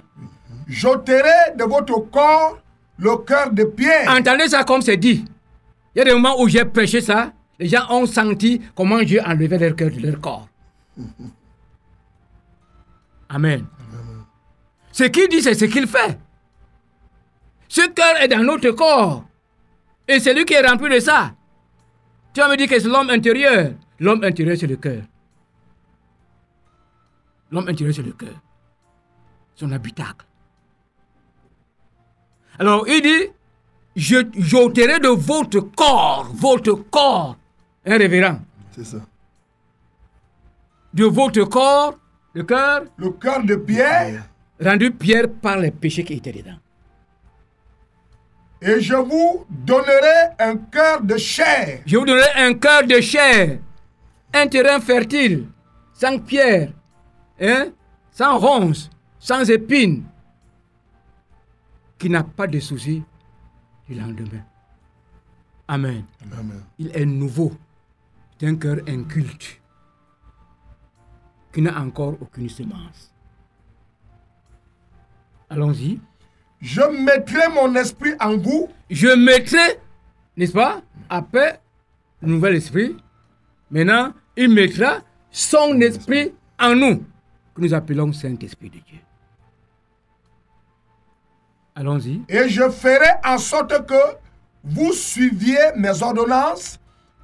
J'ôterai 0.68 1.56
de 1.58 1.64
votre 1.66 2.00
corps 2.10 2.60
le 2.98 3.18
cœur 3.18 3.52
de 3.52 3.64
pierre. 3.64 4.10
Entendez 4.10 4.48
ça 4.48 4.64
comme 4.64 4.82
c'est 4.82 4.98
dit. 4.98 5.26
Il 5.96 6.00
y 6.00 6.02
a 6.02 6.06
des 6.06 6.14
moments 6.14 6.40
où 6.42 6.48
j'ai 6.48 6.66
prêché 6.66 7.02
ça, 7.02 7.34
les 7.60 7.68
gens 7.68 7.86
ont 7.90 8.06
senti 8.06 8.62
comment 8.76 9.02
Dieu 9.02 9.22
enlevait 9.26 9.58
leur 9.58 9.76
cœur 9.76 9.92
de 9.92 10.00
leur 10.00 10.20
corps. 10.22 10.48
Amen. 13.30 13.66
Ce 14.92 15.04
qu'il 15.06 15.28
dit, 15.30 15.42
c'est 15.42 15.54
ce 15.54 15.66
qu'il 15.66 15.88
fait. 15.88 16.18
Ce 17.68 17.88
cœur 17.90 18.18
est 18.20 18.28
dans 18.28 18.44
notre 18.44 18.72
corps. 18.72 19.24
Et 20.08 20.20
c'est 20.20 20.34
lui 20.34 20.46
qui 20.46 20.54
est 20.56 20.66
rempli 20.68 20.90
de 20.94 21.00
ça. 21.00 21.34
Tu 22.34 22.42
vas 22.42 22.50
me 22.50 22.58
dire 22.58 22.68
que 22.68 22.80
c'est 22.80 22.88
l'homme 22.88 23.10
intérieur. 23.12 23.74
L'homme 24.00 24.24
intérieur, 24.24 24.58
c'est 24.60 24.68
le 24.68 24.76
cœur. 24.78 25.04
L'homme 27.52 27.68
intérieur, 27.68 27.96
c'est 27.96 28.02
le 28.04 28.12
cœur. 28.14 28.34
Son 29.56 29.72
habitacle. 29.72 30.26
Alors, 32.58 32.88
il 32.88 33.02
dit, 33.02 33.32
j'ôterai 33.96 35.00
de 35.00 35.08
votre 35.10 35.60
corps, 35.60 36.30
votre 36.34 36.74
corps, 36.74 37.38
un 37.86 37.98
révérend, 37.98 38.40
C'est 38.72 38.84
ça. 38.84 38.98
de 40.94 41.06
votre 41.06 41.44
corps, 41.46 41.98
le 42.34 42.44
cœur, 42.44 42.84
Le 42.98 43.10
cœur 43.12 43.44
de 43.44 43.56
pierre? 43.56 44.24
rendu 44.62 44.92
pierre 44.92 45.30
par 45.42 45.58
les 45.58 45.72
péchés 45.72 46.04
qui 46.04 46.14
étaient 46.14 46.32
dedans. 46.34 46.58
Et 48.62 48.82
je 48.82 48.96
vous 48.96 49.46
donnerai 49.50 50.36
un 50.38 50.58
cœur 50.58 51.02
de 51.02 51.16
chair. 51.18 51.82
Je 51.86 51.98
vous 51.98 52.06
donnerai 52.06 52.28
un 52.36 52.54
cœur 52.56 52.86
de 52.86 53.00
chair, 53.00 53.60
un 54.34 54.48
terrain 54.48 54.80
fertile, 54.82 55.48
sans 55.94 56.20
pierre, 56.20 56.72
hein, 57.40 57.68
sans 58.12 58.38
ronces, 58.38 58.90
sans 59.18 59.50
épines, 59.50 60.04
qui 61.98 62.10
n'a 62.10 62.24
pas 62.24 62.48
de 62.48 62.60
soucis 62.60 63.02
du 63.88 63.96
lendemain. 63.96 64.44
Amen. 65.68 66.04
Amen. 66.38 66.64
Il 66.78 66.92
est 66.94 67.06
nouveau. 67.06 67.54
C'est 68.40 68.48
un 68.48 68.56
cœur 68.56 68.78
inculte, 68.88 69.59
qui 71.52 71.62
n'a 71.62 71.80
encore 71.80 72.16
aucune 72.22 72.50
semence. 72.50 73.14
Allons-y. 75.50 76.00
Je 76.62 76.82
mettrai 76.82 77.48
mon 77.54 77.74
esprit 77.76 78.14
en 78.20 78.38
vous 78.38 78.70
Je 78.90 79.08
mettrai, 79.08 79.80
n'est-ce 80.36 80.52
pas, 80.54 80.82
après 81.10 81.60
le 82.22 82.28
nouvel 82.28 82.56
esprit, 82.56 82.98
maintenant, 83.72 84.14
il 84.36 84.50
mettra 84.54 85.00
son 85.32 85.80
esprit 85.82 86.34
en 86.60 86.76
nous, 86.76 87.04
que 87.56 87.62
nous 87.62 87.74
appelons 87.74 88.12
Saint-Esprit 88.12 88.70
de 88.70 88.80
Dieu. 88.80 89.00
Allons-y. 91.76 92.22
et 92.28 92.50
je 92.50 92.70
ferai 92.70 93.08
en 93.26 93.38
sorte 93.38 93.86
que 93.88 94.18
vous 94.66 94.92
suiviez 94.92 95.72
mes 95.78 96.04
ordonnances 96.04 96.78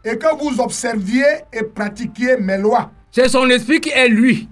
et 0.06 0.18
que 0.18 0.34
vous 0.38 0.62
observiez 0.62 1.42
et 1.52 1.64
pratiquiez 1.64 2.38
mes 2.38 2.58
lois. 2.58 2.90
C'est 3.16 3.30
son 3.30 3.50
esprit 3.50 3.80
qui 3.80 3.92
est 3.92 4.10
lui, 4.10 4.50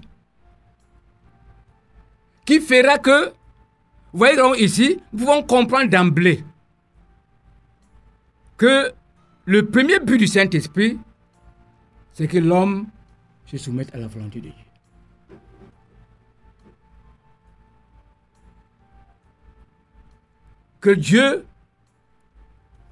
qui 2.46 2.60
fera 2.60 2.96
que, 2.96 3.26
vous 3.26 3.34
voyez 4.14 4.38
donc 4.38 4.58
ici, 4.58 5.02
nous 5.12 5.18
pouvons 5.18 5.42
comprendre 5.42 5.90
d'emblée 5.90 6.42
que 8.56 8.90
le 9.44 9.66
premier 9.66 10.00
but 10.00 10.16
du 10.16 10.26
Saint-Esprit, 10.26 10.98
c'est 12.14 12.26
que 12.26 12.38
l'homme 12.38 12.86
se 13.44 13.58
soumette 13.58 13.94
à 13.94 13.98
la 13.98 14.06
volonté 14.06 14.40
de 14.40 14.48
Dieu. 14.48 15.36
Que 20.80 20.88
Dieu, 20.88 21.44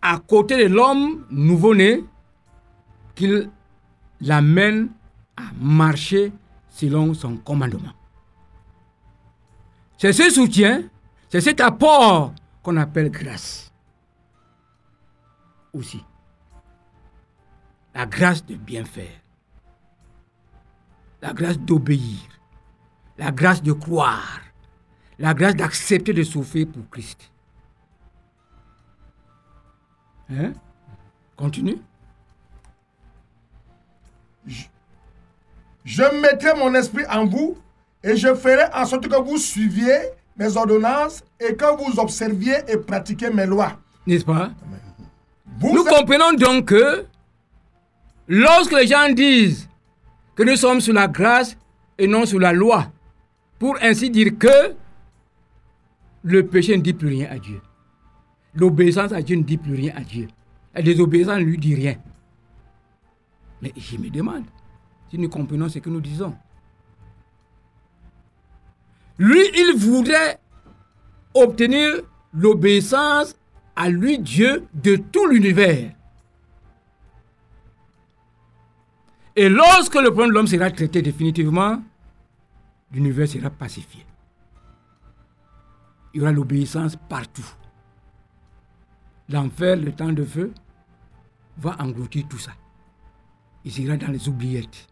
à 0.02 0.18
côté 0.18 0.68
de 0.68 0.74
l'homme 0.74 1.24
nouveau-né, 1.30 2.04
qu'il 3.14 3.48
l'amène 4.20 4.90
marcher 5.60 6.32
selon 6.68 7.14
son 7.14 7.36
commandement. 7.36 7.92
C'est 9.98 10.12
ce 10.12 10.30
soutien, 10.30 10.82
c'est 11.28 11.40
cet 11.40 11.60
apport 11.60 12.34
qu'on 12.62 12.76
appelle 12.76 13.10
grâce. 13.10 13.72
Aussi. 15.72 16.04
La 17.94 18.06
grâce 18.06 18.44
de 18.44 18.56
bien 18.56 18.84
faire. 18.84 19.20
La 21.20 21.32
grâce 21.32 21.58
d'obéir. 21.58 22.20
La 23.16 23.30
grâce 23.30 23.62
de 23.62 23.72
croire. 23.72 24.40
La 25.18 25.34
grâce 25.34 25.54
d'accepter 25.54 26.12
de 26.12 26.22
souffrir 26.22 26.66
pour 26.68 26.88
Christ. 26.90 27.30
Hein? 30.30 30.52
Continue. 31.36 31.78
Mettrai 36.20 36.54
mon 36.58 36.74
esprit 36.74 37.04
en 37.10 37.26
vous 37.26 37.56
et 38.04 38.16
je 38.16 38.34
ferai 38.34 38.64
en 38.74 38.84
sorte 38.86 39.08
que 39.08 39.20
vous 39.22 39.36
suiviez 39.36 39.98
mes 40.36 40.56
ordonnances 40.56 41.22
et 41.40 41.54
que 41.54 41.76
vous 41.76 41.98
observiez 41.98 42.54
et 42.68 42.76
pratiquiez 42.76 43.30
mes 43.30 43.46
lois. 43.46 43.78
N'est-ce 44.06 44.24
pas? 44.24 44.50
Vous 45.60 45.74
Nous 45.74 45.82
êtes- 45.82 45.88
comprenons 45.94 46.32
donc 46.32 46.66
que 46.66 47.04
lorsque 48.28 48.72
les 48.72 48.86
gens 48.86 49.08
disent 49.12 49.68
que 50.34 50.42
nous 50.42 50.56
sommes 50.56 50.80
sous 50.80 50.92
la 50.92 51.08
grâce 51.08 51.56
et 51.98 52.06
non 52.08 52.24
sous 52.26 52.38
la 52.38 52.52
loi, 52.52 52.90
pour 53.58 53.76
ainsi 53.82 54.10
dire 54.10 54.36
que 54.38 54.74
le 56.24 56.46
péché 56.46 56.76
ne 56.76 56.82
dit 56.82 56.92
plus 56.94 57.08
rien 57.08 57.28
à 57.30 57.38
Dieu. 57.38 57.60
L'obéissance 58.54 59.12
à 59.12 59.22
Dieu 59.22 59.36
ne 59.36 59.42
dit 59.42 59.56
plus 59.58 59.74
rien 59.74 59.92
à 59.96 60.00
Dieu. 60.00 60.28
La 60.74 60.82
désobéissance 60.82 61.38
ne 61.38 61.44
lui 61.44 61.58
dit 61.58 61.74
rien. 61.74 61.96
Mais 63.60 63.72
je 63.76 63.96
me 63.98 64.08
demande 64.10 64.44
si 65.12 65.18
nous 65.18 65.28
comprenons 65.28 65.68
ce 65.68 65.78
que 65.78 65.90
nous 65.90 66.00
disons. 66.00 66.34
Lui, 69.18 69.42
il 69.54 69.74
voudrait 69.76 70.40
obtenir 71.34 72.00
l'obéissance 72.32 73.36
à 73.76 73.90
lui, 73.90 74.18
Dieu, 74.18 74.66
de 74.72 74.96
tout 74.96 75.26
l'univers. 75.26 75.92
Et 79.36 79.50
lorsque 79.50 79.96
le 79.96 80.10
problème 80.10 80.30
de 80.30 80.34
l'homme 80.34 80.46
sera 80.46 80.70
traité 80.70 81.02
définitivement, 81.02 81.82
l'univers 82.90 83.28
sera 83.28 83.50
pacifié. 83.50 84.06
Il 86.14 86.20
y 86.20 86.22
aura 86.22 86.32
l'obéissance 86.32 86.96
partout. 86.96 87.50
L'enfer, 89.28 89.76
le 89.76 89.92
temps 89.92 90.12
de 90.12 90.24
feu, 90.24 90.54
va 91.58 91.76
engloutir 91.80 92.26
tout 92.28 92.38
ça. 92.38 92.52
Il 93.66 93.78
ira 93.78 93.98
dans 93.98 94.10
les 94.10 94.26
oubliettes. 94.26 94.88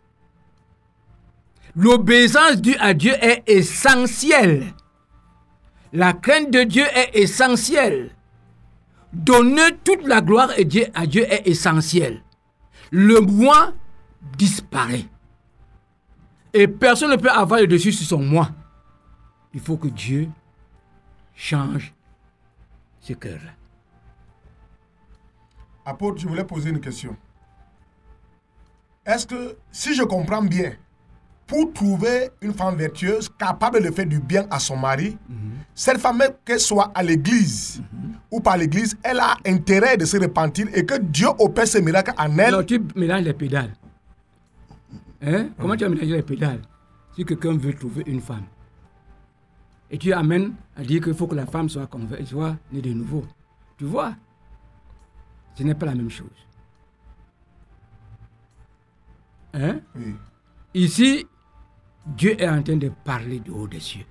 L'obéissance 1.76 2.60
due 2.60 2.76
à 2.76 2.94
Dieu 2.94 3.12
est 3.20 3.42
essentielle. 3.46 4.74
La 5.92 6.12
crainte 6.12 6.50
de 6.50 6.62
Dieu 6.62 6.84
est 6.94 7.16
essentielle. 7.18 8.14
Donner 9.12 9.76
toute 9.84 10.06
la 10.06 10.20
gloire 10.20 10.50
à 10.94 11.06
Dieu, 11.06 11.24
est 11.24 11.46
essentiel. 11.46 12.22
Le 12.90 13.20
moi 13.20 13.72
disparaît. 14.36 15.06
Et 16.52 16.68
personne 16.68 17.10
ne 17.10 17.16
peut 17.16 17.30
avoir 17.30 17.60
le 17.60 17.66
dessus 17.66 17.92
sur 17.92 18.06
son 18.06 18.22
moi. 18.22 18.50
Il 19.52 19.60
faut 19.60 19.76
que 19.76 19.88
Dieu 19.88 20.28
change 21.34 21.92
ce 23.00 23.12
cœur-là. 23.12 23.52
Apôtre, 25.84 26.20
je 26.20 26.28
voulais 26.28 26.44
poser 26.44 26.70
une 26.70 26.80
question. 26.80 27.16
Est-ce 29.04 29.26
que, 29.26 29.56
si 29.72 29.94
je 29.94 30.02
comprends 30.02 30.42
bien, 30.42 30.74
pour 31.50 31.72
trouver 31.72 32.30
une 32.40 32.54
femme 32.54 32.76
vertueuse, 32.76 33.28
capable 33.28 33.82
de 33.82 33.90
faire 33.90 34.06
du 34.06 34.20
bien 34.20 34.46
à 34.52 34.60
son 34.60 34.76
mari, 34.76 35.18
cette 35.74 35.98
femme, 35.98 36.22
qu'elle 36.44 36.60
soit 36.60 36.92
à 36.94 37.02
l'église 37.02 37.82
ou 38.30 38.38
pas 38.38 38.52
à 38.52 38.56
l'église, 38.56 38.96
elle 39.02 39.18
a 39.18 39.36
intérêt 39.44 39.96
de 39.96 40.04
se 40.04 40.16
repentir 40.16 40.68
et 40.72 40.86
que 40.86 40.96
Dieu 41.00 41.26
opère 41.40 41.66
ce 41.66 41.78
miracle 41.78 42.12
en 42.16 42.38
elle. 42.38 42.54
Alors 42.54 42.64
tu 42.64 42.80
mélanges 42.94 43.24
les 43.24 43.34
pédales. 43.34 43.72
Hein? 45.20 45.48
Comment 45.58 45.74
tu 45.74 45.82
vas 45.82 45.90
mélanger 45.90 46.12
les 46.12 46.22
pédales 46.22 46.62
si 47.16 47.24
quelqu'un 47.24 47.56
veut 47.56 47.74
trouver 47.74 48.04
une 48.06 48.20
femme? 48.20 48.44
Et 49.90 49.98
tu 49.98 50.12
amènes 50.12 50.52
à 50.76 50.84
dire 50.84 51.02
qu'il 51.02 51.14
faut 51.14 51.26
que 51.26 51.34
la 51.34 51.46
femme 51.46 51.68
soit 51.68 51.88
convertie, 51.88 52.26
soit 52.26 52.56
née 52.70 52.80
de 52.80 52.92
nouveau. 52.92 53.24
Tu 53.76 53.86
vois? 53.86 54.14
Ce 55.56 55.64
n'est 55.64 55.74
pas 55.74 55.86
la 55.86 55.96
même 55.96 56.10
chose. 56.10 56.28
Hein? 59.52 59.80
Oui. 59.96 60.14
Ici, 60.74 61.26
Dieu 62.06 62.40
est 62.40 62.48
en 62.48 62.62
train 62.62 62.76
de 62.76 62.88
parler 63.04 63.40
du 63.40 63.50
haut 63.50 63.68
des 63.68 63.80
cieux. 63.80 64.06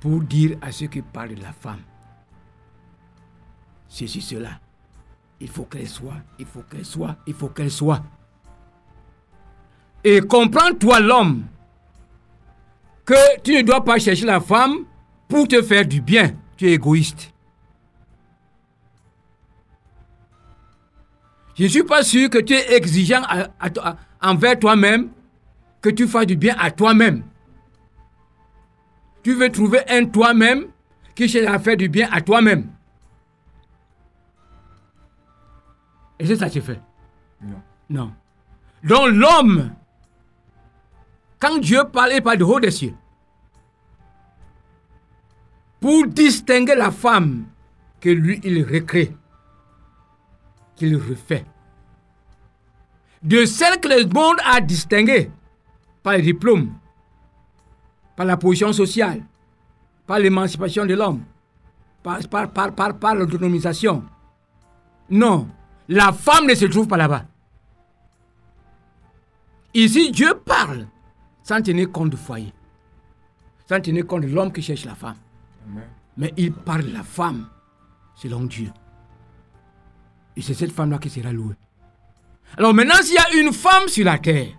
Pour 0.00 0.20
dire 0.20 0.56
à 0.62 0.70
ceux 0.70 0.86
qui 0.86 1.02
parlent 1.02 1.34
de 1.34 1.42
la 1.42 1.52
femme, 1.52 1.80
ceci, 3.88 4.20
cela. 4.20 4.60
Il 5.40 5.48
faut 5.48 5.64
qu'elle 5.64 5.88
soit, 5.88 6.16
il 6.38 6.46
faut 6.46 6.62
qu'elle 6.62 6.84
soit, 6.84 7.16
il 7.26 7.34
faut 7.34 7.48
qu'elle 7.48 7.70
soit. 7.70 8.02
Et 10.04 10.20
comprends-toi 10.20 11.00
l'homme 11.00 11.44
que 13.04 13.40
tu 13.42 13.54
ne 13.56 13.62
dois 13.62 13.84
pas 13.84 13.98
chercher 13.98 14.26
la 14.26 14.40
femme 14.40 14.84
pour 15.28 15.46
te 15.48 15.60
faire 15.62 15.86
du 15.86 16.00
bien. 16.00 16.32
Tu 16.56 16.68
es 16.68 16.72
égoïste. 16.74 17.32
Je 21.56 21.64
ne 21.64 21.68
suis 21.68 21.82
pas 21.84 22.02
sûr 22.04 22.30
que 22.30 22.38
tu 22.38 22.52
es 22.54 22.76
exigeant 22.76 23.22
à- 23.24 23.48
à 23.58 23.70
toi- 23.70 23.96
envers 24.20 24.58
toi-même, 24.58 25.10
que 25.80 25.90
tu 25.90 26.06
fasses 26.08 26.26
du 26.26 26.36
bien 26.36 26.56
à 26.58 26.70
toi-même. 26.70 27.22
Tu 29.22 29.34
veux 29.34 29.50
trouver 29.50 29.80
un 29.88 30.06
toi-même 30.06 30.66
qui 31.14 31.28
cherche 31.28 31.52
à 31.52 31.58
faire 31.58 31.76
du 31.76 31.88
bien 31.88 32.08
à 32.10 32.20
toi-même. 32.20 32.70
Et 36.18 36.26
c'est 36.26 36.36
ça 36.36 36.48
que 36.48 36.54
tu 36.54 36.60
fais. 36.60 36.80
Non. 37.40 37.62
Non. 37.90 38.12
Donc 38.82 39.08
l'homme, 39.12 39.72
quand 41.38 41.58
Dieu 41.58 41.84
parle, 41.92 42.12
il 42.14 42.22
parle 42.22 42.38
de 42.38 42.44
haut 42.44 42.60
des 42.60 42.70
cieux. 42.70 42.94
Pour 45.80 46.06
distinguer 46.08 46.74
la 46.74 46.90
femme 46.90 47.46
que 48.00 48.08
lui, 48.08 48.40
il 48.42 48.64
recrée, 48.64 49.14
qu'il 50.74 50.96
refait. 50.96 51.44
De 53.22 53.44
celle 53.44 53.80
que 53.80 53.88
le 53.88 54.06
monde 54.12 54.36
a 54.44 54.60
distinguée 54.60 55.30
par 56.02 56.14
les 56.14 56.22
diplômes, 56.22 56.72
par 58.16 58.26
la 58.26 58.36
position 58.36 58.72
sociale, 58.72 59.22
par 60.06 60.18
l'émancipation 60.18 60.86
de 60.86 60.94
l'homme, 60.94 61.22
par, 62.02 62.20
par, 62.28 62.50
par, 62.50 62.74
par, 62.74 62.98
par 62.98 63.14
l'autonomisation. 63.14 64.04
Non, 65.10 65.48
la 65.88 66.12
femme 66.12 66.46
ne 66.46 66.54
se 66.54 66.66
trouve 66.66 66.86
pas 66.86 66.96
là-bas. 66.96 67.24
Ici, 69.74 70.10
Dieu 70.10 70.34
parle 70.44 70.86
sans 71.42 71.60
tenir 71.62 71.90
compte 71.90 72.10
du 72.10 72.16
foyer, 72.16 72.52
sans 73.68 73.80
tenir 73.80 74.06
compte 74.06 74.22
de 74.22 74.28
l'homme 74.28 74.52
qui 74.52 74.62
cherche 74.62 74.84
la 74.84 74.94
femme. 74.94 75.16
Amen. 75.66 75.84
Mais 76.16 76.32
il 76.36 76.52
parle 76.52 76.84
de 76.84 76.92
la 76.92 77.02
femme 77.02 77.48
selon 78.14 78.44
Dieu. 78.44 78.70
Et 80.36 80.42
c'est 80.42 80.54
cette 80.54 80.72
femme-là 80.72 80.98
qui 80.98 81.10
sera 81.10 81.32
louée. 81.32 81.54
Alors 82.56 82.74
maintenant, 82.74 83.02
s'il 83.02 83.14
y 83.14 83.18
a 83.18 83.40
une 83.40 83.52
femme 83.52 83.88
sur 83.88 84.04
la 84.04 84.18
terre 84.18 84.54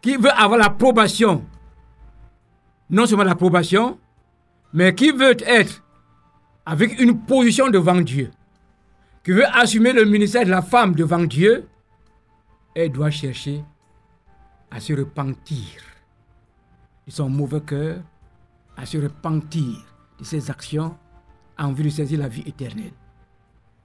qui 0.00 0.16
veut 0.16 0.30
avoir 0.30 0.58
l'approbation, 0.58 1.44
non 2.90 3.06
seulement 3.06 3.24
l'approbation, 3.24 3.98
mais 4.72 4.94
qui 4.94 5.10
veut 5.10 5.36
être 5.46 5.82
avec 6.66 7.00
une 7.00 7.20
position 7.24 7.68
devant 7.70 8.00
Dieu, 8.00 8.30
qui 9.24 9.32
veut 9.32 9.46
assumer 9.46 9.92
le 9.92 10.04
ministère 10.04 10.44
de 10.44 10.50
la 10.50 10.62
femme 10.62 10.94
devant 10.94 11.24
Dieu, 11.24 11.68
elle 12.74 12.92
doit 12.92 13.10
chercher 13.10 13.64
à 14.70 14.80
se 14.80 14.92
repentir 14.92 15.82
de 17.06 17.12
son 17.12 17.28
mauvais 17.28 17.60
cœur, 17.62 17.98
à 18.76 18.84
se 18.84 18.98
repentir 18.98 19.84
de 20.18 20.24
ses 20.24 20.50
actions 20.50 20.96
en 21.58 21.72
vue 21.72 21.84
de 21.84 21.88
saisir 21.88 22.20
la 22.20 22.28
vie 22.28 22.44
éternelle. 22.46 22.92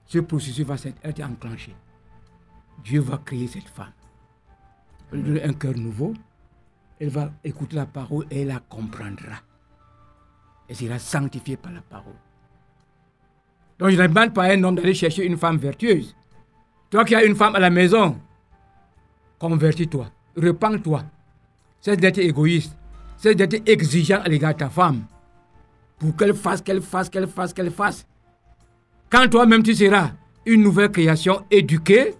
Ce 0.06 0.18
processus 0.18 0.64
va 0.64 0.76
être 1.02 1.22
enclenché. 1.22 1.74
Dieu 2.82 3.00
va 3.00 3.18
créer 3.24 3.46
cette 3.46 3.68
femme. 3.68 3.92
Elle 5.12 5.18
lui 5.18 5.24
donner 5.28 5.44
un 5.44 5.52
cœur 5.52 5.76
nouveau. 5.76 6.14
Elle 7.00 7.08
va 7.08 7.30
écouter 7.42 7.76
la 7.76 7.86
parole 7.86 8.26
et 8.30 8.42
elle 8.42 8.48
la 8.48 8.60
comprendra. 8.60 9.40
Elle 10.68 10.76
sera 10.76 10.98
sanctifiée 10.98 11.56
par 11.56 11.72
la 11.72 11.82
parole. 11.82 12.14
Donc 13.78 13.90
je 13.90 14.00
ne 14.00 14.06
demande 14.06 14.32
pas 14.32 14.44
à 14.44 14.52
un 14.52 14.62
homme 14.62 14.76
d'aller 14.76 14.94
chercher 14.94 15.26
une 15.26 15.36
femme 15.36 15.58
vertueuse. 15.58 16.14
Toi 16.90 17.04
qui 17.04 17.14
as 17.14 17.24
une 17.24 17.34
femme 17.34 17.56
à 17.56 17.58
la 17.60 17.70
maison, 17.70 18.16
convertis-toi, 19.38 20.06
repens-toi. 20.36 21.02
Cesse 21.80 21.96
d'être 21.98 22.18
égoïste, 22.18 22.76
cesse 23.16 23.36
d'être 23.36 23.68
exigeant 23.68 24.20
à 24.22 24.28
l'égard 24.28 24.54
de 24.54 24.58
ta 24.58 24.70
femme. 24.70 25.04
Pour 25.98 26.16
qu'elle 26.16 26.34
fasse, 26.34 26.62
qu'elle 26.62 26.80
fasse, 26.80 27.10
qu'elle 27.10 27.26
fasse, 27.26 27.52
qu'elle 27.52 27.70
fasse. 27.70 28.06
Quand 29.10 29.28
toi-même 29.28 29.62
tu 29.62 29.74
seras 29.74 30.12
une 30.46 30.62
nouvelle 30.62 30.90
création 30.90 31.44
éduquée, 31.50 32.14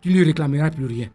tu 0.00 0.12
ne 0.12 0.24
réclameras 0.24 0.70
plus 0.70 0.86
rien. 0.86 1.08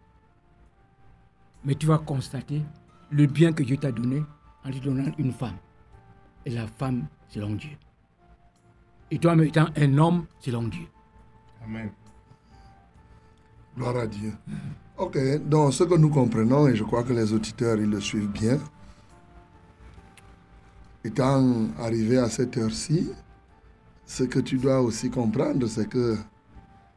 Mais 1.64 1.76
tu 1.76 1.88
vas 1.88 1.98
constater 1.98 2.62
le 3.10 3.26
bien 3.26 3.52
que 3.52 3.64
Dieu 3.64 3.78
t'a 3.78 3.92
donné 3.92 4.24
en 4.64 4.72
te 4.72 4.78
donnant 4.78 5.12
une 5.18 5.32
femme. 5.32 5.58
Et 6.46 6.52
la 6.52 6.68
femme 6.68 7.08
selon 7.28 7.56
Dieu. 7.56 7.72
Et 9.10 9.18
toi-même 9.18 9.48
étant 9.48 9.68
un 9.76 9.98
homme 9.98 10.26
selon 10.40 10.64
Dieu. 10.68 10.86
Amen. 11.64 11.90
Gloire 13.76 13.98
à 13.98 14.08
Dieu. 14.08 14.34
Ok, 14.98 15.18
donc 15.48 15.74
ce 15.74 15.84
que 15.84 15.96
nous 15.96 16.10
comprenons, 16.10 16.68
et 16.68 16.76
je 16.76 16.84
crois 16.84 17.04
que 17.04 17.14
les 17.14 17.34
auditeurs, 17.34 17.78
ils 17.78 17.90
le 17.90 18.00
suivent 18.00 18.32
bien, 18.32 18.58
étant 21.04 21.68
arrivé 21.80 22.18
à 22.18 22.30
cette 22.30 22.58
heure-ci, 22.58 23.12
ce 24.06 24.24
que 24.24 24.40
tu 24.40 24.58
dois 24.58 24.82
aussi 24.82 25.10
comprendre, 25.10 25.68
c'est 25.68 25.90
que 25.90 26.18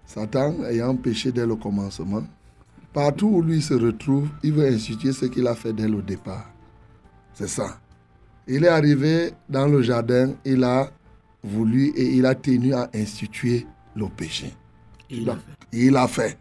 Satan, 0.08 0.64
ayant 0.64 0.96
péché 0.96 1.30
dès 1.30 1.46
le 1.46 1.54
commencement, 1.54 2.22
partout 2.94 3.26
où 3.28 3.42
lui 3.42 3.60
se 3.60 3.74
retrouve, 3.74 4.30
il 4.42 4.54
veut 4.54 4.66
instituer 4.66 5.12
ce 5.12 5.26
qu'il 5.26 5.46
a 5.46 5.54
fait 5.54 5.74
dès 5.74 5.86
le 5.86 6.00
départ. 6.00 6.50
C'est 7.34 7.46
ça. 7.46 7.78
Il 8.46 8.64
est 8.64 8.68
arrivé 8.68 9.32
dans 9.50 9.68
le 9.68 9.82
jardin, 9.82 10.32
il 10.46 10.64
a 10.64 10.90
voulu 11.44 11.88
et 11.94 12.14
il 12.14 12.24
a 12.24 12.34
tenu 12.34 12.72
à 12.72 12.88
instituer 12.94 13.66
le 13.94 14.06
péché. 14.08 14.54
Il 15.10 15.28
a 15.28 15.34
fait. 15.34 15.56
Il 15.72 15.96
a 15.96 16.08
fait. 16.08 16.38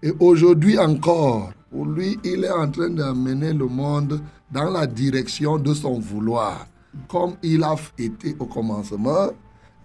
Et 0.00 0.12
aujourd'hui 0.20 0.78
encore, 0.78 1.52
pour 1.72 1.86
lui, 1.86 2.16
il 2.22 2.44
est 2.44 2.50
en 2.50 2.70
train 2.70 2.90
d'amener 2.90 3.52
le 3.52 3.66
monde 3.66 4.20
dans 4.52 4.70
la 4.70 4.86
direction 4.86 5.58
de 5.58 5.74
son 5.74 5.98
vouloir. 5.98 6.68
Comme 7.08 7.34
il 7.42 7.64
a 7.64 7.74
été 7.98 8.36
au 8.38 8.46
commencement, 8.46 9.30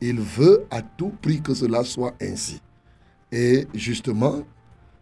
il 0.01 0.19
veut 0.19 0.65
à 0.69 0.83
tout 0.83 1.13
prix 1.19 1.41
que 1.41 1.55
cela 1.55 1.83
soit 1.83 2.13
ainsi. 2.21 2.61
Et 3.31 3.67
justement, 3.73 4.43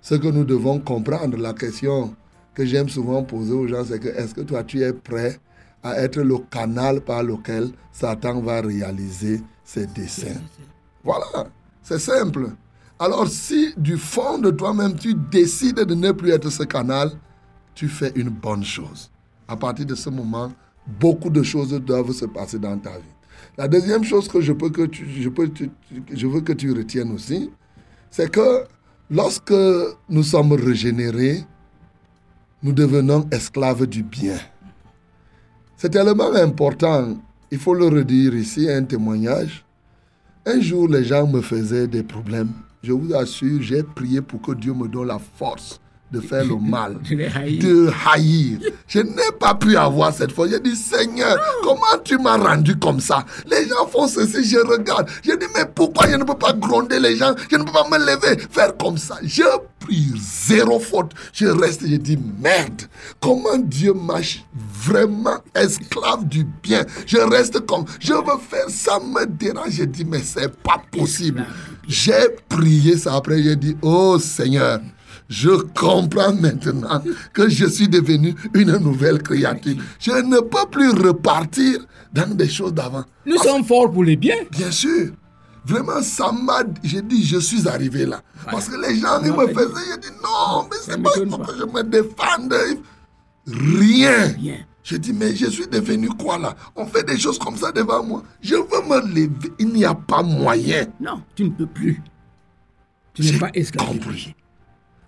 ce 0.01 0.15
que 0.15 0.27
nous 0.27 0.43
devons 0.43 0.79
comprendre, 0.79 1.37
la 1.37 1.53
question 1.53 2.15
que 2.53 2.65
j'aime 2.65 2.89
souvent 2.89 3.23
poser 3.23 3.53
aux 3.53 3.67
gens, 3.67 3.83
c'est 3.85 3.99
que 3.99 4.07
est-ce 4.07 4.33
que 4.33 4.41
toi 4.41 4.63
tu 4.63 4.81
es 4.81 4.93
prêt 4.93 5.39
à 5.83 5.99
être 6.01 6.21
le 6.21 6.37
canal 6.49 7.01
par 7.01 7.21
lequel 7.21 7.69
Satan 7.91 8.41
va 8.41 8.61
réaliser 8.61 9.41
ses 9.63 9.87
desseins? 9.87 10.41
Voilà, 11.03 11.47
c'est 11.83 11.99
simple. 11.99 12.49
Alors 12.97 13.27
si 13.27 13.73
du 13.77 13.97
fond 13.97 14.37
de 14.39 14.51
toi-même 14.51 14.95
tu 14.95 15.13
décides 15.13 15.81
de 15.81 15.93
ne 15.93 16.11
plus 16.11 16.31
être 16.31 16.49
ce 16.49 16.63
canal, 16.63 17.11
tu 17.75 17.89
fais 17.89 18.11
une 18.15 18.29
bonne 18.29 18.63
chose. 18.63 19.11
À 19.47 19.55
partir 19.57 19.85
de 19.85 19.95
ce 19.95 20.09
moment, 20.09 20.51
beaucoup 20.99 21.29
de 21.29 21.43
choses 21.43 21.73
doivent 21.73 22.13
se 22.13 22.25
passer 22.25 22.57
dans 22.57 22.77
ta 22.77 22.91
vie. 22.91 23.15
La 23.57 23.67
deuxième 23.67 24.03
chose 24.03 24.27
que 24.27 24.41
je, 24.41 24.53
peux 24.53 24.69
que 24.69 24.87
je, 24.91 25.29
peux, 25.29 25.51
je 26.11 26.27
veux 26.27 26.41
que 26.41 26.53
tu 26.53 26.71
retiennes 26.71 27.11
aussi, 27.11 27.51
c'est 28.15 28.31
que 28.31 28.63
lorsque 29.09 29.53
nous 30.07 30.23
sommes 30.23 30.53
régénérés, 30.53 31.43
nous 32.63 32.71
devenons 32.71 33.27
esclaves 33.29 33.87
du 33.87 34.03
bien. 34.03 34.37
C'est 35.75 35.89
tellement 35.89 36.33
important, 36.33 37.17
il 37.51 37.57
faut 37.57 37.73
le 37.73 37.87
redire 37.87 38.33
ici, 38.33 38.69
un 38.69 38.85
témoignage. 38.85 39.65
Un 40.45 40.61
jour, 40.61 40.87
les 40.87 41.03
gens 41.03 41.27
me 41.27 41.41
faisaient 41.41 41.89
des 41.89 42.03
problèmes. 42.03 42.53
Je 42.83 42.93
vous 42.93 43.13
assure, 43.13 43.61
j'ai 43.61 43.83
prié 43.83 44.21
pour 44.21 44.41
que 44.41 44.53
Dieu 44.53 44.73
me 44.73 44.87
donne 44.87 45.07
la 45.07 45.19
force 45.19 45.81
de 46.11 46.19
faire 46.21 46.45
le 46.45 46.55
mal, 46.55 46.97
de 47.09 47.89
haïr. 48.07 48.59
Je 48.87 48.99
n'ai 48.99 49.31
pas 49.39 49.55
pu 49.55 49.75
avoir 49.75 50.13
cette 50.13 50.31
foi. 50.31 50.47
J'ai 50.47 50.59
dit, 50.59 50.75
Seigneur, 50.75 51.37
comment 51.63 51.99
tu 52.03 52.17
m'as 52.17 52.37
rendu 52.37 52.77
comme 52.77 52.99
ça? 52.99 53.25
Les 53.49 53.67
gens 53.67 53.87
font 53.87 54.07
ceci, 54.07 54.45
je 54.45 54.59
regarde. 54.59 55.09
Je 55.23 55.31
dis, 55.31 55.45
mais 55.55 55.65
pourquoi 55.73 56.09
je 56.09 56.15
ne 56.15 56.23
peux 56.23 56.37
pas 56.37 56.53
gronder 56.53 56.99
les 56.99 57.15
gens? 57.15 57.33
Je 57.49 57.57
ne 57.57 57.63
peux 57.63 57.71
pas 57.71 57.87
me 57.89 57.97
lever, 57.97 58.41
faire 58.51 58.75
comme 58.77 58.97
ça. 58.97 59.17
Je 59.23 59.43
prie, 59.79 60.13
zéro 60.15 60.79
faute. 60.79 61.11
Je 61.33 61.47
reste, 61.47 61.87
je 61.87 61.95
dis, 61.95 62.19
merde, 62.39 62.83
comment 63.19 63.57
Dieu 63.57 63.93
m'a 63.93 64.19
vraiment 64.53 65.37
esclave 65.55 66.25
du 66.25 66.45
bien? 66.63 66.85
Je 67.05 67.17
reste 67.17 67.65
comme, 67.65 67.85
je 67.99 68.13
veux 68.13 68.39
faire 68.47 68.69
ça, 68.69 68.99
me 68.99 69.25
dérange. 69.25 69.71
Je 69.71 69.83
dis, 69.83 70.05
mais 70.05 70.21
c'est 70.23 70.55
pas 70.61 70.81
possible. 70.91 71.45
J'ai 71.87 72.29
prié 72.49 72.97
ça 72.97 73.15
après, 73.15 73.41
j'ai 73.43 73.55
dit, 73.55 73.77
oh 73.81 74.17
Seigneur, 74.19 74.79
je 75.29 75.49
comprends 75.49 76.33
maintenant 76.33 77.01
que 77.33 77.49
je 77.49 77.65
suis 77.65 77.87
devenu 77.87 78.35
une 78.53 78.77
nouvelle 78.77 79.21
créature. 79.21 79.75
Je 79.99 80.11
ne 80.11 80.39
peux 80.39 80.69
plus 80.69 80.89
repartir 80.91 81.79
dans 82.13 82.35
des 82.35 82.49
choses 82.49 82.73
d'avant. 82.73 83.03
Nous 83.25 83.37
sommes 83.37 83.63
forts 83.63 83.91
pour 83.91 84.03
les 84.03 84.15
biens. 84.15 84.43
Bien 84.51 84.71
sûr. 84.71 85.11
Vraiment, 85.65 86.01
ça 86.01 86.31
m'a... 86.31 86.63
J'ai 86.83 87.01
dit, 87.01 87.23
je 87.23 87.39
suis 87.39 87.67
arrivé 87.67 88.05
là. 88.05 88.21
Parce 88.51 88.69
que 88.69 88.79
les 88.79 88.99
gens, 88.99 89.19
ils 89.23 89.31
me 89.31 89.47
faisaient... 89.47 89.91
J'ai 89.93 90.09
dit, 90.09 90.15
non, 90.23 90.67
mais 90.69 90.77
c'est 90.79 91.01
pas... 91.01 91.09
Pas. 91.09 91.51
que 91.51 91.57
je 91.57 91.65
me 91.65 91.81
défende. 91.81 92.53
Rien. 93.47 94.27
Rien. 94.39 94.57
J'ai 94.83 94.99
dit, 94.99 95.13
mais 95.13 95.35
je 95.35 95.47
suis 95.47 95.65
devenu 95.65 96.09
quoi 96.09 96.37
là? 96.37 96.55
On 96.75 96.85
fait 96.85 97.03
des 97.03 97.17
choses 97.17 97.39
comme 97.39 97.57
ça 97.57 97.71
devant 97.71 98.03
moi. 98.03 98.21
Je 98.41 98.53
veux 98.53 98.87
me 98.87 98.99
lever. 99.07 99.51
Il 99.57 99.69
n'y 99.69 99.83
a 99.83 99.95
pas 99.95 100.21
moyen. 100.21 100.85
Non, 101.01 101.23
tu 101.33 101.45
ne 101.45 101.49
peux 101.49 101.65
plus. 101.65 101.99
Tu 103.15 103.23
n'es 103.23 103.39
pas 103.39 103.49
esclave. 103.55 103.93
du 103.93 103.99
compris. 103.99 104.35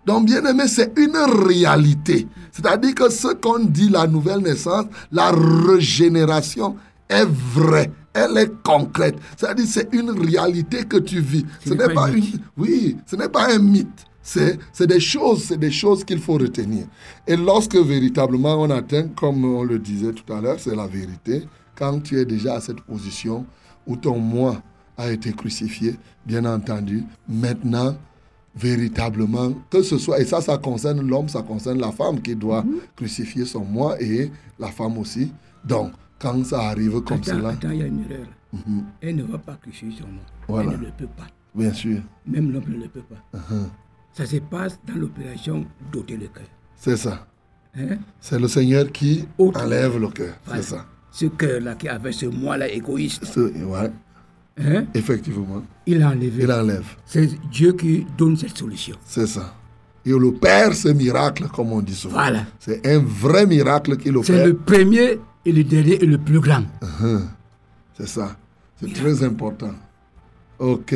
Donc, 0.08 0.26
bien 0.26 0.44
aimé, 0.46 0.64
c'est 0.70 0.98
une 0.98 1.18
réalité. 1.18 2.28
C'est-à-dire 2.54 2.96
que 2.96 3.10
ce 3.10 3.34
qu'on 3.34 3.60
dit, 3.60 3.90
la 3.90 4.08
nouvelle 4.08 4.40
naissance, 4.40 4.86
la 5.12 5.32
régénération 5.32 6.78
est 7.10 7.26
vraie. 7.26 7.92
Elle 8.14 8.38
est 8.38 8.64
concrète. 8.64 9.18
C'est-à-dire 9.36 9.66
c'est 9.68 9.94
une 9.94 10.12
réalité 10.12 10.86
que 10.86 10.96
tu 10.96 11.20
vis. 11.20 11.46
Ce 11.64 11.74
n'est 11.74 11.94
pas 11.94 12.10
une... 12.10 12.24
Oui, 12.56 12.96
ce 13.06 13.18
n'est 13.18 13.28
pas 13.28 13.54
un 13.54 13.60
mythe. 13.60 14.06
C'est 14.22 14.58
c'est 14.74 14.88
des 14.88 15.00
choses, 15.00 15.44
c'est 15.44 15.58
des 15.58 15.72
choses 15.72 16.06
qu'il 16.06 16.20
faut 16.20 16.34
retenir. 16.34 16.86
Et 17.28 17.36
lorsque 17.36 17.76
véritablement 17.76 18.62
on 18.62 18.70
atteint, 18.70 19.10
comme 19.10 19.44
on 19.44 19.64
le 19.64 19.78
disait 19.78 20.14
tout 20.14 20.34
à 20.34 20.42
l'heure, 20.42 20.58
c'est 20.60 20.76
la 20.76 20.88
vérité, 20.88 21.44
quand 21.78 22.00
tu 22.02 22.18
es 22.20 22.26
déjà 22.26 22.56
à 22.56 22.62
cette 22.62 22.82
position 22.82 23.46
où 23.86 23.96
ton 23.98 24.20
moi 24.20 24.62
a 24.98 25.12
été 25.12 25.32
crucifié, 25.32 25.96
bien 26.26 26.44
entendu, 26.46 27.04
maintenant, 27.30 27.96
véritablement, 28.60 29.54
que 29.70 29.82
ce 29.82 29.98
soit, 29.98 30.20
et 30.20 30.26
ça, 30.26 30.42
ça 30.42 30.58
concerne 30.58 31.02
l'homme, 31.08 31.30
ça 31.30 31.42
concerne 31.42 31.80
la 31.80 31.92
femme 31.92 32.22
qui 32.22 32.36
doit 32.36 32.64
Mhm. 32.64 32.80
crucifier 32.96 33.46
son 33.46 33.64
moi 33.64 34.02
et 34.02 34.32
la 34.60 34.68
femme 34.68 34.98
aussi. 34.98 35.32
Donc, 35.64 35.92
quand 36.20 36.44
ça 36.46 36.62
arrive 36.70 37.02
comme 37.02 37.18
Attends, 37.18 37.24
cela, 37.38 37.50
attends, 37.50 37.72
il 37.72 37.80
y 37.80 37.84
a 37.84 37.86
une 37.88 38.04
erreur. 38.10 38.28
là. 38.54 38.60
Elle 39.02 39.16
ne 39.18 39.24
va 39.24 39.38
pas 39.38 39.56
crucifier 39.62 39.98
son 40.00 40.08
nom. 40.08 40.22
Voilà. 40.48 40.72
Elle 40.74 40.80
ne 40.80 40.86
le 40.86 40.92
peut 40.98 41.08
pas. 41.18 41.28
bien 41.56 41.74
sûr, 41.74 42.00
Même 42.26 42.52
l'homme 42.52 42.64
ne 42.70 42.84
le 42.84 42.88
peut 42.90 43.02
pas. 43.02 43.22
Uh-huh. 43.38 43.68
Ça 44.14 44.26
se 44.26 44.38
passe 44.38 44.80
dans 44.88 44.96
l'opération 44.96 45.66
d'ôter 45.92 46.16
le 46.18 46.28
cœur. 46.28 46.44
c'est 46.76 46.98
ça. 46.98 47.26
Hein? 47.78 47.98
C'est 48.20 48.40
le 48.40 48.48
Seigneur 48.48 48.92
qui 48.92 49.26
Autre. 49.38 49.62
enlève 49.64 49.98
le 50.00 50.08
cœur. 50.10 50.34
Voilà. 50.46 50.62
C'est 50.62 50.70
ça. 50.76 50.86
Ce 51.12 51.26
cœur-là 51.28 51.76
qui 51.76 51.88
avait 51.88 52.12
ce 52.12 52.26
moi-là 52.28 52.68
égoïste, 52.70 53.26
Ce- 53.26 53.40
ouais, 53.40 53.92
hein? 54.60 54.86
effectivement, 54.94 55.64
il 55.86 56.02
a 56.02 56.10
enlevé. 56.10 56.44
il 56.44 56.52
enlève. 56.52 56.86
C'est 57.06 57.30
Dieu 57.52 57.74
qui 57.74 58.06
donne 58.18 58.38
cette 58.38 58.58
solution. 58.58 58.96
C'est 59.06 59.28
ça. 59.28 59.54
Il 60.06 60.14
opère 60.14 60.74
ce 60.74 60.88
miracle, 60.90 61.48
comme 61.54 61.72
on 61.74 61.82
dit 61.82 61.94
souvent. 61.94 62.16
Voilà. 62.16 62.46
C'est 62.60 62.86
un 62.88 63.00
vrai 63.00 63.46
miracle 63.46 63.98
qu'il 63.98 64.14
C'est 64.24 64.34
opère. 64.34 64.48
le 64.48 64.54
premier 64.56 65.20
et 65.46 65.52
le 65.52 65.64
dernier 65.64 66.02
et 66.02 66.06
le 66.06 66.18
plus 66.18 66.40
grand. 66.40 66.64
C'est 67.98 68.08
ça. 68.08 68.38
C'est 68.80 68.94
très 68.94 69.24
important. 69.24 69.72
Ok. 70.60 70.96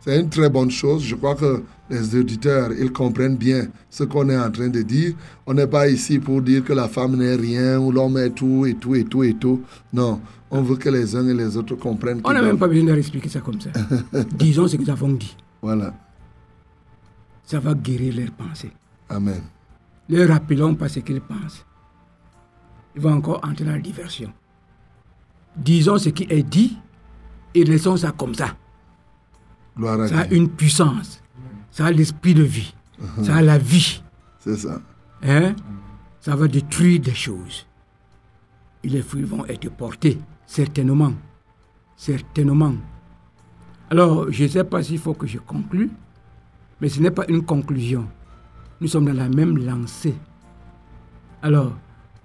C'est 0.00 0.20
une 0.20 0.28
très 0.28 0.50
bonne 0.50 0.70
chose. 0.70 1.02
Je 1.02 1.14
crois 1.14 1.34
que 1.34 1.62
les 1.90 2.14
auditeurs, 2.14 2.70
ils 2.78 2.92
comprennent 2.92 3.36
bien 3.36 3.66
ce 3.90 4.04
qu'on 4.04 4.28
est 4.28 4.36
en 4.36 4.50
train 4.50 4.68
de 4.68 4.82
dire. 4.82 5.14
On 5.46 5.54
n'est 5.54 5.66
pas 5.66 5.88
ici 5.88 6.18
pour 6.18 6.42
dire 6.42 6.62
que 6.62 6.72
la 6.74 6.88
femme 6.88 7.16
n'est 7.16 7.34
rien 7.36 7.78
ou 7.78 7.90
l'homme 7.90 8.18
est 8.18 8.30
tout 8.30 8.66
et 8.66 8.74
tout 8.74 8.94
et 8.94 9.04
tout 9.04 9.22
et 9.24 9.34
tout. 9.34 9.62
Non. 9.92 10.20
On 10.56 10.62
veut 10.62 10.76
que 10.76 10.88
les 10.88 11.16
uns 11.16 11.26
et 11.28 11.34
les 11.34 11.56
autres 11.56 11.74
comprennent. 11.74 12.20
On 12.24 12.32
n'a 12.32 12.40
même 12.40 12.58
pas 12.58 12.68
besoin 12.68 12.84
de 12.84 12.88
leur 12.90 12.98
expliquer 12.98 13.28
ça 13.28 13.40
comme 13.40 13.60
ça. 13.60 13.70
Disons 14.36 14.68
ce 14.68 14.76
que 14.76 14.82
nous 14.82 14.90
avons 14.90 15.08
dit. 15.12 15.36
Voilà. 15.60 15.92
Ça 17.42 17.58
va 17.58 17.74
guérir 17.74 18.14
leurs 18.14 18.30
pensées. 18.30 18.70
Amen. 19.08 19.42
Ne 20.08 20.24
rappelons 20.26 20.74
pas 20.76 20.88
ce 20.88 21.00
qu'ils 21.00 21.20
pensent. 21.20 21.66
Ils 22.94 23.02
vont 23.02 23.14
encore 23.14 23.40
entrer 23.44 23.64
dans 23.64 23.72
la 23.72 23.80
diversion. 23.80 24.32
Disons 25.56 25.98
ce 25.98 26.10
qui 26.10 26.26
est 26.30 26.42
dit 26.44 26.78
et 27.54 27.64
laissons 27.64 27.96
ça 27.96 28.12
comme 28.12 28.34
ça. 28.34 28.56
Gloire 29.76 30.00
à 30.02 30.08
Ça 30.08 30.20
a 30.20 30.24
Dieu. 30.26 30.36
une 30.36 30.48
puissance. 30.50 31.20
Ça 31.72 31.86
a 31.86 31.90
l'esprit 31.90 32.34
de 32.34 32.44
vie. 32.44 32.72
Ça 33.24 33.36
a 33.36 33.42
la 33.42 33.58
vie. 33.58 34.02
C'est 34.38 34.56
ça. 34.56 34.80
Hein? 35.22 35.56
Ça 36.20 36.36
va 36.36 36.46
détruire 36.46 37.00
des 37.00 37.14
choses. 37.14 37.66
Et 38.84 38.88
les 38.88 39.02
fruits 39.02 39.24
vont 39.24 39.44
être 39.46 39.68
portés, 39.70 40.18
certainement. 40.58 41.12
Certainement. 41.96 42.74
Alors, 43.90 44.30
je 44.30 44.44
ne 44.44 44.48
sais 44.48 44.64
pas 44.64 44.82
s'il 44.82 44.98
faut 44.98 45.14
que 45.14 45.26
je 45.26 45.38
conclue, 45.38 45.90
mais 46.80 46.88
ce 46.88 47.00
n'est 47.00 47.10
pas 47.10 47.24
une 47.28 47.42
conclusion. 47.44 48.06
Nous 48.80 48.88
sommes 48.88 49.06
dans 49.06 49.12
la 49.24 49.28
même 49.28 49.58
lancée. 49.58 50.14
Alors, 51.42 51.72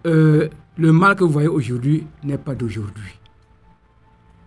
euh, 0.05 0.47
le 0.77 0.91
mal 0.91 1.15
que 1.15 1.23
vous 1.23 1.31
voyez 1.31 1.47
aujourd'hui 1.47 2.05
n'est 2.23 2.37
pas 2.37 2.55
d'aujourd'hui. 2.55 3.13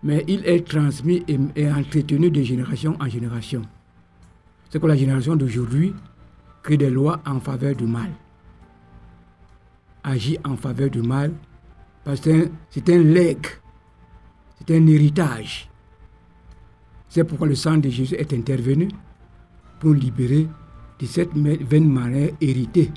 Mais 0.02 0.24
il 0.28 0.44
est 0.46 0.66
transmis 0.66 1.22
et, 1.28 1.38
et 1.56 1.70
entretenu 1.70 2.30
de 2.30 2.42
génération 2.42 2.96
en 3.00 3.08
génération. 3.08 3.62
C'est 4.70 4.80
que 4.80 4.86
la 4.86 4.96
génération 4.96 5.36
d'aujourd'hui 5.36 5.94
crée 6.62 6.76
des 6.76 6.90
lois 6.90 7.20
en 7.26 7.38
faveur 7.40 7.74
du 7.76 7.84
mal. 7.84 8.10
Agit 10.04 10.38
en 10.44 10.56
faveur 10.56 10.90
du 10.90 11.02
mal 11.02 11.32
parce 12.04 12.20
que 12.20 12.48
c'est 12.70 12.88
un- 12.88 12.98
legs, 13.02 13.46
c'est 14.66 14.74
un 14.76 14.86
héritage. 14.86 15.68
C'est 17.08 17.24
pourquoi 17.24 17.46
le 17.46 17.54
sang 17.54 17.76
de 17.78 17.88
Jésus 17.88 18.14
est 18.14 18.32
intervenu 18.32 18.88
pour 19.80 19.92
libérer 19.92 20.46
de 20.98 21.06
cette 21.06 21.34
ma- 21.34 21.56
vaine 21.56 21.88
manière 21.88 22.30
héritée 22.40 22.90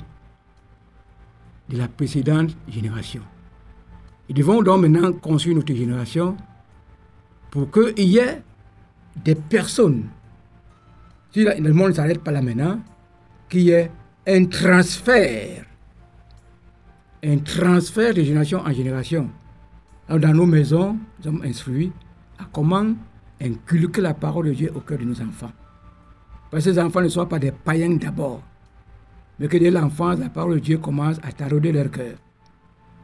de 1.68 1.76
la 1.76 1.88
précédente 1.88 2.56
génération. 2.68 3.22
Nous 4.28 4.34
devons 4.36 4.62
donc 4.62 4.82
maintenant 4.82 5.12
construire 5.12 5.56
notre 5.56 5.74
génération 5.74 6.36
pour 7.50 7.70
qu'il 7.70 8.08
y 8.08 8.18
ait 8.18 8.42
des 9.16 9.34
personnes, 9.34 10.04
si 11.32 11.44
le 11.44 11.72
monde 11.72 11.88
ne 11.88 11.94
s'arrête 11.94 12.22
pas 12.22 12.30
là 12.32 12.42
maintenant, 12.42 12.80
qu'il 13.48 13.62
y 13.62 13.70
ait 13.70 13.90
un 14.26 14.44
transfert, 14.46 15.64
un 17.24 17.38
transfert 17.38 18.14
de 18.14 18.22
génération 18.22 18.60
en 18.60 18.72
génération. 18.72 19.30
Alors, 20.08 20.20
dans 20.20 20.34
nos 20.34 20.46
maisons, 20.46 20.92
nous 21.18 21.24
sommes 21.24 21.42
instruits 21.44 21.92
à 22.38 22.44
comment 22.52 22.94
inculquer 23.40 24.00
la 24.00 24.14
parole 24.14 24.46
de 24.46 24.52
Dieu 24.52 24.72
au 24.74 24.80
cœur 24.80 24.98
de 24.98 25.04
nos 25.04 25.20
enfants. 25.20 25.52
Parce 26.50 26.64
que 26.64 26.72
ces 26.72 26.78
enfants 26.78 27.00
ne 27.00 27.08
soient 27.08 27.28
pas 27.28 27.38
des 27.38 27.50
païens 27.50 27.96
d'abord, 27.96 28.42
mais 29.38 29.48
que 29.48 29.56
dès 29.56 29.70
l'enfance, 29.70 30.18
la 30.20 30.28
parole 30.28 30.54
de 30.54 30.60
Dieu 30.60 30.78
commence 30.78 31.18
à 31.22 31.32
tarauder 31.32 31.72
leur 31.72 31.90
cœur. 31.90 32.16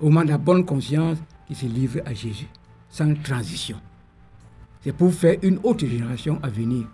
Au 0.01 0.07
moment 0.07 0.25
de 0.25 0.31
la 0.31 0.39
bonne 0.39 0.65
conscience, 0.65 1.19
qui 1.47 1.55
se 1.55 1.67
livrent 1.67 2.01
à 2.07 2.15
Jésus, 2.15 2.49
sans 2.89 3.15
transition. 3.23 3.77
C'est 4.81 4.93
pour 4.93 5.13
faire 5.13 5.37
une 5.43 5.59
autre 5.63 5.87
génération 5.87 6.39
à 6.43 6.49
venir. 6.49 6.87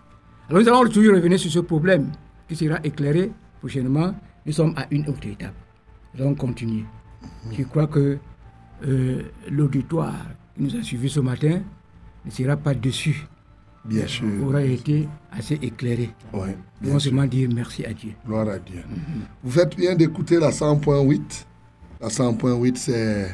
Alors 0.49 0.63
nous 0.63 0.69
allons 0.69 0.89
toujours 0.91 1.15
revenir 1.15 1.39
sur 1.39 1.51
ce 1.51 1.61
problème 1.61 2.11
qui 2.49 2.57
sera 2.57 2.79
éclairé 2.83 3.31
prochainement. 3.61 4.15
Nous 4.45 4.53
sommes 4.53 4.75
à 4.77 4.87
une 4.91 5.09
autre 5.09 5.27
étape. 5.27 5.55
Nous 6.15 6.23
allons 6.23 6.35
continuer. 6.35 6.85
Je 7.53 7.63
crois 7.65 7.87
que 7.87 8.19
euh, 8.87 9.23
l'auditoire 9.51 10.27
qui 10.55 10.63
nous 10.63 10.77
a 10.77 10.83
suivis 10.83 11.11
ce 11.11 11.21
matin 11.21 11.61
ne 12.25 12.31
sera 12.31 12.57
pas 12.57 12.75
dessus. 12.75 13.27
Bien 13.85 14.07
sûr. 14.07 14.27
Aura 14.45 14.63
été 14.63 15.09
assez 15.33 15.55
éclairé. 15.55 16.11
Oui. 16.33 16.49
Allons 16.85 16.99
seulement 16.99 17.25
dire 17.25 17.49
merci 17.55 17.85
à 17.85 17.93
Dieu. 17.93 18.13
Gloire 18.27 18.49
à 18.49 18.59
Dieu. 18.59 18.83
Vous 19.43 19.51
faites 19.51 19.77
bien 19.77 19.95
d'écouter 19.95 20.39
la 20.39 20.51
100.8. 20.51 21.21
La 22.01 22.09
100.8, 22.09 22.77
c'est 22.77 23.29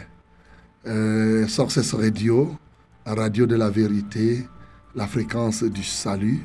euh, 0.87 1.47
Success 1.49 1.93
Radio, 1.95 2.57
la 3.05 3.15
radio 3.15 3.47
de 3.47 3.57
la 3.57 3.69
vérité, 3.69 4.47
la 4.95 5.07
fréquence 5.07 5.65
du 5.65 5.83
salut. 5.83 6.41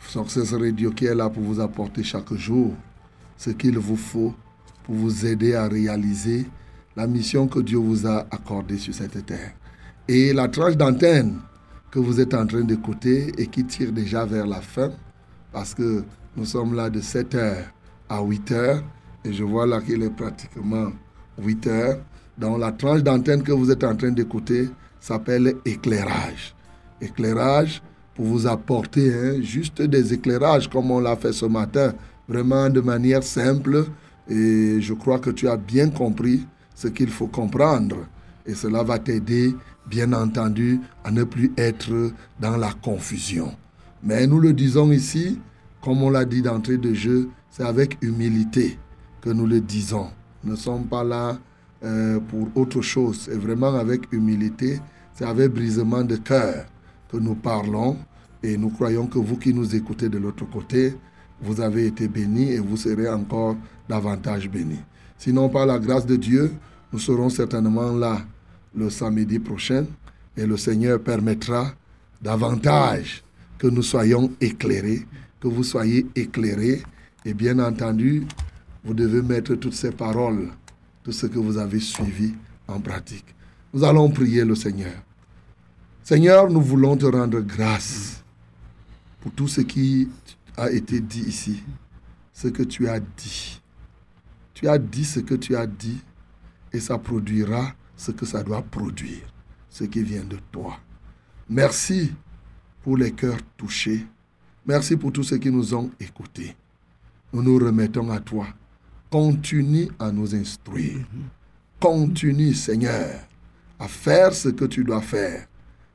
Success 0.00 0.52
Radio 0.54 0.90
qui 0.90 1.06
est 1.06 1.14
là 1.14 1.28
pour 1.28 1.42
vous 1.42 1.60
apporter 1.60 2.02
chaque 2.02 2.32
jour 2.34 2.74
ce 3.36 3.50
qu'il 3.50 3.78
vous 3.78 3.96
faut 3.96 4.34
pour 4.84 4.94
vous 4.94 5.26
aider 5.26 5.54
à 5.54 5.68
réaliser 5.68 6.46
la 6.98 7.06
mission 7.06 7.46
que 7.46 7.60
Dieu 7.60 7.78
vous 7.78 8.08
a 8.08 8.26
accordée 8.28 8.76
sur 8.76 8.92
cette 8.92 9.24
terre. 9.24 9.52
Et 10.08 10.32
la 10.32 10.48
tranche 10.48 10.76
d'antenne 10.76 11.36
que 11.92 12.00
vous 12.00 12.20
êtes 12.20 12.34
en 12.34 12.44
train 12.44 12.62
d'écouter 12.62 13.32
et 13.38 13.46
qui 13.46 13.64
tire 13.64 13.92
déjà 13.92 14.24
vers 14.24 14.48
la 14.48 14.60
fin, 14.60 14.90
parce 15.52 15.74
que 15.74 16.02
nous 16.36 16.44
sommes 16.44 16.74
là 16.74 16.90
de 16.90 17.00
7h 17.00 17.54
à 18.08 18.20
8h 18.20 18.82
Et 19.24 19.32
je 19.32 19.44
vois 19.44 19.64
là 19.64 19.80
qu'il 19.80 20.02
est 20.02 20.10
pratiquement 20.10 20.90
8 21.40 21.66
heures. 21.68 21.98
Dans 22.36 22.58
la 22.58 22.72
tranche 22.72 23.04
d'antenne 23.04 23.44
que 23.44 23.52
vous 23.52 23.70
êtes 23.70 23.84
en 23.84 23.94
train 23.94 24.10
d'écouter 24.10 24.68
s'appelle 24.98 25.54
éclairage. 25.64 26.56
Éclairage 27.00 27.80
pour 28.16 28.24
vous 28.24 28.46
apporter 28.48 29.14
hein, 29.14 29.40
juste 29.40 29.82
des 29.82 30.14
éclairages 30.14 30.68
comme 30.68 30.90
on 30.90 30.98
l'a 30.98 31.14
fait 31.14 31.32
ce 31.32 31.46
matin, 31.46 31.94
vraiment 32.26 32.68
de 32.68 32.80
manière 32.80 33.22
simple. 33.22 33.84
Et 34.28 34.80
je 34.80 34.94
crois 34.94 35.20
que 35.20 35.30
tu 35.30 35.48
as 35.48 35.56
bien 35.56 35.90
compris 35.90 36.44
ce 36.78 36.86
qu'il 36.86 37.10
faut 37.10 37.26
comprendre. 37.26 37.96
Et 38.46 38.54
cela 38.54 38.84
va 38.84 39.00
t'aider, 39.00 39.52
bien 39.90 40.12
entendu, 40.12 40.80
à 41.02 41.10
ne 41.10 41.24
plus 41.24 41.52
être 41.56 42.12
dans 42.38 42.56
la 42.56 42.72
confusion. 42.72 43.52
Mais 44.04 44.28
nous 44.28 44.38
le 44.38 44.52
disons 44.52 44.92
ici, 44.92 45.40
comme 45.82 46.04
on 46.04 46.10
l'a 46.10 46.24
dit 46.24 46.40
d'entrée 46.40 46.76
de 46.78 46.94
jeu, 46.94 47.30
c'est 47.50 47.64
avec 47.64 47.98
humilité 48.00 48.78
que 49.20 49.30
nous 49.30 49.44
le 49.46 49.60
disons. 49.60 50.06
Nous 50.44 50.52
ne 50.52 50.56
sommes 50.56 50.84
pas 50.84 51.02
là 51.02 51.36
euh, 51.82 52.20
pour 52.20 52.48
autre 52.54 52.80
chose. 52.80 53.22
C'est 53.24 53.36
vraiment 53.36 53.74
avec 53.74 54.12
humilité, 54.12 54.78
c'est 55.14 55.24
avec 55.24 55.52
brisement 55.52 56.04
de 56.04 56.14
cœur 56.14 56.64
que 57.10 57.16
nous 57.16 57.34
parlons. 57.34 57.96
Et 58.44 58.56
nous 58.56 58.70
croyons 58.70 59.08
que 59.08 59.18
vous 59.18 59.36
qui 59.36 59.52
nous 59.52 59.74
écoutez 59.74 60.08
de 60.08 60.18
l'autre 60.18 60.48
côté, 60.48 60.96
vous 61.42 61.60
avez 61.60 61.86
été 61.88 62.06
bénis 62.06 62.52
et 62.52 62.60
vous 62.60 62.76
serez 62.76 63.08
encore 63.08 63.56
davantage 63.88 64.48
bénis. 64.48 64.78
Sinon, 65.18 65.48
par 65.48 65.66
la 65.66 65.78
grâce 65.78 66.06
de 66.06 66.16
Dieu, 66.16 66.52
nous 66.92 66.98
serons 66.98 67.28
certainement 67.28 67.92
là 67.92 68.22
le 68.74 68.88
samedi 68.88 69.38
prochain 69.38 69.84
et 70.36 70.46
le 70.46 70.56
Seigneur 70.56 71.02
permettra 71.02 71.72
davantage 72.22 73.24
que 73.58 73.66
nous 73.66 73.82
soyons 73.82 74.30
éclairés, 74.40 75.06
que 75.40 75.48
vous 75.48 75.64
soyez 75.64 76.06
éclairés. 76.14 76.82
Et 77.24 77.34
bien 77.34 77.58
entendu, 77.58 78.24
vous 78.84 78.94
devez 78.94 79.20
mettre 79.22 79.54
toutes 79.56 79.74
ces 79.74 79.90
paroles, 79.90 80.48
tout 81.02 81.12
ce 81.12 81.26
que 81.26 81.38
vous 81.38 81.58
avez 81.58 81.80
suivi 81.80 82.34
en 82.68 82.80
pratique. 82.80 83.34
Nous 83.74 83.84
allons 83.84 84.08
prier 84.10 84.44
le 84.44 84.54
Seigneur. 84.54 84.94
Seigneur, 86.04 86.48
nous 86.48 86.62
voulons 86.62 86.96
te 86.96 87.04
rendre 87.04 87.40
grâce 87.40 88.22
pour 89.20 89.32
tout 89.32 89.48
ce 89.48 89.60
qui 89.60 90.08
a 90.56 90.70
été 90.70 91.00
dit 91.00 91.22
ici, 91.22 91.62
ce 92.32 92.48
que 92.48 92.62
tu 92.62 92.88
as 92.88 93.00
dit. 93.00 93.60
Tu 94.58 94.66
as 94.66 94.76
dit 94.76 95.04
ce 95.04 95.20
que 95.20 95.36
tu 95.36 95.54
as 95.54 95.68
dit 95.68 96.02
et 96.72 96.80
ça 96.80 96.98
produira 96.98 97.76
ce 97.94 98.10
que 98.10 98.26
ça 98.26 98.42
doit 98.42 98.60
produire, 98.60 99.22
ce 99.70 99.84
qui 99.84 100.02
vient 100.02 100.24
de 100.24 100.36
toi. 100.50 100.80
Merci 101.48 102.12
pour 102.82 102.96
les 102.96 103.12
cœurs 103.12 103.38
touchés. 103.56 104.04
Merci 104.66 104.96
pour 104.96 105.12
tous 105.12 105.22
ceux 105.22 105.38
qui 105.38 105.52
nous 105.52 105.74
ont 105.74 105.92
écoutés. 106.00 106.56
Nous 107.32 107.40
nous 107.40 107.56
remettons 107.56 108.10
à 108.10 108.18
toi. 108.18 108.48
Continue 109.08 109.90
à 109.96 110.10
nous 110.10 110.34
instruire. 110.34 111.06
Continue, 111.78 112.52
Seigneur, 112.52 113.14
à 113.78 113.86
faire 113.86 114.34
ce 114.34 114.48
que 114.48 114.64
tu 114.64 114.82
dois 114.82 115.02
faire, 115.02 115.46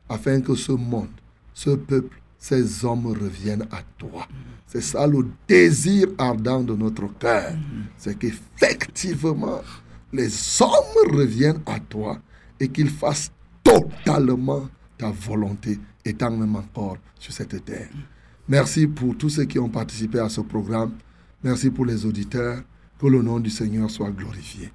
afin 0.07 0.39
que 0.39 0.55
ce 0.55 0.71
monde, 0.71 1.11
ce 1.53 1.71
peuple, 1.71 2.17
ces 2.43 2.83
hommes 2.83 3.07
reviennent 3.07 3.65
à 3.71 3.81
toi. 3.97 4.27
C'est 4.67 4.81
ça 4.81 5.07
le 5.07 5.25
désir 5.47 6.07
ardent 6.17 6.61
de 6.61 6.75
notre 6.75 7.07
cœur. 7.17 7.53
C'est 7.97 8.19
qu'effectivement, 8.19 9.61
les 10.11 10.29
hommes 10.61 11.15
reviennent 11.17 11.61
à 11.65 11.79
toi 11.79 12.19
et 12.59 12.67
qu'ils 12.67 12.89
fassent 12.89 13.31
totalement 13.63 14.67
ta 14.97 15.09
volonté, 15.09 15.79
étant 16.03 16.31
même 16.31 16.57
encore 16.57 16.97
sur 17.17 17.31
cette 17.31 17.63
terre. 17.63 17.87
Merci 18.49 18.87
pour 18.87 19.17
tous 19.17 19.29
ceux 19.29 19.45
qui 19.45 19.57
ont 19.57 19.69
participé 19.69 20.19
à 20.19 20.27
ce 20.27 20.41
programme. 20.41 20.91
Merci 21.45 21.69
pour 21.69 21.85
les 21.85 22.05
auditeurs. 22.05 22.61
Que 22.99 23.07
le 23.07 23.21
nom 23.21 23.39
du 23.39 23.49
Seigneur 23.49 23.89
soit 23.89 24.11
glorifié. 24.11 24.69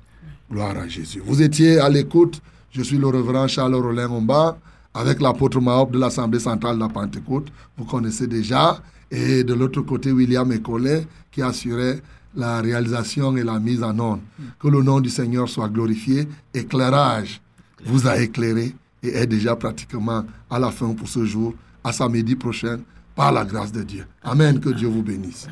Gloire 0.51 0.79
à 0.79 0.89
Jésus. 0.89 1.21
Vous 1.23 1.43
étiez 1.43 1.79
à 1.79 1.91
l'écoute. 1.91 2.41
Je 2.71 2.81
suis 2.83 2.97
le 2.97 3.09
reverend 3.09 3.47
Charles 3.47 3.75
Rollin 3.75 4.09
Omba 4.09 4.59
avec 4.95 5.21
l'apôtre 5.21 5.61
Mahop 5.61 5.91
de 5.93 5.99
l'Assemblée 5.99 6.41
centrale 6.41 6.77
de 6.77 6.81
la 6.81 6.89
Pentecôte. 6.89 7.49
Vous 7.77 7.85
connaissez 7.85 8.27
déjà. 8.27 8.81
Et 9.11 9.45
de 9.45 9.55
l'autre 9.55 9.81
côté, 9.83 10.13
William 10.13 10.51
Ecolin 10.53 11.01
qui 11.31 11.43
assurait 11.43 12.03
la 12.35 12.61
réalisation 12.61 13.37
et 13.37 13.45
la 13.45 13.59
mise 13.59 13.83
en 13.83 13.99
œuvre. 13.99 14.21
Que 14.59 14.69
le 14.69 14.83
nom 14.83 15.01
du 15.01 15.09
Seigneur 15.09 15.49
soit 15.49 15.69
glorifié. 15.69 16.29
Éclairage 16.55 17.41
vous 17.85 18.07
a 18.07 18.19
éclairé 18.19 18.75
et 19.03 19.09
est 19.09 19.27
déjà 19.27 19.57
pratiquement 19.57 20.25
à 20.51 20.59
la 20.59 20.71
fin 20.71 20.93
pour 20.93 21.09
ce 21.09 21.25
jour, 21.25 21.55
à 21.85 21.93
samedi 21.93 22.35
prochain, 22.35 22.81
par 23.15 23.33
la 23.33 23.45
grâce 23.45 23.73
de 23.73 23.83
Dieu. 23.83 24.07
Amen, 24.23 24.61
que 24.61 24.71
Dieu 24.71 24.89
vous 24.89 25.03
bénisse. 25.03 25.49